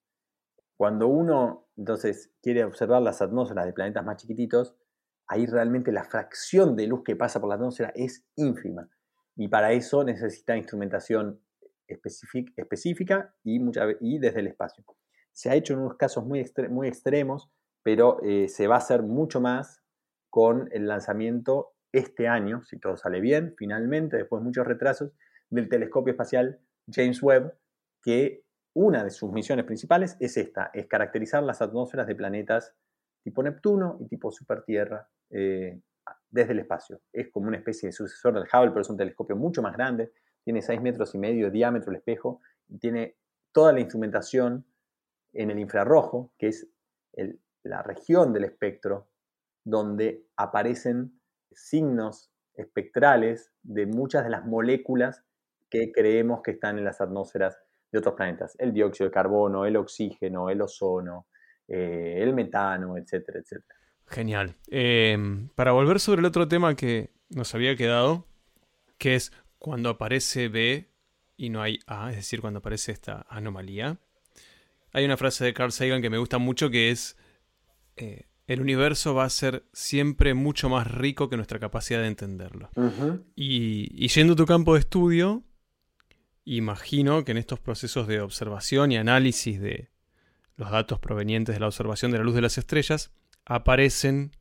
Cuando 0.76 1.08
uno 1.08 1.68
entonces 1.76 2.32
quiere 2.40 2.64
observar 2.64 3.02
las 3.02 3.20
atmósferas 3.20 3.66
de 3.66 3.72
planetas 3.72 4.04
más 4.04 4.16
chiquititos, 4.16 4.76
ahí 5.26 5.46
realmente 5.46 5.92
la 5.92 6.04
fracción 6.04 6.76
de 6.76 6.86
luz 6.86 7.02
que 7.04 7.16
pasa 7.16 7.40
por 7.40 7.48
la 7.48 7.56
atmósfera 7.56 7.92
es 7.94 8.24
ínfima. 8.36 8.88
Y 9.36 9.48
para 9.48 9.72
eso 9.72 10.04
necesita 10.04 10.56
instrumentación 10.56 11.40
específica 11.86 13.34
y, 13.42 14.18
desde 14.18 14.40
el 14.40 14.46
espacio. 14.48 14.84
Se 15.32 15.50
ha 15.50 15.54
hecho 15.54 15.74
en 15.74 15.80
unos 15.80 15.96
casos 15.96 16.24
muy, 16.24 16.44
muy 16.70 16.88
extremos, 16.88 17.50
pero 17.82 18.20
eh, 18.22 18.48
se 18.48 18.66
va 18.66 18.76
a 18.76 18.78
hacer 18.78 19.02
mucho 19.02 19.40
más 19.40 19.82
con 20.30 20.68
el 20.72 20.86
lanzamiento 20.86 21.72
este 21.92 22.28
año, 22.28 22.62
si 22.64 22.78
todo 22.78 22.96
sale 22.96 23.20
bien, 23.20 23.54
finalmente, 23.56 24.16
después 24.16 24.40
de 24.40 24.44
muchos 24.44 24.66
retrasos, 24.66 25.12
del 25.50 25.68
telescopio 25.68 26.12
espacial 26.12 26.60
James 26.90 27.22
Webb, 27.22 27.54
que 28.02 28.44
una 28.74 29.02
de 29.02 29.10
sus 29.10 29.32
misiones 29.32 29.64
principales 29.64 30.16
es 30.20 30.36
esta, 30.36 30.70
es 30.74 30.86
caracterizar 30.86 31.42
las 31.42 31.62
atmósferas 31.62 32.06
de 32.06 32.14
planetas 32.14 32.74
tipo 33.22 33.42
Neptuno 33.42 33.98
y 34.00 34.06
tipo 34.06 34.30
Supertierra 34.30 35.08
eh, 35.30 35.80
desde 36.30 36.52
el 36.52 36.60
espacio. 36.60 37.00
Es 37.12 37.28
como 37.30 37.48
una 37.48 37.56
especie 37.56 37.88
de 37.88 37.92
sucesor 37.92 38.34
del 38.34 38.44
Hubble, 38.44 38.70
pero 38.70 38.80
es 38.82 38.90
un 38.90 38.96
telescopio 38.96 39.36
mucho 39.36 39.62
más 39.62 39.74
grande, 39.74 40.12
tiene 40.44 40.62
6 40.62 40.80
metros 40.80 41.14
y 41.14 41.18
medio 41.18 41.46
de 41.46 41.52
diámetro 41.52 41.90
el 41.90 41.96
espejo 41.96 42.40
y 42.68 42.78
tiene 42.78 43.16
toda 43.52 43.72
la 43.72 43.80
instrumentación 43.80 44.64
en 45.32 45.50
el 45.50 45.58
infrarrojo, 45.58 46.32
que 46.38 46.48
es 46.48 46.68
la 47.64 47.82
región 47.82 48.32
del 48.32 48.44
espectro 48.44 49.08
donde 49.64 50.26
aparecen 50.36 51.17
signos 51.58 52.30
espectrales 52.54 53.52
de 53.62 53.86
muchas 53.86 54.24
de 54.24 54.30
las 54.30 54.44
moléculas 54.44 55.22
que 55.70 55.92
creemos 55.92 56.42
que 56.42 56.52
están 56.52 56.78
en 56.78 56.84
las 56.84 57.00
atmósferas 57.00 57.58
de 57.92 57.98
otros 57.98 58.14
planetas. 58.14 58.56
El 58.58 58.72
dióxido 58.72 59.08
de 59.08 59.14
carbono, 59.14 59.64
el 59.64 59.76
oxígeno, 59.76 60.50
el 60.50 60.60
ozono, 60.60 61.26
eh, 61.66 62.18
el 62.18 62.34
metano, 62.34 62.96
etcétera, 62.96 63.40
etcétera. 63.40 63.78
Genial. 64.06 64.56
Em, 64.68 65.48
para 65.54 65.72
volver 65.72 66.00
sobre 66.00 66.20
el 66.20 66.26
otro 66.26 66.48
tema 66.48 66.74
que 66.74 67.10
nos 67.28 67.54
había 67.54 67.76
quedado, 67.76 68.26
que 68.96 69.14
es 69.14 69.32
cuando 69.58 69.90
aparece 69.90 70.48
B 70.48 70.88
y 71.36 71.50
no 71.50 71.62
hay 71.62 71.78
A, 71.86 72.10
es 72.10 72.16
decir, 72.16 72.40
cuando 72.40 72.60
aparece 72.60 72.92
esta 72.92 73.26
anomalía. 73.28 73.98
Hay 74.92 75.04
una 75.04 75.16
frase 75.16 75.44
de 75.44 75.52
Carl 75.52 75.72
Sagan 75.72 76.00
que 76.00 76.10
me 76.10 76.18
gusta 76.18 76.38
mucho 76.38 76.70
que 76.70 76.90
es, 76.90 77.16
eh, 77.96 78.27
el 78.48 78.60
universo 78.60 79.14
va 79.14 79.24
a 79.24 79.30
ser 79.30 79.64
siempre 79.72 80.34
mucho 80.34 80.68
más 80.68 80.90
rico 80.90 81.28
que 81.28 81.36
nuestra 81.36 81.60
capacidad 81.60 82.00
de 82.00 82.08
entenderlo. 82.08 82.70
y, 83.36 84.04
y 84.04 84.08
yendo 84.08 84.32
a 84.32 84.36
tu 84.36 84.46
campo 84.46 84.74
de 84.74 84.80
estudio, 84.80 85.44
imagino 86.44 87.24
que 87.24 87.32
en 87.32 87.38
estos 87.38 87.60
procesos 87.60 88.08
de 88.08 88.20
observación 88.20 88.90
y 88.90 88.96
análisis 88.96 89.60
de 89.60 89.90
los 90.56 90.70
datos 90.70 90.98
provenientes 90.98 91.54
de 91.54 91.60
la 91.60 91.66
observación 91.66 92.10
de 92.10 92.18
la 92.18 92.24
luz 92.24 92.34
de 92.34 92.40
las 92.40 92.58
estrellas, 92.58 93.12
aparecen 93.44 94.32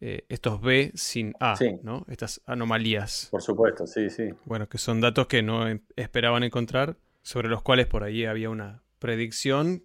eh, 0.00 0.24
estos 0.28 0.60
B 0.60 0.92
sin 0.94 1.34
A, 1.40 1.58
¿no? 1.82 2.06
Estas 2.08 2.40
anomalías. 2.46 3.28
Por 3.30 3.42
supuesto, 3.42 3.86
sí, 3.86 4.10
sí. 4.10 4.30
Bueno, 4.44 4.68
que 4.68 4.78
son 4.78 5.00
datos 5.00 5.26
que 5.26 5.42
no 5.42 5.66
em, 5.66 5.80
esperaban 5.96 6.44
encontrar, 6.44 6.98
sobre 7.22 7.48
los 7.48 7.62
cuales 7.62 7.86
por 7.86 8.04
ahí 8.04 8.24
había 8.24 8.48
una 8.48 8.82
predicción 8.98 9.84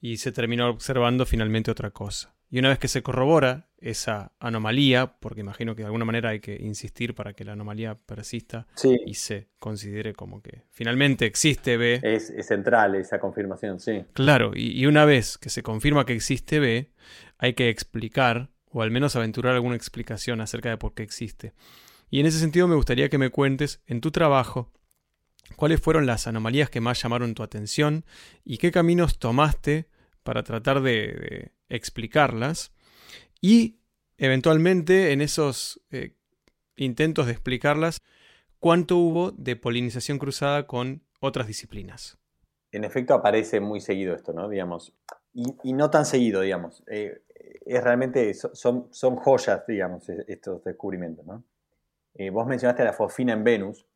y 0.00 0.16
se 0.16 0.32
terminó 0.32 0.70
observando 0.70 1.26
finalmente 1.26 1.70
otra 1.70 1.90
cosa. 1.90 2.33
Y 2.54 2.60
una 2.60 2.68
vez 2.68 2.78
que 2.78 2.86
se 2.86 3.02
corrobora 3.02 3.66
esa 3.78 4.30
anomalía, 4.38 5.16
porque 5.18 5.40
imagino 5.40 5.74
que 5.74 5.82
de 5.82 5.86
alguna 5.86 6.04
manera 6.04 6.28
hay 6.28 6.38
que 6.38 6.54
insistir 6.54 7.12
para 7.12 7.32
que 7.32 7.42
la 7.42 7.54
anomalía 7.54 7.96
persista 7.96 8.68
y 9.04 9.14
se 9.14 9.48
considere 9.58 10.14
como 10.14 10.40
que 10.40 10.62
finalmente 10.70 11.26
existe 11.26 11.76
B. 11.76 11.98
Es, 12.04 12.32
central 12.46 12.94
esa 12.94 13.18
confirmación, 13.18 13.80
sí. 13.80 14.04
Claro, 14.12 14.52
y, 14.54 14.86
una 14.86 15.04
vez 15.04 15.36
que 15.36 15.50
se 15.50 15.64
confirma 15.64 16.06
que 16.06 16.12
existe 16.12 16.60
B, 16.60 16.92
hay 17.38 17.54
que 17.54 17.70
explicar, 17.70 18.50
o 18.70 18.82
al 18.82 18.92
menos 18.92 19.16
aventurar 19.16 19.56
alguna 19.56 19.74
explicación 19.74 20.40
acerca 20.40 20.68
de 20.68 20.76
por 20.76 20.94
qué 20.94 21.02
existe. 21.02 21.54
Y 22.08 22.20
en 22.20 22.26
ese 22.26 22.38
sentido 22.38 22.68
me 22.68 22.76
gustaría 22.76 23.08
que 23.08 23.18
me 23.18 23.30
cuentes 23.30 23.82
en 23.88 24.00
tu 24.00 24.12
trabajo 24.12 24.70
cuáles 25.56 25.80
fueron 25.80 26.06
las 26.06 26.28
anomalías 26.28 26.70
que 26.70 26.80
más 26.80 27.02
llamaron 27.02 27.34
tu 27.34 27.42
atención 27.42 28.04
y 28.44 28.58
qué 28.58 28.70
caminos 28.70 29.18
tomaste 29.18 29.88
para 30.24 30.42
tratar 30.42 30.82
de, 30.82 31.52
explicarlas. 31.68 32.72
Y 33.40 33.78
eventualmente 34.18 35.12
en 35.12 35.20
esos 35.20 35.80
eh, 35.90 36.16
intentos 36.76 37.26
de 37.26 37.32
explicarlas, 37.32 37.98
cuánto 38.58 38.96
hubo 38.96 39.30
de 39.32 39.56
polinización 39.56 40.18
cruzada 40.18 40.66
con 40.66 41.02
otras 41.20 41.46
disciplinas. 41.46 42.18
En 42.72 42.84
efecto 42.84 43.14
aparece 43.14 43.60
muy 43.60 43.80
seguido 43.80 44.14
esto, 44.14 44.32
¿no? 44.32 44.48
Digamos, 44.48 44.92
y, 45.32 45.72
no 45.72 45.90
tan 45.90 46.06
seguido, 46.06 46.40
digamos. 46.40 46.82
Eh, 46.86 47.22
es 47.66 47.82
realmente, 47.84 48.32
son, 48.34 48.88
son 48.90 49.16
joyas, 49.16 49.66
digamos, 49.66 50.08
e, 50.08 50.24
estos 50.28 50.64
descubrimientos, 50.64 51.24
¿no? 51.24 51.44
Eh, 52.14 52.30
vos 52.30 52.46
mencionaste 52.46 52.84
la 52.84 52.92
fosfina 52.92 53.32
en 53.32 53.44
Venus. 53.44 53.86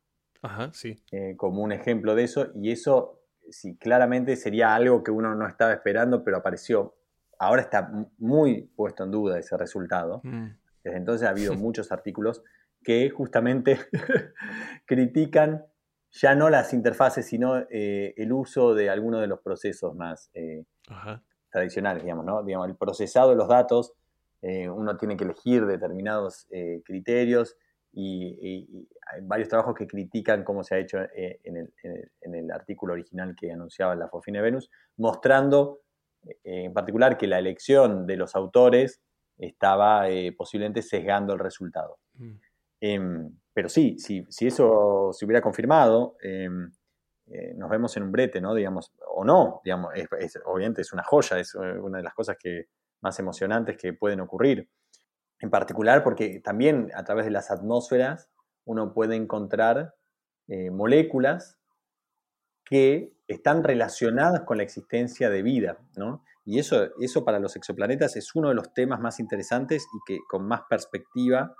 Ajá, 0.41 0.71
sí. 0.73 1.01
como 1.35 1.61
un 1.63 1.73
ejemplo 1.73 2.15
de 2.15 2.23
eso, 2.23 2.47
y 2.55 2.71
eso 2.71 3.18
sí, 3.51 3.77
claramente 3.77 4.35
sería 4.35 4.75
algo 4.75 5.03
que 5.03 5.11
uno 5.11 5.35
no 5.35 5.47
estaba 5.47 5.73
esperando, 5.73 6.23
pero 6.23 6.37
apareció. 6.37 6.95
Ahora 7.37 7.61
está 7.61 7.91
muy 8.17 8.63
puesto 8.75 9.03
en 9.03 9.11
duda 9.11 9.39
ese 9.39 9.57
resultado. 9.57 10.21
Mm. 10.23 10.47
Desde 10.83 10.97
entonces 10.97 11.27
ha 11.27 11.31
habido 11.31 11.53
muchos 11.55 11.91
artículos 11.91 12.43
que 12.83 13.09
justamente 13.09 13.79
critican 14.85 15.65
ya 16.11 16.33
no 16.33 16.49
las 16.49 16.73
interfaces, 16.73 17.25
sino 17.25 17.57
eh, 17.69 18.13
el 18.17 18.33
uso 18.33 18.73
de 18.73 18.89
algunos 18.89 19.21
de 19.21 19.27
los 19.27 19.39
procesos 19.41 19.95
más 19.95 20.31
eh, 20.33 20.65
tradicionales, 21.51 22.03
digamos, 22.03 22.25
¿no? 22.25 22.43
Digamos, 22.43 22.67
el 22.67 22.75
procesado 22.75 23.29
de 23.29 23.35
los 23.35 23.47
datos, 23.47 23.93
eh, 24.41 24.67
uno 24.69 24.97
tiene 24.97 25.17
que 25.17 25.25
elegir 25.25 25.65
determinados 25.65 26.47
criterios 26.83 27.57
y, 27.91 28.87
hay 29.11 29.21
varios 29.21 29.49
trabajos 29.49 29.73
que 29.75 29.87
critican 29.87 30.43
cómo 30.43 30.63
se 30.63 30.75
ha 30.75 30.77
hecho 30.77 30.99
eh, 31.15 31.39
en 31.43 32.35
el, 32.35 32.51
artículo 32.51 32.93
original 32.93 33.35
que 33.35 33.51
anunciaba 33.51 33.95
la 33.95 34.07
Fofine 34.07 34.41
Venus, 34.41 34.69
mostrando 34.97 35.81
eh, 36.23 36.65
en 36.65 36.73
particular 36.73 37.17
que 37.17 37.27
la 37.27 37.39
elección 37.39 38.05
de 38.05 38.17
los 38.17 38.35
autores 38.35 39.01
estaba 39.37 40.09
eh, 40.09 40.33
posiblemente 40.33 40.81
sesgando 40.81 41.33
el 41.33 41.39
resultado. 41.39 41.97
Mm. 42.15 42.31
Em, 42.81 43.37
pero 43.53 43.67
sí, 43.69 43.97
si, 43.97 44.25
eso 44.45 45.09
se 45.11 45.25
hubiera 45.25 45.41
confirmado, 45.41 46.15
em, 46.21 46.71
nos 47.57 47.69
vemos 47.69 47.95
en 47.95 48.03
un 48.03 48.11
brete, 48.11 48.41
¿no? 48.41 48.55
Digamos, 48.55 48.91
o 49.07 49.23
no, 49.23 49.61
digamos, 49.63 49.93
obviamente 50.45 50.81
es 50.81 50.91
una 50.93 51.03
joya, 51.03 51.37
es 51.37 51.53
una 51.53 51.99
de 51.99 52.03
las 52.03 52.15
cosas 52.15 52.37
que, 52.39 52.67
más 53.01 53.19
emocionantes 53.19 53.77
que 53.77 53.93
pueden 53.93 54.19
ocurrir 54.19 54.67
en 55.39 55.49
particular 55.49 56.03
porque 56.03 56.39
también 56.39 56.91
a 56.93 57.03
través 57.03 57.25
de 57.25 57.31
las 57.31 57.51
atmósferas 57.51 58.29
uno 58.65 58.93
puede 58.93 59.15
encontrar 59.15 59.95
eh, 60.47 60.71
moléculas 60.71 61.57
que 62.65 63.13
están 63.27 63.63
relacionadas 63.63 64.41
con 64.41 64.57
la 64.57 64.63
existencia 64.63 65.29
de 65.29 65.41
vida, 65.41 65.77
¿no? 65.95 66.23
Y 66.45 66.59
eso, 66.59 66.89
eso 66.99 67.23
para 67.23 67.39
los 67.39 67.55
exoplanetas 67.55 68.15
es 68.15 68.33
uno 68.35 68.49
de 68.49 68.55
los 68.55 68.73
temas 68.73 68.99
más 68.99 69.19
interesantes 69.19 69.85
y 69.93 69.99
que 70.05 70.19
con 70.27 70.47
más 70.47 70.61
perspectiva, 70.69 71.55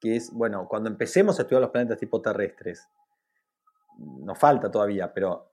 que 0.00 0.16
es, 0.16 0.32
bueno, 0.32 0.66
cuando 0.68 0.90
empecemos 0.90 1.38
a 1.38 1.42
estudiar 1.42 1.62
los 1.62 1.70
planetas 1.70 1.98
tipo 1.98 2.20
terrestres, 2.20 2.88
nos 3.98 4.38
falta 4.38 4.70
todavía, 4.70 5.12
pero 5.12 5.52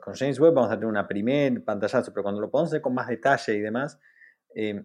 con 0.00 0.14
James 0.14 0.38
Webb 0.38 0.54
vamos 0.54 0.70
a 0.70 0.74
tener 0.74 0.88
una 0.88 1.08
primer 1.08 1.64
pantallazo, 1.64 2.12
pero 2.12 2.22
cuando 2.22 2.40
lo 2.40 2.50
podamos 2.50 2.70
hacer 2.70 2.82
con 2.82 2.94
más 2.94 3.08
detalle 3.08 3.54
y 3.54 3.60
demás, 3.60 3.98
eh, 4.54 4.84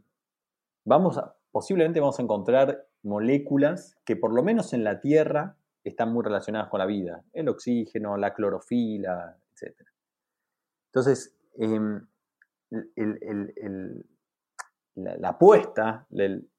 vamos 0.86 1.18
a, 1.18 1.36
posiblemente 1.52 2.00
vamos 2.00 2.20
a 2.20 2.24
encontrar 2.24 2.88
moléculas 3.04 3.98
que 4.06 4.16
por 4.16 4.34
lo 4.34 4.44
menos 4.44 4.74
en 4.74 4.84
la 4.84 5.00
Tierra 5.00 5.58
están 5.84 6.14
muy 6.14 6.24
relacionadas 6.24 6.70
con 6.70 6.80
la 6.80 6.86
vida, 6.86 7.24
el 7.34 7.50
oxígeno, 7.50 8.18
la 8.18 8.34
clorofila, 8.34 9.38
etc. 9.54 9.76
Entonces, 10.88 11.36
em, 11.58 12.08
la, 14.96 15.30
apuesta 15.30 16.08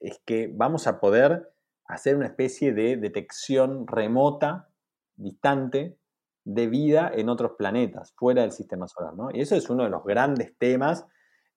es 0.01 0.21
que 0.25 0.51
vamos 0.53 0.87
a 0.87 1.01
poder 1.01 1.53
hacer 1.85 2.17
una 2.17 2.27
especie 2.27 2.73
de 2.73 2.97
detección 2.97 3.87
remota, 3.87 4.69
distante, 5.17 5.99
de 6.45 6.67
vida 6.69 7.11
en 7.15 7.29
otros 7.29 7.53
planetas, 7.59 8.13
fuera 8.17 8.43
del 8.43 8.53
sistema 8.53 8.89
solar. 8.89 9.15
Y 9.35 9.41
eso 9.41 9.55
es 9.57 9.69
uno 9.69 9.85
de 9.85 9.91
los 9.91 10.05
grandes 10.05 10.57
temas 10.57 11.07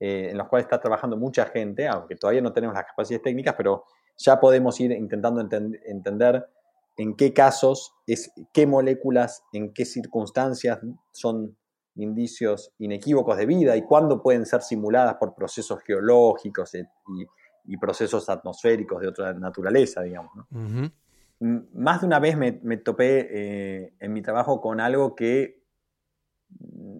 eh, 0.06 0.32
en 0.32 0.38
los 0.38 0.50
cuales 0.50 0.66
está 0.66 0.82
trabajando 0.82 1.16
mucha 1.16 1.46
gente, 1.46 1.88
aunque 1.88 2.18
todavía 2.18 2.42
no 2.42 2.52
tenemos 2.52 2.76
las 2.76 2.84
capacidades 2.84 3.24
técnicas, 3.24 3.56
pero 3.56 3.86
ya 4.18 4.38
podemos 4.38 4.78
ir 4.82 4.92
intentando 4.92 5.39
entender 5.39 6.46
en 6.98 7.16
qué 7.16 7.32
casos, 7.32 7.96
es, 8.06 8.34
qué 8.52 8.68
moléculas, 8.68 9.46
en 9.54 9.73
qué 9.73 9.86
circunstancias 9.86 10.80
son 11.13 11.56
indicios 11.96 12.73
inequívocos 12.80 13.38
de 13.38 13.46
vida 13.46 13.77
y 13.77 13.84
cuándo 13.84 14.21
pueden 14.21 14.46
ser 14.46 14.62
simuladas 14.62 15.15
por 15.15 15.36
procesos 15.36 15.82
geológicos 15.84 16.75
e, 16.75 16.86
y, 17.63 17.77
procesos 17.77 18.27
atmosféricos 18.27 19.00
de 19.00 19.08
otra 19.08 19.32
naturaleza, 19.34 20.02
digamos. 20.02 20.34
Más 21.40 22.02
de 22.02 22.08
una 22.08 22.19
vez 22.19 22.36
me, 22.36 22.52
topé 22.75 23.30
eh, 23.32 23.94
en 24.02 24.12
mi 24.12 24.21
trabajo 24.21 24.60
con 24.60 24.82
algo 24.82 25.15
que 25.15 25.63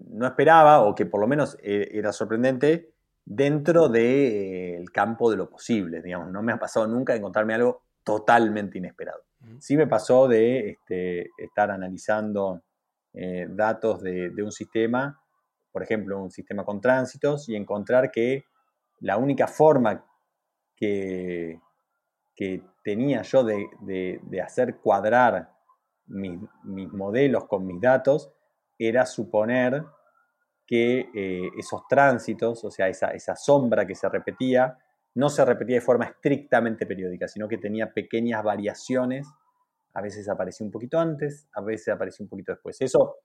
no 0.08 0.26
esperaba 0.26 0.80
o 0.80 0.94
que 0.94 1.04
por 1.04 1.20
lo 1.20 1.26
menos 1.26 1.58
eh, 1.62 1.90
era 1.92 2.10
sorprendente 2.10 2.93
dentro 3.24 3.88
del 3.88 4.90
campo 4.92 5.30
de 5.30 5.36
lo 5.36 5.48
posible, 5.48 6.02
digamos. 6.02 6.30
No 6.30 6.42
me 6.42 6.52
ha 6.52 6.58
pasado 6.58 6.86
nunca 6.86 7.12
de 7.12 7.20
encontrarme 7.20 7.54
algo 7.54 7.82
totalmente 8.02 8.78
inesperado. 8.78 9.22
Sí 9.58 9.76
me 9.76 9.86
pasó 9.86 10.26
de 10.26 10.70
este, 10.70 11.30
estar 11.36 11.70
analizando 11.70 12.62
eh, 13.12 13.46
datos 13.48 14.02
de, 14.02 14.32
un 14.42 14.52
sistema, 14.52 15.20
por 15.70 15.82
ejemplo, 15.82 16.22
un 16.22 16.30
sistema 16.30 16.64
con 16.64 16.80
tránsitos, 16.80 17.48
y 17.48 17.56
encontrar 17.56 18.10
que 18.10 18.44
la 19.00 19.18
única 19.18 19.46
forma 19.46 20.04
que, 20.76 21.60
que 22.34 22.62
tenía 22.82 23.22
yo 23.22 23.44
de, 23.44 24.20
hacer 24.44 24.78
cuadrar 24.78 25.50
mis, 26.06 26.38
modelos 26.64 27.46
con 27.46 27.66
mis 27.66 27.80
datos 27.80 28.30
era 28.78 29.06
suponer 29.06 29.84
que 30.66 31.10
eh, 31.14 31.50
esos 31.58 31.86
tránsitos, 31.88 32.64
o 32.64 32.70
sea, 32.70 32.88
esa, 32.88 33.36
sombra 33.36 33.86
que 33.86 33.94
se 33.94 34.08
repetía, 34.08 34.78
no 35.14 35.28
se 35.28 35.44
repetía 35.44 35.76
de 35.76 35.80
forma 35.80 36.06
estrictamente 36.06 36.86
periódica, 36.86 37.28
sino 37.28 37.46
que 37.46 37.58
tenía 37.58 37.92
pequeñas 37.92 38.42
variaciones. 38.42 39.28
A 39.92 40.00
veces 40.00 40.28
aparecía 40.28 40.64
un 40.64 40.72
poquito 40.72 40.98
antes, 40.98 41.48
a 41.54 41.60
veces 41.60 41.88
aparecía 41.88 42.24
un 42.24 42.30
poquito 42.30 42.52
después. 42.52 42.80
Eso, 42.80 43.18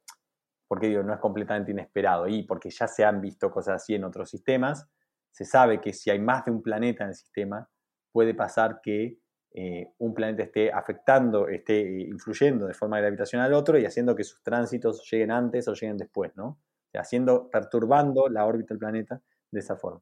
porque 0.67 0.87
digo, 0.87 1.01
no 1.01 1.13
es 1.13 1.19
completamente 1.19 1.71
inesperado 1.71 2.27
y 2.27 2.43
porque 2.43 2.69
ya 2.69 2.87
se 2.87 3.03
han 3.03 3.21
visto 3.21 3.49
cosas 3.49 3.81
así 3.81 3.95
en 3.95 4.03
otros 4.03 4.29
sistemas. 4.29 4.87
Se 5.31 5.45
sabe 5.45 5.81
que 5.81 5.93
si 5.93 6.11
hay 6.11 6.19
más 6.19 6.45
de 6.45 6.51
un 6.51 6.61
planeta 6.61 7.03
en 7.03 7.09
el 7.09 7.15
sistema, 7.15 7.67
puede 8.11 8.35
pasar 8.35 8.81
que 8.83 9.17
eh, 9.51 9.93
un 9.97 10.13
planeta 10.13 10.43
esté 10.43 10.71
afectando, 10.71 11.47
esté 11.47 12.01
influyendo 12.01 12.67
de 12.67 12.73
forma 12.75 12.99
gravitacional 12.99 13.47
al 13.47 13.53
otro 13.55 13.79
y 13.79 13.85
haciendo 13.85 14.15
que 14.15 14.23
sus 14.23 14.43
tránsitos 14.43 15.09
lleguen 15.09 15.31
antes 15.31 15.67
o 15.67 15.73
lleguen 15.73 15.97
después, 15.97 16.35
¿no? 16.35 16.59
Haciendo, 16.97 17.49
perturbando 17.49 18.27
la 18.29 18.45
órbita 18.45 18.73
del 18.73 18.79
planeta 18.79 19.21
de 19.51 19.59
esa 19.59 19.75
forma. 19.75 20.01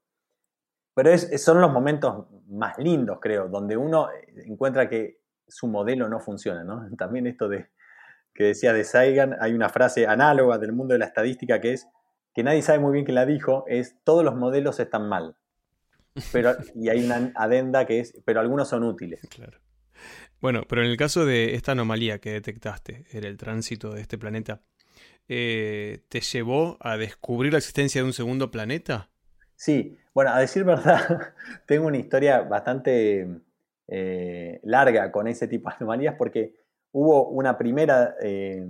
Pero 0.94 1.16
son 1.18 1.62
los 1.62 1.72
momentos 1.72 2.26
más 2.48 2.78
lindos, 2.80 3.20
creo, 3.22 3.48
donde 3.48 3.78
uno 3.78 4.10
encuentra 4.46 4.90
que 4.90 5.20
su 5.48 5.68
modelo 5.68 6.10
no 6.10 6.20
funciona, 6.20 6.64
¿no? 6.64 6.90
También 6.98 7.28
esto 7.28 7.48
de 7.48 7.70
que 8.34 8.46
decía 8.46 8.72
de 8.72 8.84
Sagan, 8.84 9.36
hay 9.40 9.54
una 9.54 9.70
frase 9.70 10.06
análoga 10.06 10.60
del 10.60 10.72
mundo 10.72 10.94
de 10.94 11.00
la 11.00 11.06
estadística 11.06 11.60
que 11.60 11.74
es, 11.74 11.88
que 12.36 12.44
nadie 12.44 12.62
sabe 12.62 12.80
muy 12.80 12.94
bien 12.94 13.04
quién 13.04 13.16
la 13.16 13.26
dijo, 13.26 13.66
es 13.68 13.96
todos 14.04 14.24
los 14.24 14.36
modelos 14.36 14.80
están 14.80 15.10
mal. 15.10 15.36
Pero, 16.32 16.56
y 16.76 16.90
hay 16.90 17.04
una 17.04 17.32
adenda 17.36 17.86
que 17.86 18.00
es, 18.00 18.20
pero 18.26 18.40
algunos 18.40 18.68
son 18.68 18.84
útiles. 18.84 19.22
Claro. 19.30 19.60
Bueno, 20.42 20.64
pero 20.68 20.84
en 20.84 20.90
el 20.90 20.98
caso 20.98 21.26
de 21.26 21.56
esta 21.56 21.72
anomalía 21.72 22.20
que 22.20 22.32
detectaste, 22.32 23.06
era 23.12 23.28
el 23.28 23.38
tránsito 23.38 23.92
de 23.92 24.02
este 24.02 24.18
planeta, 24.18 24.62
eh, 25.28 26.04
¿te 26.10 26.22
llevó 26.22 26.78
a 26.80 26.98
descubrir 26.98 27.52
la 27.52 27.60
existencia 27.60 28.02
de 28.02 28.08
un 28.08 28.14
segundo 28.14 28.50
planeta? 28.50 29.10
Sí, 29.56 29.98
bueno, 30.14 30.32
a 30.32 30.40
decir 30.40 30.64
verdad, 30.66 31.34
tengo 31.66 31.88
una 31.88 31.98
historia 31.98 32.42
bastante 32.42 33.28
eh, 33.88 34.60
larga 34.64 35.12
con 35.12 35.28
ese 35.28 35.48
tipo 35.48 35.70
de 35.70 35.76
anomalías 35.76 36.16
porque 36.18 36.56
hubo 36.92 37.30
una 37.30 37.58
primera, 37.58 38.16
eh, 38.22 38.66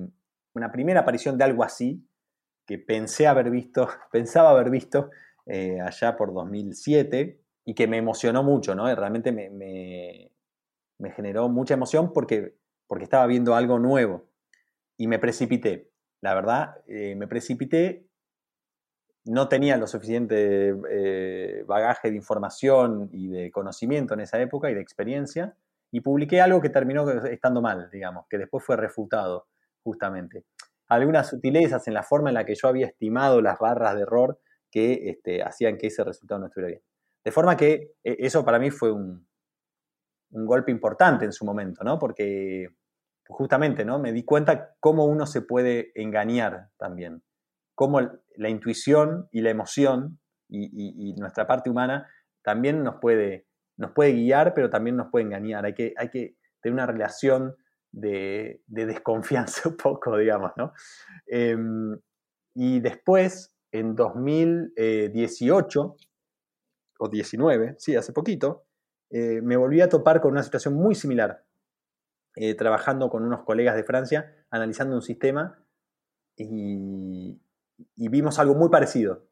una 0.53 0.71
primera 0.71 1.01
aparición 1.01 1.37
de 1.37 1.43
algo 1.43 1.63
así 1.63 2.03
que 2.65 2.77
pensé 2.77 3.27
haber 3.27 3.49
visto, 3.49 3.87
pensaba 4.11 4.51
haber 4.51 4.69
visto 4.69 5.09
allá 5.81 6.17
por 6.17 6.33
2007 6.33 7.39
y 7.63 7.73
que 7.73 7.87
me 7.87 7.95
emocionó 7.95 8.43
mucho, 8.43 8.75
¿no? 8.75 8.93
realmente 8.93 9.31
me, 9.31 10.31
generó 11.15 11.47
mucha 11.47 11.75
emoción 11.75 12.11
porque 12.11 12.57
estaba 12.99 13.25
viendo 13.27 13.55
algo 13.55 13.79
nuevo 13.79 14.25
y 14.97 15.07
me 15.07 15.19
precipité. 15.19 15.89
La 16.21 16.33
verdad, 16.33 16.83
me 16.87 17.27
precipité 17.27 18.07
no 19.27 19.47
tenía 19.49 19.77
lo 19.77 19.87
suficiente 19.87 20.73
eh, 20.89 21.63
bagaje 21.67 22.09
de 22.09 22.15
información 22.15 23.09
y 23.11 23.27
de 23.27 23.51
conocimiento 23.51 24.13
en 24.13 24.21
esa 24.21 24.39
época 24.39 24.71
y 24.71 24.73
de 24.73 24.81
experiencia, 24.81 25.55
y 25.91 26.01
publiqué 26.01 26.41
algo 26.41 26.61
que 26.61 26.69
terminó 26.69 27.09
estando 27.25 27.61
mal, 27.61 27.89
digamos, 27.91 28.25
que 28.29 28.37
después 28.37 28.63
fue 28.63 28.75
refutado, 28.75 29.47
justamente. 29.83 30.45
Algunas 30.87 31.29
sutilezas 31.29 31.87
en 31.87 31.93
la 31.93 32.03
forma 32.03 32.29
en 32.29 32.35
la 32.35 32.45
que 32.45 32.55
yo 32.55 32.67
había 32.67 32.87
estimado 32.87 33.41
las 33.41 33.59
barras 33.59 33.95
de 33.95 34.01
error 34.01 34.39
que 34.71 35.09
este, 35.09 35.43
hacían 35.43 35.77
que 35.77 35.87
ese 35.87 36.03
resultado 36.03 36.39
no 36.39 36.47
estuviera 36.47 36.69
bien. 36.69 36.81
De 37.23 37.31
forma 37.31 37.55
que 37.57 37.93
e, 38.03 38.17
eso 38.19 38.43
para 38.43 38.59
mí 38.59 38.69
fue 38.69 38.91
un 38.91 39.25
golpe 40.29 40.71
importante 40.71 41.25
en 41.25 41.31
su 41.33 41.45
momento, 41.45 41.83
¿no? 41.83 41.97
Porque 41.97 42.69
justamente, 43.29 43.85
¿no? 43.85 43.99
Me 43.99 44.11
di 44.11 44.23
cuenta 44.23 44.75
cómo 44.79 45.05
uno 45.05 45.25
se 45.25 45.41
puede 45.41 45.91
engañar 45.95 46.69
también 46.77 47.23
cómo 47.77 48.01
la 48.37 48.49
intuición 48.49 49.29
y 49.31 49.41
la 49.41 49.51
emoción 49.51 50.19
y, 50.49 51.13
nuestra 51.19 51.45
parte 51.45 51.69
humana 51.69 52.09
también 52.41 52.81
nos 52.81 52.95
puede, 52.95 53.45
nos 53.77 53.91
puede 53.91 54.13
guiar, 54.13 54.55
pero 54.55 54.71
también 54.71 54.95
nos 54.95 55.11
puede 55.11 55.25
engañar. 55.25 55.63
Hay 55.63 55.75
que, 55.75 55.93
hay 55.95 56.09
que 56.09 56.37
tener 56.59 56.73
una 56.73 56.87
relación 56.87 57.55
de, 57.91 58.63
desconfianza 58.65 59.69
un 59.69 59.77
poco, 59.77 60.17
digamos, 60.17 60.53
¿no? 60.57 60.73
Em, 61.27 61.99
y 62.55 62.79
después, 62.79 63.55
en 63.71 63.95
2018 63.95 65.95
o 66.97 67.09
19, 67.09 67.75
sí, 67.77 67.95
hace 67.95 68.11
poquito, 68.11 68.65
eh, 69.11 69.39
me 69.43 69.55
volví 69.55 69.81
a 69.81 69.89
topar 69.89 70.19
con 70.19 70.31
una 70.31 70.41
situación 70.41 70.73
muy 70.73 70.95
similar, 70.95 71.45
eh, 72.37 72.55
trabajando 72.55 73.09
con 73.09 73.23
unos 73.23 73.43
colegas 73.43 73.75
de 73.75 73.83
Francia, 73.83 74.35
analizando 74.49 74.95
un 74.95 75.01
sistema 75.01 75.59
y, 76.35 77.39
y 77.95 78.09
vimos 78.09 78.39
algo 78.39 78.55
muy 78.55 78.69
parecido. 78.69 79.27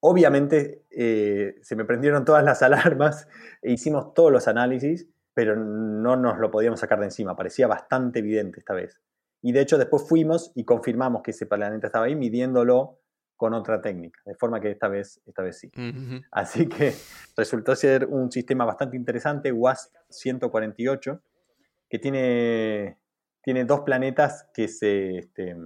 Obviamente 0.00 0.84
eh, 0.90 1.56
se 1.62 1.76
me 1.76 1.84
prendieron 1.84 2.24
todas 2.24 2.44
las 2.44 2.62
alarmas 2.64 3.28
e 3.62 3.72
hicimos 3.72 4.14
todos 4.14 4.32
los 4.32 4.48
análisis, 4.48 5.08
pero 5.34 5.56
no 5.56 6.16
nos 6.16 6.38
lo 6.38 6.50
podíamos 6.50 6.80
sacar 6.80 6.98
de 6.98 7.06
encima, 7.06 7.36
parecía 7.36 7.66
bastante 7.66 8.20
evidente 8.20 8.60
esta 8.60 8.74
vez. 8.74 9.00
Y 9.40 9.52
de 9.52 9.60
hecho 9.60 9.78
después 9.78 10.08
fuimos 10.08 10.52
y 10.54 10.64
confirmamos 10.64 11.22
que 11.22 11.30
ese 11.30 11.46
planeta 11.46 11.86
estaba 11.86 12.06
ahí 12.06 12.16
midiéndolo 12.16 12.98
con 13.36 13.54
otra 13.54 13.80
técnica, 13.80 14.20
de 14.26 14.34
forma 14.34 14.60
que 14.60 14.72
esta 14.72 14.88
vez, 14.88 15.20
esta 15.24 15.42
vez 15.42 15.58
sí. 15.58 15.70
Así 16.32 16.68
que 16.68 16.92
resultó 17.36 17.76
ser 17.76 18.06
un 18.06 18.32
sistema 18.32 18.64
bastante 18.64 18.96
interesante, 18.96 19.52
WASP 19.52 19.94
148, 20.08 21.22
que 21.88 21.98
tiene, 21.98 22.98
tiene 23.42 23.64
dos 23.64 23.80
planetas 23.80 24.48
que 24.52 24.68
se, 24.68 25.18
este, 25.18 25.56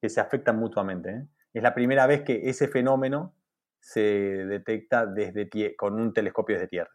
que 0.00 0.08
se 0.08 0.20
afectan 0.20 0.58
mutuamente. 0.58 1.10
¿eh? 1.10 1.26
Es 1.54 1.62
la 1.62 1.74
primera 1.74 2.06
vez 2.06 2.22
que 2.22 2.48
ese 2.48 2.68
fenómeno 2.68 3.34
se 3.80 4.00
detecta 4.00 5.06
desde 5.06 5.76
con 5.76 6.00
un 6.00 6.12
telescopio 6.12 6.56
desde 6.56 6.68
Tierra. 6.68 6.90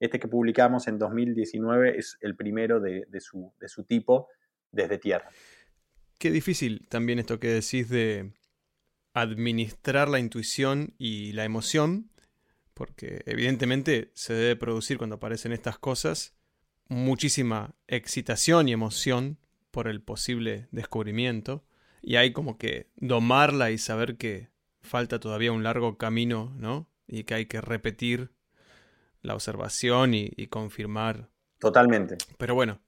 Este 0.00 0.18
que 0.18 0.28
publicamos 0.28 0.88
en 0.88 0.98
2019 0.98 1.98
es 1.98 2.18
el 2.20 2.34
primero 2.34 2.80
de, 2.80 3.06
su, 3.20 3.52
de 3.60 3.68
su 3.68 3.84
tipo 3.84 4.28
desde 4.72 4.98
Tierra. 4.98 5.28
Qué 6.18 6.30
difícil 6.30 6.86
también 6.88 7.18
esto 7.18 7.38
que 7.38 7.48
decís 7.48 7.88
de 7.88 8.32
administrar 9.12 10.08
la 10.08 10.18
intuición 10.18 10.94
y 10.98 11.32
la 11.32 11.44
emoción, 11.44 12.10
porque 12.72 13.22
evidentemente 13.26 14.10
se 14.14 14.34
debe 14.34 14.56
producir 14.56 14.98
cuando 14.98 15.16
aparecen 15.16 15.52
estas 15.52 15.78
cosas 15.78 16.34
muchísima 16.88 17.74
excitación 17.88 18.68
y 18.68 18.72
emoción 18.72 19.38
por 19.70 19.88
el 19.88 20.00
posible 20.00 20.68
descubrimiento, 20.70 21.64
y 22.02 22.16
hay 22.16 22.32
como 22.32 22.58
que 22.58 22.88
domarla 22.96 23.70
y 23.70 23.78
saber 23.78 24.16
que 24.16 24.48
falta 24.82 25.18
todavía 25.18 25.52
un 25.52 25.62
largo 25.62 25.96
camino, 25.96 26.52
¿no? 26.58 26.86
Y 27.06 27.24
que 27.24 27.34
hay 27.34 27.46
que 27.46 27.60
repetir 27.60 28.30
la 29.22 29.34
observación 29.34 30.12
y, 30.14 30.46
confirmar. 30.48 31.28
Totalmente. 31.58 32.18
Pero 32.36 32.54
bueno, 32.54 32.80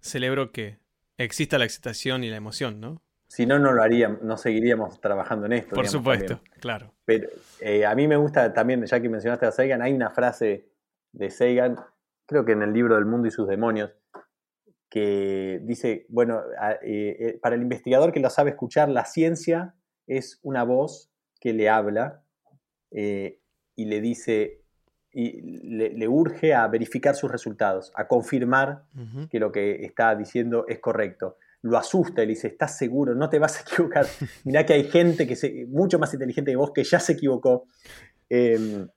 celebro 0.00 0.50
que 0.50 0.78
exista 1.18 1.58
la 1.58 1.64
excitación 1.64 2.24
y 2.24 2.30
la 2.30 2.36
emoción, 2.36 2.80
¿no? 2.80 3.02
Si 3.26 3.46
no, 3.46 3.58
no 3.58 3.72
lo 3.72 3.82
haríamos, 3.82 4.22
no 4.22 4.36
seguiríamos 4.36 5.00
trabajando 5.00 5.46
en 5.46 5.52
esto. 5.52 5.74
Por 5.74 5.88
supuesto, 5.88 6.40
claro. 6.60 6.92
Pero 7.04 7.28
eh, 7.60 7.86
a 7.86 7.94
mí 7.94 8.08
me 8.08 8.16
gusta 8.16 8.52
también, 8.52 8.84
ya 8.84 9.00
que 9.00 9.08
mencionaste 9.08 9.46
a 9.46 9.52
Sagan, 9.52 9.82
hay 9.82 9.92
una 9.92 10.10
frase 10.10 10.66
de 11.12 11.30
Sagan, 11.30 11.76
creo 12.32 12.44
que 12.46 12.52
en 12.52 12.62
el 12.62 12.72
libro 12.72 12.94
del 12.94 13.04
mundo 13.04 13.28
y 13.28 13.30
sus 13.30 13.46
demonios, 13.46 13.90
que 14.88 15.60
dice, 15.62 16.06
bueno, 16.08 16.40
eh, 16.82 17.16
eh, 17.18 17.38
para 17.40 17.54
el 17.54 17.62
investigador 17.62 18.12
que 18.12 18.20
lo 18.20 18.30
sabe 18.30 18.50
escuchar, 18.50 18.88
la 18.88 19.04
ciencia 19.04 19.74
es 20.06 20.40
una 20.42 20.64
voz 20.64 21.10
que 21.40 21.52
le 21.52 21.68
habla 21.68 22.22
eh, 22.90 23.38
y 23.76 23.84
le 23.84 24.00
dice, 24.00 24.64
y 25.12 25.40
le, 25.62 26.08
urge 26.08 26.54
a 26.54 26.66
verificar 26.68 27.14
sus 27.14 27.30
resultados, 27.30 27.92
a 27.94 28.08
confirmar 28.08 28.84
que 29.30 29.38
lo 29.38 29.52
que 29.52 29.84
está 29.84 30.14
diciendo 30.14 30.66
es 30.68 30.78
correcto. 30.78 31.36
Lo 31.62 31.78
asusta 31.78 32.22
y 32.22 32.26
le 32.26 32.32
dice, 32.32 32.48
¿estás 32.48 32.76
seguro? 32.76 33.14
No 33.14 33.28
te 33.28 33.38
vas 33.38 33.58
a 33.58 33.62
equivocar. 33.62 34.06
Mirá 34.44 34.66
que 34.66 34.72
hay 34.72 34.84
gente 34.84 35.26
que 35.26 35.36
se, 35.36 35.66
mucho 35.68 35.98
más 35.98 36.12
inteligente 36.12 36.50
que 36.50 36.56
vos 36.56 36.72
que 36.72 36.84
ya 36.84 36.98
se 36.98 37.12
equivocó. 37.12 37.66
Em, 38.28 38.88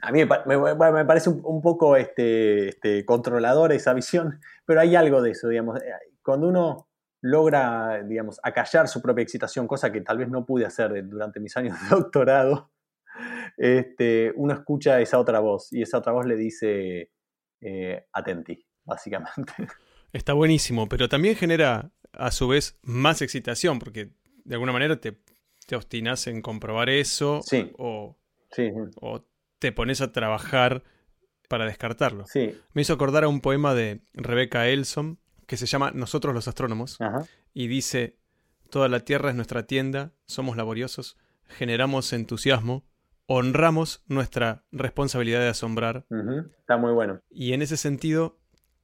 a 0.00 0.12
mí 0.12 0.20
me, 0.20 1.04
parece 1.04 1.30
un, 1.30 1.60
poco 1.60 1.96
este, 1.96 2.68
este, 2.68 3.04
controladora 3.04 3.74
esa 3.74 3.94
visión, 3.94 4.40
pero 4.64 4.80
hay 4.80 4.94
algo 4.94 5.22
de 5.22 5.32
eso, 5.32 5.48
digamos. 5.48 5.80
Eh, 5.80 5.90
cuando 6.22 6.48
uno 6.48 6.88
logra, 7.20 8.02
digamos, 8.04 8.38
acallar 8.42 8.86
su 8.86 9.02
propia 9.02 9.22
excitación, 9.22 9.66
cosa 9.66 9.90
que 9.90 10.00
tal 10.00 10.18
vez 10.18 10.28
no 10.28 10.46
pude 10.46 10.64
hacer 10.64 11.08
durante 11.08 11.40
mis 11.40 11.56
años 11.56 11.76
de 11.80 11.88
doctorado, 11.96 12.70
este, 13.56 14.32
uno 14.36 14.54
escucha 14.54 15.00
esa 15.00 15.18
otra 15.18 15.40
voz 15.40 15.72
y 15.72 15.82
esa 15.82 15.98
otra 15.98 16.12
voz 16.12 16.26
le 16.26 16.36
dice 16.36 17.10
eh, 17.60 18.06
atenti, 18.12 18.64
básicamente. 18.84 19.52
Está 20.12 20.32
buenísimo, 20.32 20.88
pero 20.88 21.08
también 21.08 21.34
genera 21.34 21.90
a 22.12 22.30
su 22.30 22.46
vez 22.46 22.78
más 22.82 23.20
excitación, 23.20 23.80
porque 23.80 24.10
de 24.44 24.54
alguna 24.54 24.72
manera 24.72 25.00
te, 25.00 25.18
te 25.66 25.74
obstinas 25.74 26.28
en 26.28 26.40
comprobar 26.40 26.88
eso 26.88 27.40
sí. 27.42 27.72
o, 27.76 28.16
sí. 28.52 28.70
o 29.00 29.24
te 29.58 29.72
pones 29.72 30.00
a 30.00 30.12
trabajar 30.12 30.82
para 31.48 31.64
descartarlo. 31.64 32.26
Sí. 32.26 32.54
Me 32.72 32.82
hizo 32.82 32.92
acordar 32.92 33.24
a 33.24 33.28
un 33.28 33.40
poema 33.40 33.74
de 33.74 34.02
Rebecca 34.12 34.68
Elson 34.68 35.18
que 35.46 35.56
se 35.56 35.66
llama 35.66 35.90
Nosotros 35.92 36.34
los 36.34 36.46
astrónomos 36.46 37.00
Ajá. 37.00 37.26
y 37.54 37.68
dice, 37.68 38.18
Toda 38.70 38.88
la 38.88 39.00
Tierra 39.00 39.30
es 39.30 39.36
nuestra 39.36 39.66
tienda, 39.66 40.12
somos 40.26 40.56
laboriosos, 40.58 41.16
generamos 41.46 42.12
entusiasmo, 42.12 42.84
honramos 43.26 44.04
nuestra 44.06 44.64
responsabilidad 44.72 45.40
de 45.40 45.48
asombrar. 45.48 46.06
Está 46.60 46.76
muy 46.76 46.92
bueno. 46.92 47.22
y 47.30 47.54
en 47.54 47.62
ese 47.62 47.78
sentido, 47.78 48.38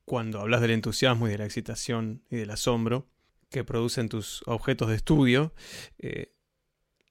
cuando 0.07 0.41
hablas 0.41 0.61
del 0.63 0.71
entusiasmo 0.71 1.29
y 1.29 1.31
de 1.31 1.39
la 1.39 1.45
excitación 1.45 2.23
y 2.31 2.37
del 2.37 2.51
asombro 2.51 3.09
que 3.51 3.63
producen 3.65 4.09
tus 4.09 4.43
objetos 4.47 4.89
de 4.89 4.97
estudio, 4.97 5.53
eh, 5.99 6.35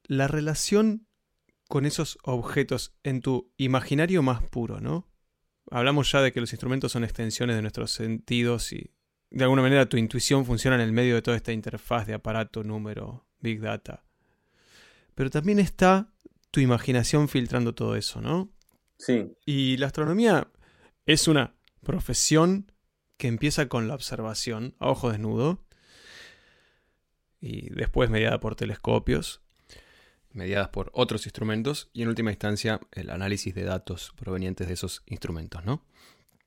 la 0.05 0.27
relación 0.27 1.07
con 1.73 1.87
esos 1.87 2.19
objetos 2.21 2.93
en 3.01 3.21
tu 3.21 3.51
imaginario 3.57 4.21
más 4.21 4.43
puro, 4.43 4.79
¿no? 4.79 5.09
Hablamos 5.71 6.11
ya 6.11 6.21
de 6.21 6.31
que 6.31 6.39
los 6.39 6.53
instrumentos 6.53 6.91
son 6.91 7.03
extensiones 7.03 7.55
de 7.55 7.63
nuestros 7.63 7.89
sentidos 7.89 8.71
y 8.73 8.93
de 9.31 9.43
alguna 9.43 9.63
manera 9.63 9.89
tu 9.89 9.97
intuición 9.97 10.45
funciona 10.45 10.75
en 10.75 10.83
el 10.83 10.91
medio 10.91 11.15
de 11.15 11.23
toda 11.23 11.35
esta 11.35 11.51
interfaz 11.51 12.05
de 12.05 12.13
aparato, 12.13 12.63
número, 12.63 13.25
big 13.39 13.59
data. 13.59 14.05
Pero 15.15 15.31
también 15.31 15.57
está 15.57 16.13
tu 16.51 16.59
imaginación 16.59 17.27
filtrando 17.27 17.73
todo 17.73 17.95
eso, 17.95 18.21
¿no? 18.21 18.51
Sí. 18.99 19.33
Y 19.43 19.77
la 19.77 19.87
astronomía 19.87 20.51
es 21.07 21.27
una 21.27 21.55
profesión 21.81 22.71
que 23.17 23.27
empieza 23.27 23.67
con 23.67 23.87
la 23.87 23.95
observación 23.95 24.75
a 24.77 24.91
ojo 24.91 25.09
desnudo 25.09 25.65
y 27.41 27.71
después 27.73 28.11
mediada 28.11 28.39
por 28.39 28.55
telescopios, 28.55 29.42
mediadas 30.33 30.69
por 30.69 30.89
otros 30.93 31.25
instrumentos 31.25 31.89
y 31.93 32.01
en 32.01 32.07
última 32.09 32.31
instancia 32.31 32.79
el 32.91 33.09
análisis 33.09 33.53
de 33.55 33.63
datos 33.63 34.13
provenientes 34.15 34.67
de 34.67 34.73
esos 34.73 35.03
instrumentos, 35.05 35.63
¿no? 35.65 35.85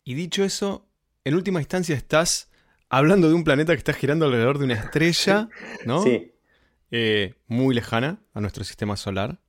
Y 0.04 0.14
dicho 0.14 0.44
eso, 0.44 0.88
en 1.24 1.34
última 1.34 1.60
instancia 1.60 1.94
estás 1.96 2.50
hablando 2.88 3.28
de 3.28 3.34
un 3.34 3.44
planeta 3.44 3.72
que 3.72 3.78
está 3.78 3.92
girando 3.92 4.26
alrededor 4.26 4.58
de 4.58 4.64
una 4.66 4.74
estrella, 4.74 5.48
¿no? 5.86 6.02
Sí. 6.02 6.32
eh, 6.90 7.34
muy 7.48 7.74
lejana 7.74 8.20
a 8.32 8.40
nuestro 8.40 8.62
sistema 8.64 8.96
solar. 8.96 9.40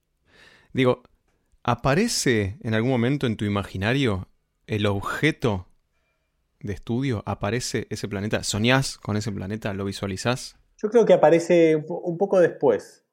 Digo, 0.74 1.04
¿aparece 1.64 2.58
en 2.62 2.74
algún 2.74 2.92
momento 2.92 3.28
en 3.28 3.38
tu 3.38 3.46
imaginario 3.46 4.28
el 4.68 4.86
objeto 4.86 5.68
de 6.60 6.74
estudio? 6.74 7.24
¿Aparece 7.26 7.88
ese 7.90 8.08
planeta? 8.08 8.44
¿Soñás 8.44 8.98
con 8.98 9.18
ese 9.18 9.32
planeta? 9.32 9.74
¿Lo 9.74 9.86
visualizás? 9.86 10.58
Yo 10.82 10.90
creo 10.90 11.06
que 11.06 11.14
aparece 11.14 11.76
un 11.76 11.86
po- 11.86 12.00
un 12.02 12.18
poco 12.18 12.40
después. 12.40 13.04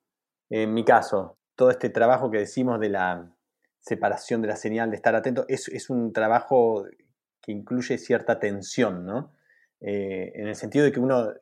En 0.50 0.74
mi 0.74 0.84
caso, 0.84 1.38
todo 1.54 1.70
este 1.70 1.90
trabajo 1.90 2.30
que 2.30 2.38
decimos 2.38 2.80
de 2.80 2.88
la 2.90 3.30
separación 3.80 4.42
de 4.42 4.48
la 4.48 4.56
señal, 4.56 4.90
de 4.90 4.96
estar 4.96 5.14
atento, 5.14 5.44
es, 5.48 5.68
es 5.68 5.90
un 5.90 6.12
trabajo 6.12 6.86
que 7.40 7.52
incluye 7.52 7.98
cierta 7.98 8.38
tensión, 8.38 9.04
¿no? 9.04 9.32
Eh, 9.80 10.32
en 10.34 10.48
el 10.48 10.54
sentido 10.56 10.84
de 10.84 10.92
que 10.92 11.00
uno 11.00 11.32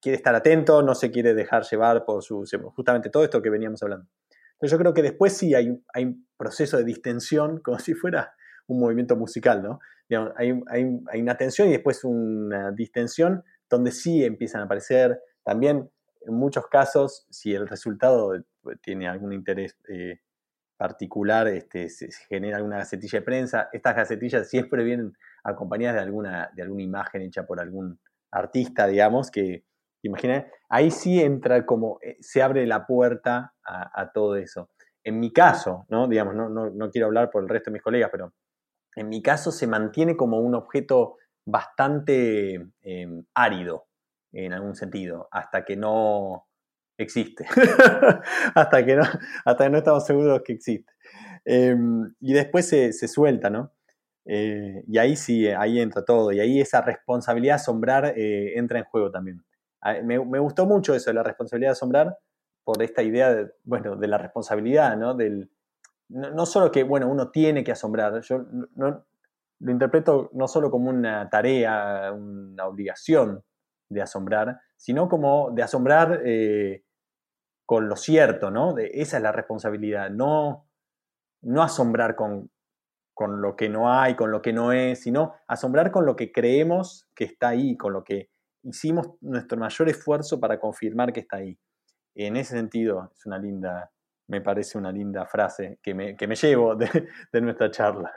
quiere 0.00 0.16
estar 0.16 0.34
atento, 0.34 0.82
no 0.82 0.94
se 0.94 1.10
quiere 1.10 1.34
dejar 1.34 1.64
llevar 1.64 2.04
por 2.04 2.22
su, 2.22 2.44
justamente 2.74 3.10
todo 3.10 3.24
esto 3.24 3.42
que 3.42 3.50
veníamos 3.50 3.82
hablando. 3.82 4.06
Entonces 4.52 4.70
yo 4.72 4.78
creo 4.78 4.94
que 4.94 5.02
después 5.02 5.36
sí 5.36 5.54
hay, 5.54 5.82
hay 5.92 6.04
un 6.04 6.26
proceso 6.36 6.76
de 6.76 6.84
distensión, 6.84 7.60
como 7.64 7.78
si 7.78 7.94
fuera 7.94 8.34
un 8.66 8.80
movimiento 8.80 9.16
musical, 9.16 9.62
¿no? 9.62 9.80
Digamos, 10.08 10.32
hay, 10.36 10.60
hay- 10.68 11.00
hay 11.10 11.20
una 11.22 11.36
tensión 11.36 11.68
y 11.68 11.72
después 11.72 12.04
una 12.04 12.70
distensión 12.72 13.44
donde 13.68 13.90
sí 13.92 14.24
empiezan 14.24 14.60
a 14.60 14.64
aparecer 14.64 15.20
también, 15.42 15.90
en 16.26 16.34
muchos 16.34 16.66
casos, 16.66 17.26
si 17.30 17.54
el 17.54 17.68
resultado 17.68 18.32
tiene 18.82 19.08
algún 19.08 19.32
interés 19.32 19.76
eh, 19.88 20.20
particular, 20.76 21.48
este, 21.48 21.88
se, 21.88 22.10
genera 22.28 22.56
alguna 22.56 22.78
gacetilla 22.78 23.20
de 23.20 23.24
prensa. 23.24 23.68
Estas 23.72 23.96
gacetillas 23.96 24.48
siempre 24.50 24.84
vienen 24.84 25.12
acompañadas 25.44 25.96
de 25.96 26.02
alguna, 26.02 26.50
de 26.54 26.62
alguna 26.62 26.82
imagen 26.82 27.22
hecha 27.22 27.46
por 27.46 27.60
algún 27.60 27.98
artista, 28.32 28.86
digamos, 28.86 29.30
que 29.30 29.64
imagina, 30.02 30.46
ahí 30.68 30.90
sí 30.90 31.20
entra 31.20 31.64
como, 31.64 31.98
eh, 32.02 32.16
se 32.20 32.42
abre 32.42 32.66
la 32.66 32.86
puerta 32.86 33.54
a, 33.64 34.12
todo 34.12 34.36
eso. 34.36 34.70
En 35.04 35.20
mi 35.20 35.32
caso, 35.32 35.86
¿no? 35.88 36.06
Digamos, 36.08 36.34
no, 36.34 36.48
no, 36.48 36.90
quiero 36.90 37.06
hablar 37.06 37.30
por 37.30 37.42
el 37.42 37.48
resto 37.48 37.70
de 37.70 37.74
mis 37.74 37.82
colegas, 37.82 38.10
pero 38.12 38.32
en 38.94 39.08
mi 39.08 39.22
caso 39.22 39.50
se 39.50 39.66
mantiene 39.66 40.16
como 40.16 40.38
un 40.40 40.54
objeto 40.54 41.16
bastante 41.44 42.54
eh, 42.82 43.22
árido, 43.34 43.86
en 44.44 44.52
algún 44.52 44.74
sentido, 44.74 45.28
hasta 45.30 45.64
que 45.64 45.76
no 45.76 46.46
existe. 46.98 47.46
hasta, 48.54 48.84
que 48.84 48.96
no, 48.96 49.02
hasta 49.44 49.64
que 49.64 49.70
no 49.70 49.78
estamos 49.78 50.06
seguros 50.06 50.42
que 50.44 50.52
existe. 50.54 50.92
Eh, 51.44 51.76
y 52.20 52.32
después 52.32 52.68
se, 52.68 52.92
se 52.92 53.08
suelta, 53.08 53.50
¿no? 53.50 53.72
Eh, 54.24 54.82
y 54.88 54.98
ahí 54.98 55.16
sí, 55.16 55.46
ahí 55.48 55.80
entra 55.80 56.04
todo. 56.04 56.32
Y 56.32 56.40
ahí 56.40 56.60
esa 56.60 56.80
responsabilidad 56.82 57.54
de 57.54 57.60
asombrar 57.62 58.06
eh, 58.16 58.58
entra 58.58 58.78
en 58.78 58.84
juego 58.86 59.10
también. 59.10 59.44
Me, 60.04 60.18
me 60.24 60.38
gustó 60.40 60.66
mucho 60.66 60.94
eso, 60.94 61.12
la 61.12 61.22
responsabilidad 61.22 61.70
de 61.70 61.72
asombrar, 61.72 62.18
por 62.64 62.82
esta 62.82 63.02
idea 63.02 63.32
de, 63.32 63.52
bueno, 63.62 63.94
de 63.96 64.08
la 64.08 64.18
responsabilidad, 64.18 64.96
¿no? 64.96 65.14
Del, 65.14 65.48
no, 66.08 66.30
no 66.30 66.46
solo 66.46 66.72
que, 66.72 66.82
bueno, 66.84 67.08
uno 67.08 67.30
tiene 67.30 67.64
que 67.64 67.72
asombrar, 67.72 68.20
yo 68.22 68.46
no- 68.74 69.04
lo 69.60 69.72
interpreto 69.72 70.30
no 70.34 70.48
solo 70.48 70.70
como 70.70 70.90
una 70.90 71.30
tarea, 71.30 72.12
una 72.12 72.66
obligación 72.66 73.42
de 73.88 74.02
asombrar, 74.02 74.60
sino 74.76 75.08
como 75.08 75.50
de 75.52 75.62
asombrar 75.62 76.22
eh, 76.24 76.84
con 77.64 77.88
lo 77.88 77.96
cierto, 77.96 78.50
¿no? 78.50 78.74
De, 78.74 78.90
esa 78.94 79.16
es 79.16 79.22
la 79.22 79.32
responsabilidad, 79.32 80.10
no, 80.10 80.68
no 81.42 81.62
asombrar 81.62 82.16
con, 82.16 82.50
con 83.14 83.40
lo 83.40 83.56
que 83.56 83.68
no 83.68 83.92
hay, 83.92 84.14
con 84.14 84.30
lo 84.30 84.42
que 84.42 84.52
no 84.52 84.72
es, 84.72 85.00
sino 85.00 85.34
asombrar 85.48 85.90
con 85.90 86.06
lo 86.06 86.16
que 86.16 86.32
creemos 86.32 87.08
que 87.14 87.24
está 87.24 87.48
ahí, 87.48 87.76
con 87.76 87.92
lo 87.92 88.04
que 88.04 88.30
hicimos 88.62 89.14
nuestro 89.20 89.58
mayor 89.58 89.88
esfuerzo 89.88 90.38
para 90.40 90.60
confirmar 90.60 91.12
que 91.12 91.20
está 91.20 91.38
ahí. 91.38 91.58
En 92.14 92.36
ese 92.36 92.56
sentido, 92.56 93.10
es 93.14 93.26
una 93.26 93.38
linda, 93.38 93.90
me 94.28 94.40
parece 94.40 94.78
una 94.78 94.92
linda 94.92 95.26
frase 95.26 95.78
que 95.82 95.94
me, 95.94 96.16
que 96.16 96.26
me 96.26 96.34
llevo 96.34 96.74
de, 96.76 97.08
de 97.32 97.40
nuestra 97.40 97.70
charla. 97.70 98.12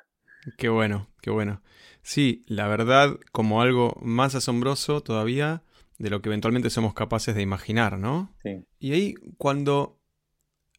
Qué 0.57 0.69
bueno, 0.69 1.07
qué 1.21 1.29
bueno. 1.29 1.61
Sí, 2.01 2.43
la 2.47 2.67
verdad, 2.67 3.19
como 3.31 3.61
algo 3.61 3.97
más 4.01 4.35
asombroso 4.35 5.01
todavía 5.01 5.63
de 5.97 6.09
lo 6.09 6.21
que 6.21 6.29
eventualmente 6.29 6.69
somos 6.69 6.93
capaces 6.93 7.35
de 7.35 7.41
imaginar, 7.41 7.99
¿no? 7.99 8.33
Sí, 8.41 8.65
Y 8.79 8.93
ahí, 8.93 9.15
cuando 9.37 9.99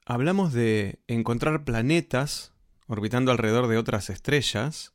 hablamos 0.06 0.52
de 0.52 1.00
encontrar 1.06 1.64
planetas 1.64 2.52
orbitando 2.86 3.30
alrededor 3.30 3.68
de 3.68 3.76
otras 3.76 4.10
estrellas, 4.10 4.94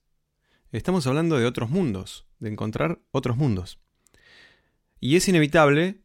estamos 0.71 1.07
hablando 1.07 1.37
de 1.37 1.45
otros 1.45 1.69
mundos, 1.69 2.25
de 2.39 2.49
encontrar 2.49 2.99
otros 3.11 3.37
mundos. 3.37 3.79
Y 4.99 5.15
es 5.15 5.27
inevitable 5.27 6.01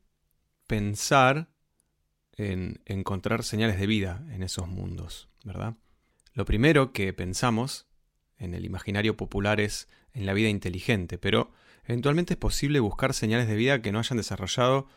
pensar 0.67 1.49
en 2.37 2.81
encontrar 2.85 3.43
señales 3.43 3.81
de 3.81 3.87
vida 3.87 4.25
en 4.31 4.43
esos 4.43 4.69
mundos, 4.69 5.29
¿verdad? 5.45 5.77
Lo 6.35 6.45
primero 6.45 6.93
que 6.93 7.13
pensamos 7.13 7.90
en 8.41 8.55
el 8.55 8.65
imaginario 8.65 9.17
popular 9.17 9.61
es 9.61 9.89
en 10.13 10.27
la 10.27 10.33
vida 10.33 10.49
inteligente, 10.49 11.19
pero 11.19 11.53
eventualmente 11.85 12.35
es 12.35 12.39
posible 12.39 12.81
buscar 12.81 13.15
señales 13.15 13.47
de 13.47 13.55
vida 13.55 13.83
que 13.83 13.93
no 13.93 14.01
hayan 14.01 14.17
desarrollado 14.17 14.89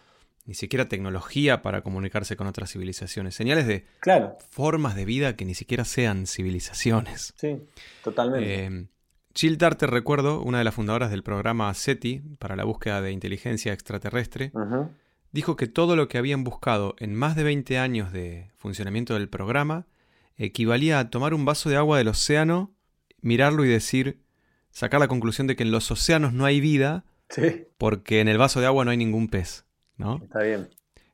ni 0.45 0.55
siquiera 0.55 0.89
tecnología 0.89 1.61
para 1.61 1.81
comunicarse 1.81 2.35
con 2.35 2.47
otras 2.47 2.71
civilizaciones, 2.71 3.35
señales 3.35 3.67
de 3.67 3.85
claro, 3.99 4.37
formas 4.49 4.95
de 4.95 5.05
vida 5.05 5.35
que 5.35 5.45
ni 5.45 5.53
siquiera 5.53 5.85
sean 5.85 6.27
civilizaciones. 6.27 7.33
sí, 7.37 7.61
totalmente. 8.03 8.65
Eh, 8.65 8.87
Jill 9.35 9.57
Tarter, 9.57 9.89
recuerdo, 9.89 10.41
una 10.41 10.59
de 10.59 10.63
las 10.63 10.75
fundadoras 10.75 11.09
del 11.09 11.23
programa 11.23 11.73
SETI 11.73 12.21
para 12.37 12.55
la 12.55 12.65
búsqueda 12.65 13.01
de 13.01 13.11
inteligencia 13.11 13.73
extraterrestre, 13.73 14.51
dijo 15.31 15.55
que 15.55 15.67
todo 15.67 15.95
lo 15.95 16.07
que 16.07 16.19
habían 16.19 16.43
buscado 16.43 16.95
en 16.99 17.15
más 17.15 17.35
de 17.35 17.43
20 17.43 17.79
años 17.79 18.11
de 18.13 18.51
funcionamiento 18.55 19.15
del 19.15 19.29
programa 19.29 19.87
equivalía 20.37 20.99
a 20.99 21.09
tomar 21.09 21.33
un 21.33 21.45
vaso 21.45 21.69
de 21.69 21.77
agua 21.77 21.97
del 21.97 22.09
océano, 22.09 22.72
mirarlo 23.23 23.65
y 23.65 23.69
decir, 23.69 24.19
sacar 24.69 24.99
la 24.99 25.07
conclusión 25.07 25.47
de 25.47 25.55
que 25.55 25.63
en 25.63 25.71
los 25.71 25.89
océanos 25.89 26.33
no 26.33 26.45
hay 26.45 26.59
vida 26.61 27.05
Sí, 27.29 27.65
porque 27.79 28.19
en 28.19 28.27
el 28.27 28.37
vaso 28.37 28.59
de 28.59 28.67
agua 28.67 28.85
no 28.85 28.91
hay 28.91 28.97
ningún 28.97 29.27
pez, 29.27 29.65
¿no? 29.97 30.19
está 30.23 30.41
bien. 30.43 30.69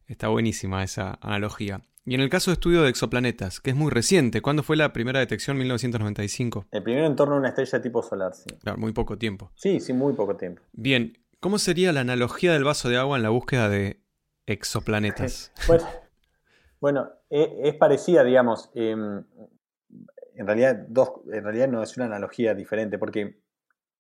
Está 0.08 0.28
buenísima 0.28 0.84
esa 0.84 1.18
analogía. 1.22 1.82
Y 2.04 2.16
en 2.16 2.22
el 2.22 2.30
caso 2.30 2.50
de 2.50 2.54
estudio 2.56 2.82
de 2.82 2.90
exoplanetas, 2.90 3.60
que 3.62 3.70
es 3.70 3.76
muy 3.76 3.92
reciente, 3.92 4.42
¿cuándo 4.42 4.64
fue 4.64 4.76
la 4.76 4.92
primera 4.92 5.20
detección? 5.20 5.58
1995. 5.58 6.66
El 6.72 6.82
primero 6.84 7.06
en 7.06 7.16
torno 7.16 7.36
a 7.36 7.38
una 7.38 7.50
estrella 7.50 7.82
tipo 7.82 8.02
solar, 8.02 8.34
sí. 8.34 8.50
Claro, 8.62 8.80
muy 8.80 8.92
poco 8.92 9.18
tiempo. 9.18 9.52
Sí, 9.56 9.80
sí, 9.80 9.94
muy 9.94 10.14
poco 10.14 10.36
tiempo. 10.36 10.64
Bien, 10.74 11.20
¿cómo 11.40 11.60
sería 11.60 11.94
la 11.94 12.02
analogía 12.02 12.52
del 12.54 12.64
vaso 12.64 12.90
de 12.90 12.98
agua 12.98 13.18
en 13.18 13.24
la 13.24 13.30
búsqueda 13.30 13.70
de 13.70 14.02
exoplanetas? 14.48 15.52
Bueno, 15.68 15.88
bueno, 16.82 17.10
e- 17.30 17.60
es, 17.66 17.76
parecida, 17.76 18.24
digamos. 18.24 18.72
em, 18.74 19.24
en, 20.40 20.48
realidad, 20.48 20.86
dos, 20.88 21.12
en 21.32 21.44
realidad 21.44 21.68
no 21.68 21.84
es 21.84 21.98
una 21.98 22.06
analogía 22.06 22.56
diferente, 22.56 22.98
porque 22.98 23.42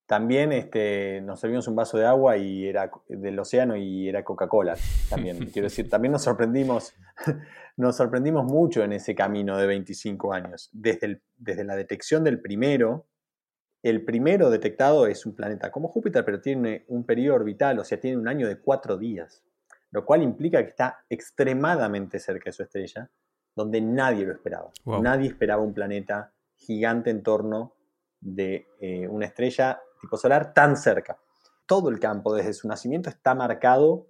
también 0.05 0.53
este, 0.53 1.19
nos 1.21 1.41
servimos 1.41 1.67
un 1.67 1.75
vaso 1.75 1.97
de 1.97 2.05
agua 2.05 2.37
y 2.37 2.65
era 2.65 2.89
del 3.09 3.37
océano 3.37 3.75
y 3.75 4.07
era 4.07 4.23
Coca-Cola. 4.23 4.77
También, 5.09 5.37
quiero 5.53 5.67
decir, 5.67 5.89
también 5.89 6.13
nos 6.13 6.23
sorprendimos, 6.23 6.95
nos 7.77 7.97
sorprendimos 7.97 8.45
mucho 8.45 8.83
en 8.83 8.93
ese 8.93 9.13
camino 9.13 9.57
de 9.57 9.67
25 9.67 10.33
años. 10.33 10.69
Desde, 10.71 11.07
el- 11.07 11.21
desde 11.37 11.65
la 11.65 11.75
detección 11.75 12.23
del 12.23 12.39
primero, 12.39 13.05
el 13.83 14.05
primero 14.05 14.49
detectado 14.49 15.07
es 15.07 15.25
un 15.25 15.35
planeta 15.35 15.71
como 15.71 15.89
Júpiter, 15.89 16.23
pero 16.23 16.39
tiene 16.39 16.85
un 16.87 17.05
periodo 17.05 17.35
orbital, 17.35 17.79
o 17.79 17.83
sea, 17.83 17.99
tiene 17.99 18.17
un 18.17 18.29
año 18.29 18.47
de 18.47 18.59
cuatro 18.59 18.97
días, 18.97 19.43
lo 19.91 20.05
cual 20.05 20.23
implica 20.23 20.63
que 20.63 20.69
está 20.69 21.05
extremadamente 21.09 22.17
cerca 22.19 22.45
de 22.45 22.53
su 22.53 22.63
estrella, 22.63 23.09
donde 23.59 23.81
nadie 23.81 24.25
lo 24.25 24.31
esperaba. 24.31 24.71
Nadie 24.85 25.27
esperaba 25.27 25.61
un 25.61 25.73
planeta 25.73 26.31
gigante 26.55 27.09
en 27.09 27.21
torno 27.21 27.73
de 28.21 28.67
eh, 28.79 29.05
una 29.05 29.25
estrella 29.25 29.81
tipo 29.99 30.15
solar 30.15 30.53
tan 30.53 30.77
cerca. 30.77 31.19
Todo 31.65 31.89
el 31.89 31.99
campo 31.99 32.33
desde 32.33 32.53
su 32.53 32.69
nacimiento 32.69 33.09
está 33.09 33.35
marcado 33.35 34.07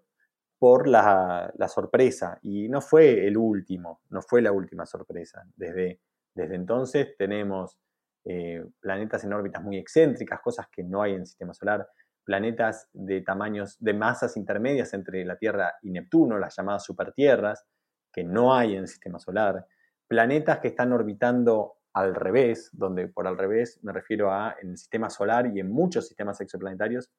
por 0.60 0.88
la, 0.88 1.52
sorpresa 1.68 2.38
y 2.43 2.70
no 2.70 2.80
fue 2.80 3.26
el 3.26 3.38
último, 3.38 4.02
no 4.10 4.22
fue 4.22 4.43
la 4.43 4.52
última 4.52 4.86
sorpresa. 4.86 5.43
Desde, 5.56 6.00
desde 6.36 6.54
entonces 6.54 7.16
tenemos 7.18 7.80
eh, 8.26 8.64
planetas 8.80 9.24
en 9.24 9.34
órbitas 9.34 9.64
muy 9.64 9.78
excéntricas, 9.78 10.41
cosas 10.41 10.68
que 10.72 10.84
no 10.84 11.02
hay 11.02 11.14
en 11.14 11.22
el 11.22 11.26
sistema 11.26 11.56
solar, 11.56 11.88
planetas 12.24 12.88
de 12.93 13.22
tamaños, 13.22 13.78
de 13.80 13.95
masas 13.95 14.38
intermedias 14.38 14.93
entre 14.93 15.26
la 15.26 15.38
Tierra 15.38 15.74
y 15.82 15.89
Neptuno, 15.89 16.38
las 16.38 16.56
llamadas 16.56 16.84
supertierras, 16.84 17.66
que 18.12 18.24
no 18.24 18.53
hay 18.53 18.74
en 18.74 18.82
el 18.82 18.88
sistema 18.88 19.20
solar, 19.20 19.66
planetas 20.07 20.60
que 20.60 20.70
están 20.70 20.91
orbitando 20.91 21.76
al 21.93 22.16
revés, 22.16 22.70
donde 22.74 23.07
por 23.07 23.28
al 23.28 23.38
revés 23.38 23.80
me 23.84 23.93
refiero 23.93 24.32
a 24.32 24.55
en 24.62 24.72
el 24.72 24.78
sistema 24.78 25.10
solar 25.10 25.47
y 25.47 25.60
en 25.60 25.72
muchos 25.72 26.07
sistemas 26.07 26.39
exoplanetarios, 26.41 27.12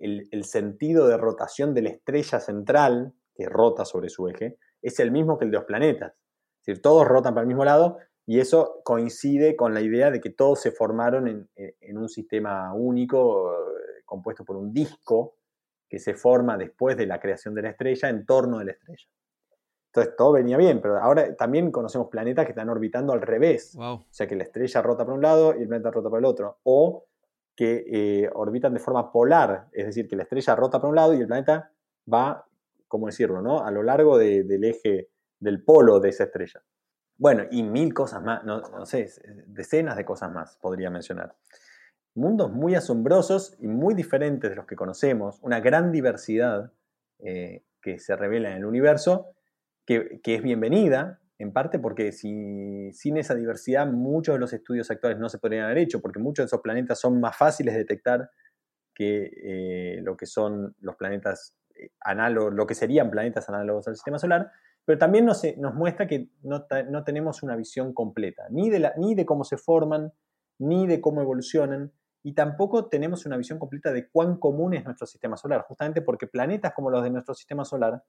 el, 0.00 0.44
sentido 0.44 1.06
de 1.06 1.16
rotación 1.16 1.72
de 1.72 1.82
la 1.82 1.90
estrella 1.90 2.40
central, 2.40 3.12
que 3.34 3.46
rota 3.46 3.84
sobre 3.84 4.08
su 4.08 4.28
eje, 4.28 4.58
es 4.82 4.98
el 4.98 5.12
mismo 5.12 5.38
que 5.38 5.44
el 5.44 5.50
de 5.50 5.58
los 5.58 5.66
planetas. 5.66 6.12
Es 6.12 6.66
decir, 6.66 6.82
todos 6.82 7.06
rotan 7.06 7.34
para 7.34 7.42
el 7.42 7.48
mismo 7.48 7.64
lado 7.64 7.98
y 8.26 8.40
eso 8.40 8.80
coincide 8.84 9.56
con 9.56 9.72
la 9.72 9.80
idea 9.80 10.10
de 10.10 10.20
que 10.20 10.30
todos 10.30 10.60
se 10.60 10.72
formaron 10.72 11.28
en, 11.28 11.48
en 11.54 11.98
un 11.98 12.08
sistema 12.08 12.74
único, 12.74 13.52
eh, 13.52 14.02
compuesto 14.04 14.44
por 14.44 14.56
un 14.56 14.72
disco 14.72 15.36
que 15.88 15.98
se 15.98 16.14
forma 16.14 16.56
después 16.56 16.96
de 16.96 17.06
la 17.06 17.20
creación 17.20 17.54
de 17.54 17.62
la 17.62 17.70
estrella 17.70 18.08
en 18.08 18.26
torno 18.26 18.58
de 18.58 18.66
la 18.66 18.72
estrella. 18.72 19.06
Entonces 19.88 20.16
todo 20.16 20.32
venía 20.32 20.56
bien, 20.56 20.80
pero 20.80 20.98
ahora 20.98 21.34
también 21.34 21.72
conocemos 21.72 22.08
planetas 22.08 22.44
que 22.44 22.52
están 22.52 22.68
orbitando 22.68 23.12
al 23.12 23.22
revés. 23.22 23.74
O 23.78 24.04
sea 24.10 24.26
que 24.26 24.36
la 24.36 24.44
estrella 24.44 24.82
rota 24.82 25.04
para 25.04 25.14
un 25.14 25.22
lado 25.22 25.54
y 25.56 25.62
el 25.62 25.68
planeta 25.68 25.90
rota 25.90 26.10
para 26.10 26.18
el 26.20 26.26
otro. 26.26 26.58
O 26.64 27.06
que 27.56 27.84
eh, 27.88 28.30
orbitan 28.34 28.72
de 28.74 28.78
forma 28.78 29.10
polar, 29.10 29.66
es 29.72 29.86
decir, 29.86 30.06
que 30.06 30.14
la 30.14 30.22
estrella 30.22 30.54
rota 30.54 30.78
para 30.78 30.90
un 30.90 30.94
lado 30.94 31.14
y 31.14 31.20
el 31.20 31.26
planeta 31.26 31.72
va, 32.12 32.46
¿cómo 32.86 33.06
decirlo?, 33.06 33.42
¿no? 33.42 33.64
a 33.64 33.70
lo 33.72 33.82
largo 33.82 34.16
del 34.16 34.62
eje 34.62 35.08
del 35.40 35.64
polo 35.64 35.98
de 35.98 36.10
esa 36.10 36.24
estrella. 36.24 36.62
Bueno, 37.16 37.44
y 37.50 37.64
mil 37.64 37.92
cosas 37.92 38.22
más, 38.22 38.44
no, 38.44 38.86
sé, 38.86 39.10
decenas 39.48 39.96
de 39.96 40.04
cosas 40.04 40.30
más 40.30 40.56
podría 40.58 40.88
mencionar. 40.88 41.34
Mundos 42.14 42.52
muy 42.52 42.76
asombrosos 42.76 43.56
y 43.58 43.66
muy 43.66 43.94
diferentes 43.94 44.50
de 44.50 44.54
los 44.54 44.66
que 44.66 44.76
conocemos, 44.76 45.40
una 45.42 45.58
gran 45.58 45.90
diversidad 45.90 46.72
eh, 47.18 47.64
que 47.82 47.98
se 47.98 48.14
revela 48.14 48.50
en 48.50 48.58
el 48.58 48.66
universo 48.66 49.34
que, 49.88 50.34
es 50.34 50.42
bienvenida, 50.42 51.18
en 51.38 51.50
parte 51.50 51.78
porque 51.78 52.12
si, 52.12 52.92
sin 52.92 53.16
esa 53.16 53.34
diversidad 53.34 53.86
muchos 53.86 54.34
de 54.34 54.38
los 54.38 54.52
estudios 54.52 54.90
actuales 54.90 55.18
no 55.18 55.30
se 55.30 55.38
podrían 55.38 55.64
haber 55.64 55.78
hecho, 55.78 56.02
porque 56.02 56.18
muchos 56.18 56.44
de 56.44 56.46
esos 56.48 56.60
planetas 56.60 57.00
son 57.00 57.18
más 57.20 57.34
fáciles 57.34 57.72
de 57.72 57.80
detectar 57.80 58.30
que 58.94 59.30
eh, 59.42 60.00
lo 60.02 60.14
que 60.14 60.26
son 60.26 60.74
los 60.80 60.96
planetas 60.96 61.56
eh, 61.74 61.92
análogos, 62.00 62.52
lo 62.52 62.66
que 62.66 62.74
serían 62.74 63.10
planetas 63.10 63.48
análogos 63.48 63.88
al 63.88 63.94
sistema 63.94 64.18
solar, 64.18 64.50
pero 64.84 64.98
también 64.98 65.24
nos, 65.24 65.42
nos 65.56 65.74
muestra 65.74 66.06
que 66.06 66.28
no, 66.42 66.66
no, 66.90 67.04
tenemos 67.04 67.42
una 67.42 67.56
visión 67.56 67.94
completa, 67.94 68.42
ni 68.50 68.68
de, 68.68 68.80
la, 68.80 68.92
ni 68.98 69.14
de 69.14 69.24
cómo 69.24 69.44
se 69.44 69.56
forman, 69.56 70.12
ni 70.58 70.86
de 70.86 71.00
cómo 71.00 71.22
evolucionan, 71.22 71.92
y 72.22 72.34
tampoco 72.34 72.90
tenemos 72.90 73.24
una 73.24 73.38
visión 73.38 73.58
completa 73.58 73.90
de 73.90 74.10
cuán 74.10 74.36
común 74.38 74.74
es 74.74 74.84
nuestro 74.84 75.06
sistema 75.06 75.38
solar, 75.38 75.62
justamente 75.62 76.02
porque 76.02 76.26
planetas 76.26 76.74
como 76.74 76.90
los 76.90 77.02
de 77.02 77.08
nuestro 77.08 77.34
sistema 77.34 77.64
solar 77.64 78.02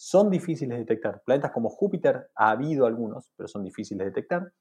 son 0.00 0.30
difíciles 0.30 0.76
de 0.76 0.84
detectar. 0.84 1.22
Planetas 1.24 1.50
como 1.50 1.68
Júpiter 1.68 2.30
ha 2.36 2.50
habido 2.50 2.86
algunos, 2.86 3.32
pero 3.36 3.48
son 3.48 3.64
difíciles 3.64 3.98
de 3.98 4.04
detectar. 4.04 4.52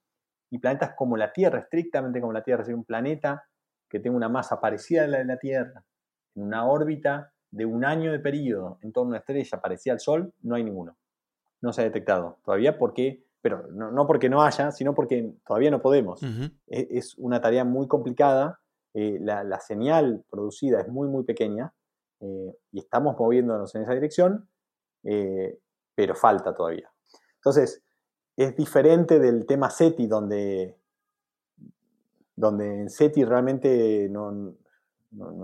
Y 0.50 0.58
planetas 0.58 0.96
como 0.96 1.16
la 1.16 1.32
Tierra, 1.32 1.60
estrictamente 1.60 2.20
como 2.20 2.34
la 2.34 2.42
Tierra, 2.42 2.64
es 2.64 2.70
un 2.70 2.84
planeta 2.84 3.46
que 3.88 4.00
tenga 4.00 4.18
una 4.18 4.30
masa 4.30 4.60
parecida 4.60 5.04
a 5.04 5.08
la 5.08 5.20
de 5.20 5.26
la 5.26 5.38
Tierra, 5.38 5.84
en 6.34 6.44
una 6.44 6.66
órbita 6.66 7.32
de 7.52 7.66
un 7.66 7.86
año 7.86 8.12
de 8.12 8.20
periodo 8.20 8.80
en 8.82 8.92
torno 8.92 9.10
a 9.10 9.12
una 9.12 9.18
estrella 9.20 9.62
parecida 9.62 9.94
al 9.94 10.00
Sol, 10.00 10.34
no 10.42 10.56
hay 10.56 10.64
ninguno. 10.64 10.98
No 11.62 11.72
se 11.72 11.82
ha 11.82 11.84
detectado 11.84 12.40
todavía 12.44 12.80
porque, 12.80 13.24
pero 13.40 13.68
no, 13.68 14.08
porque 14.08 14.30
no 14.30 14.42
haya, 14.42 14.72
sino 14.72 14.96
porque 14.96 15.36
todavía 15.46 15.70
no 15.70 15.84
podemos. 15.84 16.20
E, 16.66 16.88
es, 16.90 17.16
una 17.20 17.40
tarea 17.42 17.64
muy 17.64 17.88
complicada. 17.88 18.60
Eh, 18.96 19.20
la, 19.22 19.60
señal 19.60 20.24
producida 20.32 20.82
es 20.82 20.88
muy, 20.88 21.08
muy 21.08 21.24
pequeña 21.24 21.72
eh, 22.22 22.58
y 22.72 22.80
estamos 22.80 23.16
moviéndonos 23.20 23.76
en 23.76 23.84
esa 23.84 23.94
dirección 23.94 24.50
eh, 25.10 25.58
pero 25.96 26.16
falta 26.16 26.54
todavía. 26.54 26.92
Entonces, 27.36 27.82
es 28.36 28.56
diferente 28.58 29.20
del 29.20 29.46
tema 29.46 29.70
SETI, 29.70 30.06
donde, 30.06 30.78
donde 32.36 32.82
en 32.82 32.90
SETI 32.90 33.24
realmente 33.24 34.10
no, 34.10 34.54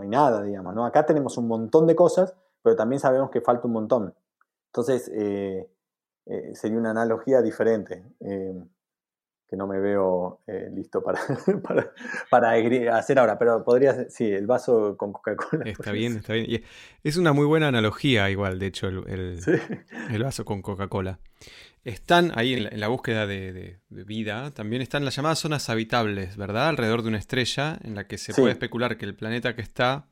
hay 0.01 0.07
nada, 0.09 0.43
digamos. 0.43 0.76
¿no? 0.76 0.86
Acá 0.86 1.05
tenemos 1.05 1.38
un 1.38 1.47
montón 1.47 1.88
de 1.88 1.95
cosas, 1.95 2.36
pero 2.61 2.76
también 2.76 2.99
sabemos 2.99 3.32
que 3.32 3.39
falta 3.39 3.68
un 3.68 3.74
montón. 3.74 4.14
Entonces, 4.66 5.09
eh, 5.14 5.70
eh, 6.26 6.55
sería 6.55 6.78
una 6.78 6.91
analogía 6.91 7.41
diferente 7.41 8.03
que 9.50 9.58
no 9.58 9.68
me 9.68 9.80
veo 9.80 10.41
eh, 10.48 10.70
listo 10.74 11.04
para, 11.04 11.20
para, 12.30 12.52
hacer 12.98 13.20
ahora, 13.20 13.38
pero 13.38 13.64
podría 13.64 13.94
ser, 13.94 14.10
sí, 14.10 14.26
el 14.26 14.48
vaso 14.48 14.98
con 14.98 15.14
Coca-Cola. 15.14 15.66
Está 15.66 15.91
bien, 15.91 16.18
está 16.18 16.34
bien. 16.34 16.64
es 17.04 17.18
una 17.18 17.34
muy 17.34 17.46
buena 17.46 17.68
analogía 17.68 18.30
igual, 18.30 18.58
de 18.60 18.68
hecho, 18.68 18.88
el, 18.88 19.39
el, 20.10 20.24
vaso 20.24 20.46
con 20.46 20.62
Coca-Cola. 20.62 21.20
Están 21.84 22.32
ahí 22.36 22.54
en 22.54 22.80
la, 22.80 22.88
búsqueda 22.88 23.28
de, 23.28 23.80
vida, 23.89 24.52
también 24.52 24.82
están 24.82 25.06
las 25.06 25.16
llamadas 25.16 25.39
zonas 25.39 25.70
habitables, 25.70 26.38
¿verdad? 26.38 26.70
Alrededor 26.70 27.02
de 27.02 27.10
una 27.10 27.18
estrella 27.18 27.78
en 27.84 27.96
la 27.96 28.08
que 28.08 28.18
se 28.18 28.34
puede 28.34 28.54
especular 28.54 28.98
que 28.98 29.06
el 29.06 29.16
planeta 29.16 29.56
que 29.56 29.62
está 29.62 30.08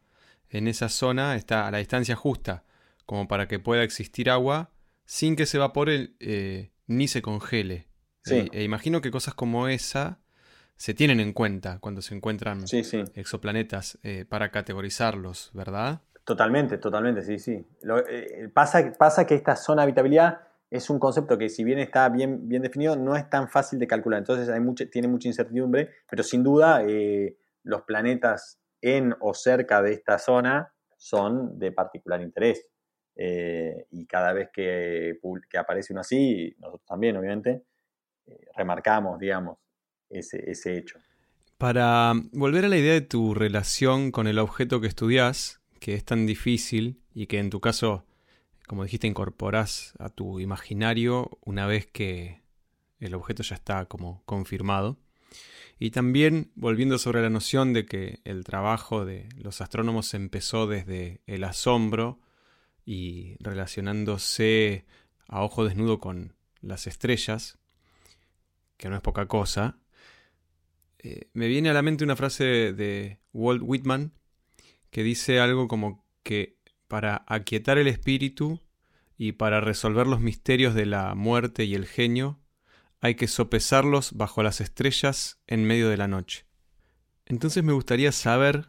en 0.49 0.67
esa 0.67 0.89
zona 0.89 1.35
está 1.35 1.67
a 1.67 1.71
la 1.71 1.77
distancia 1.77 2.15
justa, 2.15 2.65
como 3.05 3.27
para 3.27 3.47
que 3.47 3.57
pueda 3.57 3.83
existir 3.83 4.29
agua 4.29 4.71
sin 5.05 5.35
que 5.35 5.45
se 5.45 5.57
evapore 5.57 6.11
eh, 6.19 6.71
ni 6.87 7.07
se 7.07 7.21
congele. 7.21 7.90
Sí. 8.23 8.49
E, 8.51 8.63
imagino 8.63 9.01
que 9.01 9.11
cosas 9.11 9.33
como 9.33 9.67
esa 9.67 10.19
se 10.81 10.95
tienen 10.95 11.19
en 11.19 11.33
cuenta 11.33 11.79
cuando 11.79 12.01
se 12.01 12.15
encuentran 12.15 12.63
exoplanetas 13.13 13.99
eh, 14.01 14.25
para 14.27 14.49
categorizarlos, 14.49 15.51
¿verdad? 15.53 16.01
Totalmente, 16.23 16.79
totalmente, 16.79 17.21
sí, 17.21 17.37
sí. 17.37 17.63
Eh, 18.09 18.49
pasa, 18.53 18.91
pasa 18.97 19.27
que 19.27 19.35
esta 19.35 19.55
zona 19.55 19.81
de 19.81 19.89
habitabilidad 19.89 20.39
es 20.69 20.89
un 20.89 20.97
concepto 20.97 21.37
que 21.37 21.49
si 21.49 21.63
bien 21.63 21.77
está 21.77 22.09
bien, 22.09 22.47
bien 22.47 22.63
definido, 22.63 22.95
no 22.95 23.15
es 23.15 23.29
tan 23.29 23.47
fácil 23.47 23.77
de 23.77 23.85
calcular. 23.85 24.19
Entonces 24.19 24.49
hay 24.49 24.59
tiene 24.87 25.07
mucha 25.07 25.27
incertidumbre, 25.27 25.89
pero 26.09 26.23
sin 26.23 26.41
duda 26.41 26.83
eh, 26.83 27.37
los 27.63 27.83
planetas 27.83 28.59
en 28.81 29.15
o 29.19 29.35
cerca 29.35 29.83
de 29.83 29.93
esta 29.93 30.17
zona 30.17 30.73
son 30.97 31.59
de 31.59 31.71
particular 31.71 32.21
interés. 32.21 32.67
y 33.15 34.07
cada 34.07 34.33
vez 34.33 34.49
que, 34.51 35.19
que, 35.47 35.57
aparece 35.59 35.93
uno 35.93 36.01
así, 36.01 36.55
nosotros 36.57 36.87
también, 36.87 37.17
obviamente, 37.17 37.51
eh, 37.51 37.70
remarcamos, 38.55 39.19
digamos, 39.19 39.57
ese, 40.09 40.77
hecho. 40.77 40.99
Para 41.57 42.13
volver 42.31 42.65
a 42.65 42.69
la 42.69 42.77
idea 42.77 42.93
de 42.93 43.01
tu 43.01 43.33
relación 43.33 44.11
con 44.11 44.27
el 44.27 44.39
objeto 44.39 44.81
que 44.81 44.87
estudias, 44.87 45.61
que 45.79 45.93
es 45.93 46.03
tan 46.03 46.25
difícil 46.25 47.01
y 47.13 47.27
que 47.27 47.39
en 47.39 47.49
tu 47.49 47.59
caso, 47.59 48.05
como 48.67 48.83
dijiste, 48.83 49.07
incorporás 49.07 49.93
a 49.99 50.09
tu 50.09 50.39
imaginario 50.39 51.37
una 51.41 51.65
vez 51.67 51.85
que 51.87 52.41
el 52.99 53.15
objeto 53.15 53.43
ya 53.43 53.55
está 53.55 53.85
como 53.85 54.23
confirmado. 54.25 54.97
Y 55.79 55.89
también 55.89 56.51
volviendo 56.53 56.99
sobre 56.99 57.23
la 57.23 57.31
noción 57.31 57.73
de 57.73 57.85
que 57.87 58.19
el 58.23 58.43
trabajo 58.43 59.03
de 59.03 59.27
los 59.35 59.61
astrónomos 59.61 60.13
empezó 60.13 60.67
desde 60.67 61.21
el 61.25 61.43
asombro 61.43 62.19
y 62.85 63.35
relacionándose 63.39 64.85
a 65.27 65.41
ojo 65.43 65.65
desnudo 65.65 65.99
con 65.99 66.35
las 66.61 66.85
estrellas, 66.85 67.57
que 68.81 68.89
no 68.89 68.95
es 68.95 69.01
poca 69.03 69.27
cosa, 69.27 69.77
eh, 70.97 71.29
me 71.33 71.47
viene 71.47 71.69
a 71.69 71.73
la 71.73 71.83
mente 71.83 72.03
una 72.03 72.15
frase 72.15 72.73
de 72.73 73.19
Walt 73.31 73.61
Whitman 73.63 74.11
que 74.89 75.03
dice 75.03 75.39
algo 75.39 75.67
como 75.67 76.03
que 76.23 76.57
para 76.87 77.23
aquietar 77.27 77.77
el 77.77 77.87
espíritu 77.87 78.59
y 79.19 79.33
para 79.33 79.61
resolver 79.61 80.07
los 80.07 80.19
misterios 80.19 80.73
de 80.73 80.87
la 80.87 81.13
muerte 81.13 81.63
y 81.63 81.75
el 81.75 81.85
genio, 81.85 82.39
hay 83.01 83.13
que 83.13 83.27
sopesarlos 83.27 84.13
bajo 84.13 84.41
las 84.41 84.61
estrellas 84.61 85.39
en 85.45 85.63
medio 85.63 85.87
de 85.87 85.97
la 85.97 86.07
noche. 86.07 86.47
Entonces 87.27 87.63
me 87.63 87.73
gustaría 87.73 88.11
saber 88.11 88.65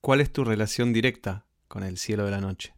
cuál 0.00 0.22
es 0.22 0.32
tu 0.32 0.44
relación 0.44 0.94
directa 0.94 1.44
con 1.68 1.82
el 1.82 1.98
cielo 1.98 2.24
de 2.24 2.30
la 2.30 2.40
noche, 2.40 2.74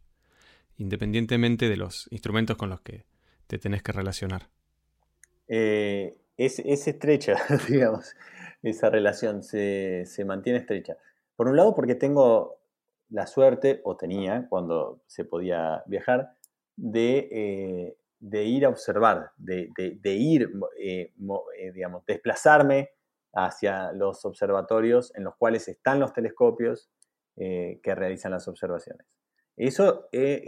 independientemente 0.75 1.69
de 1.69 1.77
los 1.77 2.09
instrumentos 2.11 2.57
con 2.57 2.69
los 2.69 2.81
que 2.81 3.05
te 3.47 3.59
tenés 3.59 3.81
que 3.81 3.93
relacionar. 3.93 4.49
Eh, 5.47 6.17
es, 6.37 6.87
estrecha, 6.87 7.37
digamos. 7.69 8.15
esa 8.61 8.89
relación 8.89 9.43
se, 9.43 10.05
mantiene 10.25 10.59
estrecha. 10.59 10.97
Por 11.35 11.47
un 11.47 11.55
lado, 11.55 11.75
porque 11.75 11.95
tengo 11.95 12.59
la 13.09 13.27
suerte, 13.27 13.81
o 13.83 13.95
tenía 13.95 14.47
cuando 14.49 15.01
se 15.05 15.25
podía 15.25 15.83
viajar, 15.85 16.35
de, 16.75 17.95
eh, 18.31 18.43
ir 18.43 18.65
a 18.65 18.69
observar, 18.69 19.31
de, 19.37 19.71
ir, 20.03 20.51
eh, 20.79 21.13
eh, 21.57 21.71
digamos, 21.73 22.05
desplazarme 22.05 22.89
hacia 23.33 23.91
los 23.91 24.23
observatorios 24.25 25.13
en 25.15 25.25
los 25.25 25.35
cuales 25.35 25.67
están 25.67 25.99
los 25.99 26.13
telescopios 26.13 26.89
que 27.37 27.95
realizan 27.95 28.31
las 28.31 28.47
observaciones. 28.47 29.05
Eso 29.57 30.07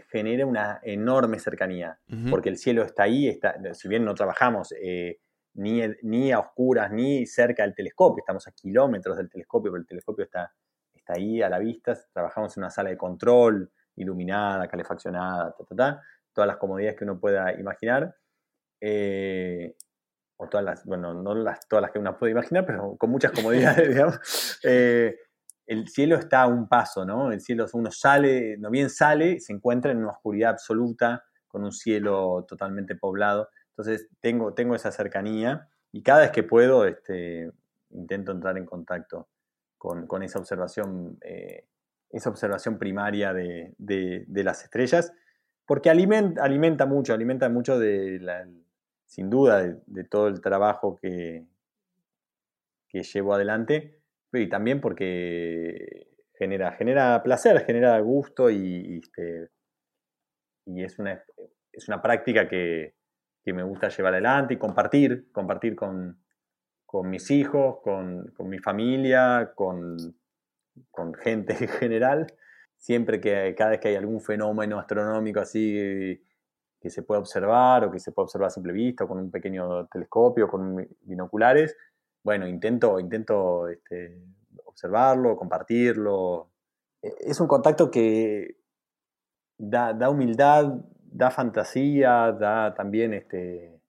genera 0.09 0.45
una 0.45 0.79
enorme 0.83 1.37
cercanía, 1.37 1.99
porque 2.29 2.47
el 2.47 2.57
cielo 2.57 2.83
está 2.83 3.03
ahí, 3.03 3.27
está, 3.27 3.57
si 3.73 3.89
bien 3.89 4.05
no 4.05 4.15
trabajamos 4.15 4.73
ni, 5.57 6.31
a 6.31 6.39
oscuras, 6.39 6.91
ni 6.91 7.25
cerca 7.25 7.63
del 7.63 7.75
telescopio, 7.75 8.21
estamos 8.21 8.47
a 8.47 8.51
kilómetros 8.51 9.17
del 9.17 9.29
telescopio, 9.29 9.71
pero 9.71 9.81
el 9.81 9.87
telescopio 9.87 10.25
está, 10.25 10.53
está 10.93 11.13
ahí 11.13 11.41
a 11.41 11.49
la 11.49 11.59
vista, 11.59 11.97
trabajamos 12.13 12.55
en 12.57 12.63
una 12.63 12.69
sala 12.69 12.89
de 12.89 12.97
control, 12.97 13.71
iluminada, 13.95 14.67
calefaccionada, 14.67 15.55
todas 16.33 16.47
las 16.47 16.57
comodidades 16.57 16.97
que 16.97 17.03
uno 17.03 17.19
pueda 17.19 17.53
imaginar. 17.59 18.15
Eh, 18.79 19.75
o 20.39 20.47
todas 20.47 20.63
las, 20.63 20.85
bueno, 20.85 21.15
no 21.15 21.33
las, 21.33 21.67
todas 21.67 21.81
las 21.81 21.91
que 21.91 21.99
uno 21.99 22.15
puede 22.17 22.31
imaginar, 22.31 22.65
pero 22.65 22.95
con 22.95 23.09
muchas 23.09 23.31
comodidades, 23.31 23.89
digamos. 23.89 24.19
Eh, 24.63 25.17
el 25.65 25.87
cielo 25.89 26.15
está 26.15 26.43
a 26.43 26.47
un 26.47 26.67
paso, 26.67 27.05
¿no? 27.05 27.31
El 27.31 27.41
cielo, 27.41 27.65
uno 27.73 27.91
sale, 27.91 28.55
no 28.57 28.69
bien 28.69 28.89
sale, 28.89 29.39
se 29.39 29.51
encuentra 29.51 29.91
en 29.91 29.97
una 29.97 30.11
oscuridad 30.11 30.51
absoluta, 30.51 31.25
con 31.47 31.63
un 31.63 31.71
cielo 31.71 32.45
totalmente 32.47 32.95
poblado. 32.95 33.49
Entonces 33.77 34.09
tengo, 34.21 34.53
tengo 34.53 34.73
esa 34.73 34.91
cercanía 34.91 35.69
y 35.91 36.01
cada 36.01 36.21
vez 36.21 36.31
que 36.31 36.41
puedo 36.41 36.85
este, 36.85 37.51
intento 37.91 38.31
entrar 38.31 38.57
en 38.57 38.65
contacto 38.65 39.27
con, 39.77 40.23
esa 40.23 40.39
observación, 40.39 41.19
eh, 41.21 41.65
esa 42.09 42.29
observación 42.31 42.79
primaria 42.79 43.33
de, 43.33 44.25
las 44.27 44.63
estrellas, 44.63 45.13
porque 45.67 45.91
alimenta, 45.91 46.43
alimenta 46.43 46.87
mucho, 46.87 47.13
alimenta 47.13 47.47
mucho 47.49 47.77
de 47.77 48.19
la, 48.19 48.47
sin 49.05 49.29
duda 49.29 49.79
de, 49.85 50.03
todo 50.03 50.27
el 50.27 50.41
trabajo 50.41 50.95
que, 50.95 51.45
que 52.89 53.03
llevo 53.03 53.35
adelante, 53.35 54.01
y 54.33 54.49
también 54.49 54.81
porque 54.81 56.07
genera, 56.33 56.71
genera 56.73 57.21
placer, 57.21 57.63
genera 57.65 57.99
gusto 57.99 58.49
y, 58.49 59.01
este, 59.03 59.49
y 60.65 60.83
es, 60.83 60.97
una, 60.97 61.23
es 61.71 61.87
una 61.87 62.01
práctica 62.01 62.47
que, 62.47 62.96
que 63.47 63.53
me 63.53 63.63
gusta 63.63 63.87
llevar 63.87 64.11
adelante 64.11 64.55
y 64.55 64.57
compartir, 64.57 65.31
compartir 65.31 65.73
con, 65.73 66.19
mis 67.05 67.31
hijos, 67.31 67.77
con, 67.81 68.33
mi 68.39 68.59
familia, 68.59 69.53
con, 69.55 69.95
gente 71.23 71.53
en 71.57 71.69
general. 71.69 72.27
Siempre 72.75 73.21
que 73.21 73.55
cada 73.57 73.69
vez 73.69 73.79
que 73.79 73.87
hay 73.87 73.95
algún 73.95 74.19
fenómeno 74.19 74.77
astronómico 74.77 75.39
así 75.39 76.21
que 76.77 76.89
se 76.89 77.03
puede 77.03 77.21
observar 77.21 77.85
o 77.85 77.91
que 77.91 77.99
se 77.99 78.11
puede 78.11 78.25
observar 78.25 78.47
a 78.47 78.49
simple 78.49 78.73
vista, 78.73 79.07
con 79.07 79.17
un 79.17 79.31
pequeño 79.31 79.87
telescopio, 79.87 80.49
con 80.49 80.85
binoculares, 81.03 81.77
bueno, 82.21 82.47
intento, 82.47 82.99
intento 82.99 83.69
este, 83.69 84.25
observarlo, 84.65 85.37
compartirlo. 85.37 86.51
E, 87.01 87.15
es 87.21 87.39
un 87.39 87.47
contacto 87.47 87.89
que 87.89 88.57
da, 89.57 89.93
da 89.93 90.09
humildad, 90.09 90.81
da 91.11 91.31
fantasía, 91.31 92.31
da 92.31 92.73
también 92.73 93.13
este, 93.13 93.81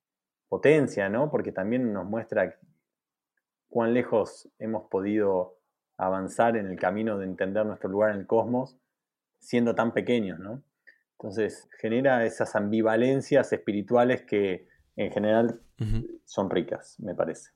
potencia, 0.49 1.09
¿no? 1.09 1.31
Porque 1.31 1.53
también 1.53 1.93
nos 1.93 2.07
muestra 2.07 2.59
cuán 3.69 3.95
lejos 3.95 4.49
hemos 4.59 4.89
podido 4.89 5.59
avanzar 5.97 6.57
en 6.57 6.66
el 6.69 6.79
camino 6.79 7.19
de 7.19 7.27
entender 7.27 7.66
nuestro 7.66 7.91
lugar 7.91 8.12
en 8.12 8.21
el 8.21 8.27
cosmos 8.27 8.77
siendo 9.41 9.75
tan 9.75 9.93
pequeños, 9.93 10.39
¿no? 10.39 10.62
Entonces 11.12 11.69
genera 11.81 12.25
esas 12.25 12.55
ambivalencias 12.55 13.53
espirituales 13.53 14.23
que 14.23 14.69
en 14.97 15.12
general 15.12 15.61
son 16.25 16.51
ricas, 16.51 16.99
me 16.99 17.14
parece. 17.14 17.51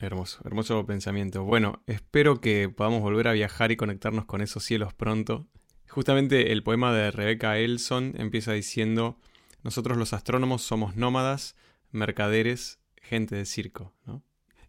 Hermoso, 0.00 0.40
hermoso 0.44 0.86
pensamiento. 0.86 1.44
Bueno, 1.44 1.82
espero 1.86 2.40
que 2.40 2.68
podamos 2.68 3.00
volver 3.00 3.28
a 3.28 3.32
viajar 3.32 3.70
y 3.70 3.76
conectarnos 3.76 4.24
con 4.24 4.40
esos 4.40 4.64
cielos 4.64 4.94
pronto 4.94 5.48
Justamente 5.90 6.52
el 6.52 6.62
poema 6.62 6.94
de 6.94 7.10
Rebecca 7.10 7.58
Elson 7.58 8.14
empieza 8.16 8.52
diciendo, 8.52 9.18
nosotros 9.64 9.98
los 9.98 10.12
astrónomos 10.12 10.62
somos 10.62 10.94
nómadas, 10.94 11.56
mercaderes, 11.90 12.78
gente 12.94 13.34
de 13.34 13.44
circo. 13.44 13.92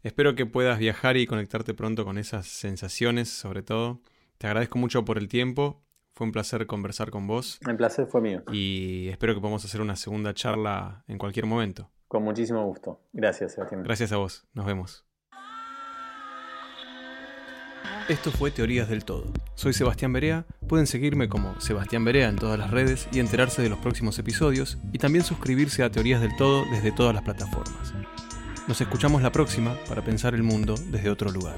Espero 0.02 0.34
que 0.34 0.48
puedas 0.48 0.80
viajar 0.80 1.18
y 1.18 1.28
conectarte 1.28 1.76
pronto 1.76 2.06
con 2.06 2.18
esas 2.18 2.48
sensaciones, 2.48 3.30
sobre 3.30 3.62
todo. 3.62 4.02
Te 4.40 4.48
agradezco 4.48 4.80
mucho 4.80 5.06
por 5.06 5.20
el 5.20 5.28
tiempo. 5.28 5.84
Fue 6.14 6.26
un 6.26 6.32
placer 6.32 6.66
conversar 6.66 7.12
con 7.12 7.28
vos. 7.28 7.60
El 7.68 7.78
placer 7.78 8.08
fue 8.08 8.20
mío. 8.20 8.42
Y 8.52 9.08
espero 9.10 9.36
que 9.36 9.42
podamos 9.42 9.64
hacer 9.64 9.80
una 9.80 9.96
segunda 9.96 10.34
charla 10.34 11.04
en 11.08 11.20
cualquier 11.20 11.46
momento. 11.46 11.92
Con 12.08 12.24
muchísimo 12.24 12.66
gusto. 12.66 13.00
Gracias, 13.14 13.54
Sebastián. 13.54 13.84
Gracias 13.84 14.12
a 14.12 14.18
vos. 14.18 14.48
Nos 14.54 14.66
vemos. 14.66 15.06
Esto 18.10 18.32
fue 18.32 18.52
Teorías 18.52 18.90
del 18.90 19.06
Todo. 19.06 19.32
Soy 19.56 19.74
Sebastián 19.74 20.12
Berea, 20.12 20.46
pueden 20.68 20.88
seguirme 20.88 21.30
como 21.30 21.60
Sebastián 21.62 22.04
Berea 22.04 22.30
en 22.30 22.36
todas 22.36 22.58
las 22.60 22.72
redes 22.72 23.08
y 23.12 23.20
enterarse 23.20 23.62
de 23.62 23.70
los 23.70 23.80
próximos 23.80 24.18
episodios 24.20 24.78
y 24.92 24.98
también 24.98 25.24
suscribirse 25.24 25.84
a 25.84 25.92
Teorías 25.92 26.22
del 26.22 26.36
Todo 26.36 26.66
desde 26.72 26.92
todas 26.92 27.14
las 27.14 27.24
plataformas. 27.24 27.94
Nos 28.68 28.82
escuchamos 28.82 29.22
la 29.22 29.32
próxima 29.32 29.76
para 29.88 30.04
pensar 30.04 30.34
el 30.34 30.44
mundo 30.44 30.76
desde 30.92 31.10
otro 31.10 31.32
lugar. 31.32 31.56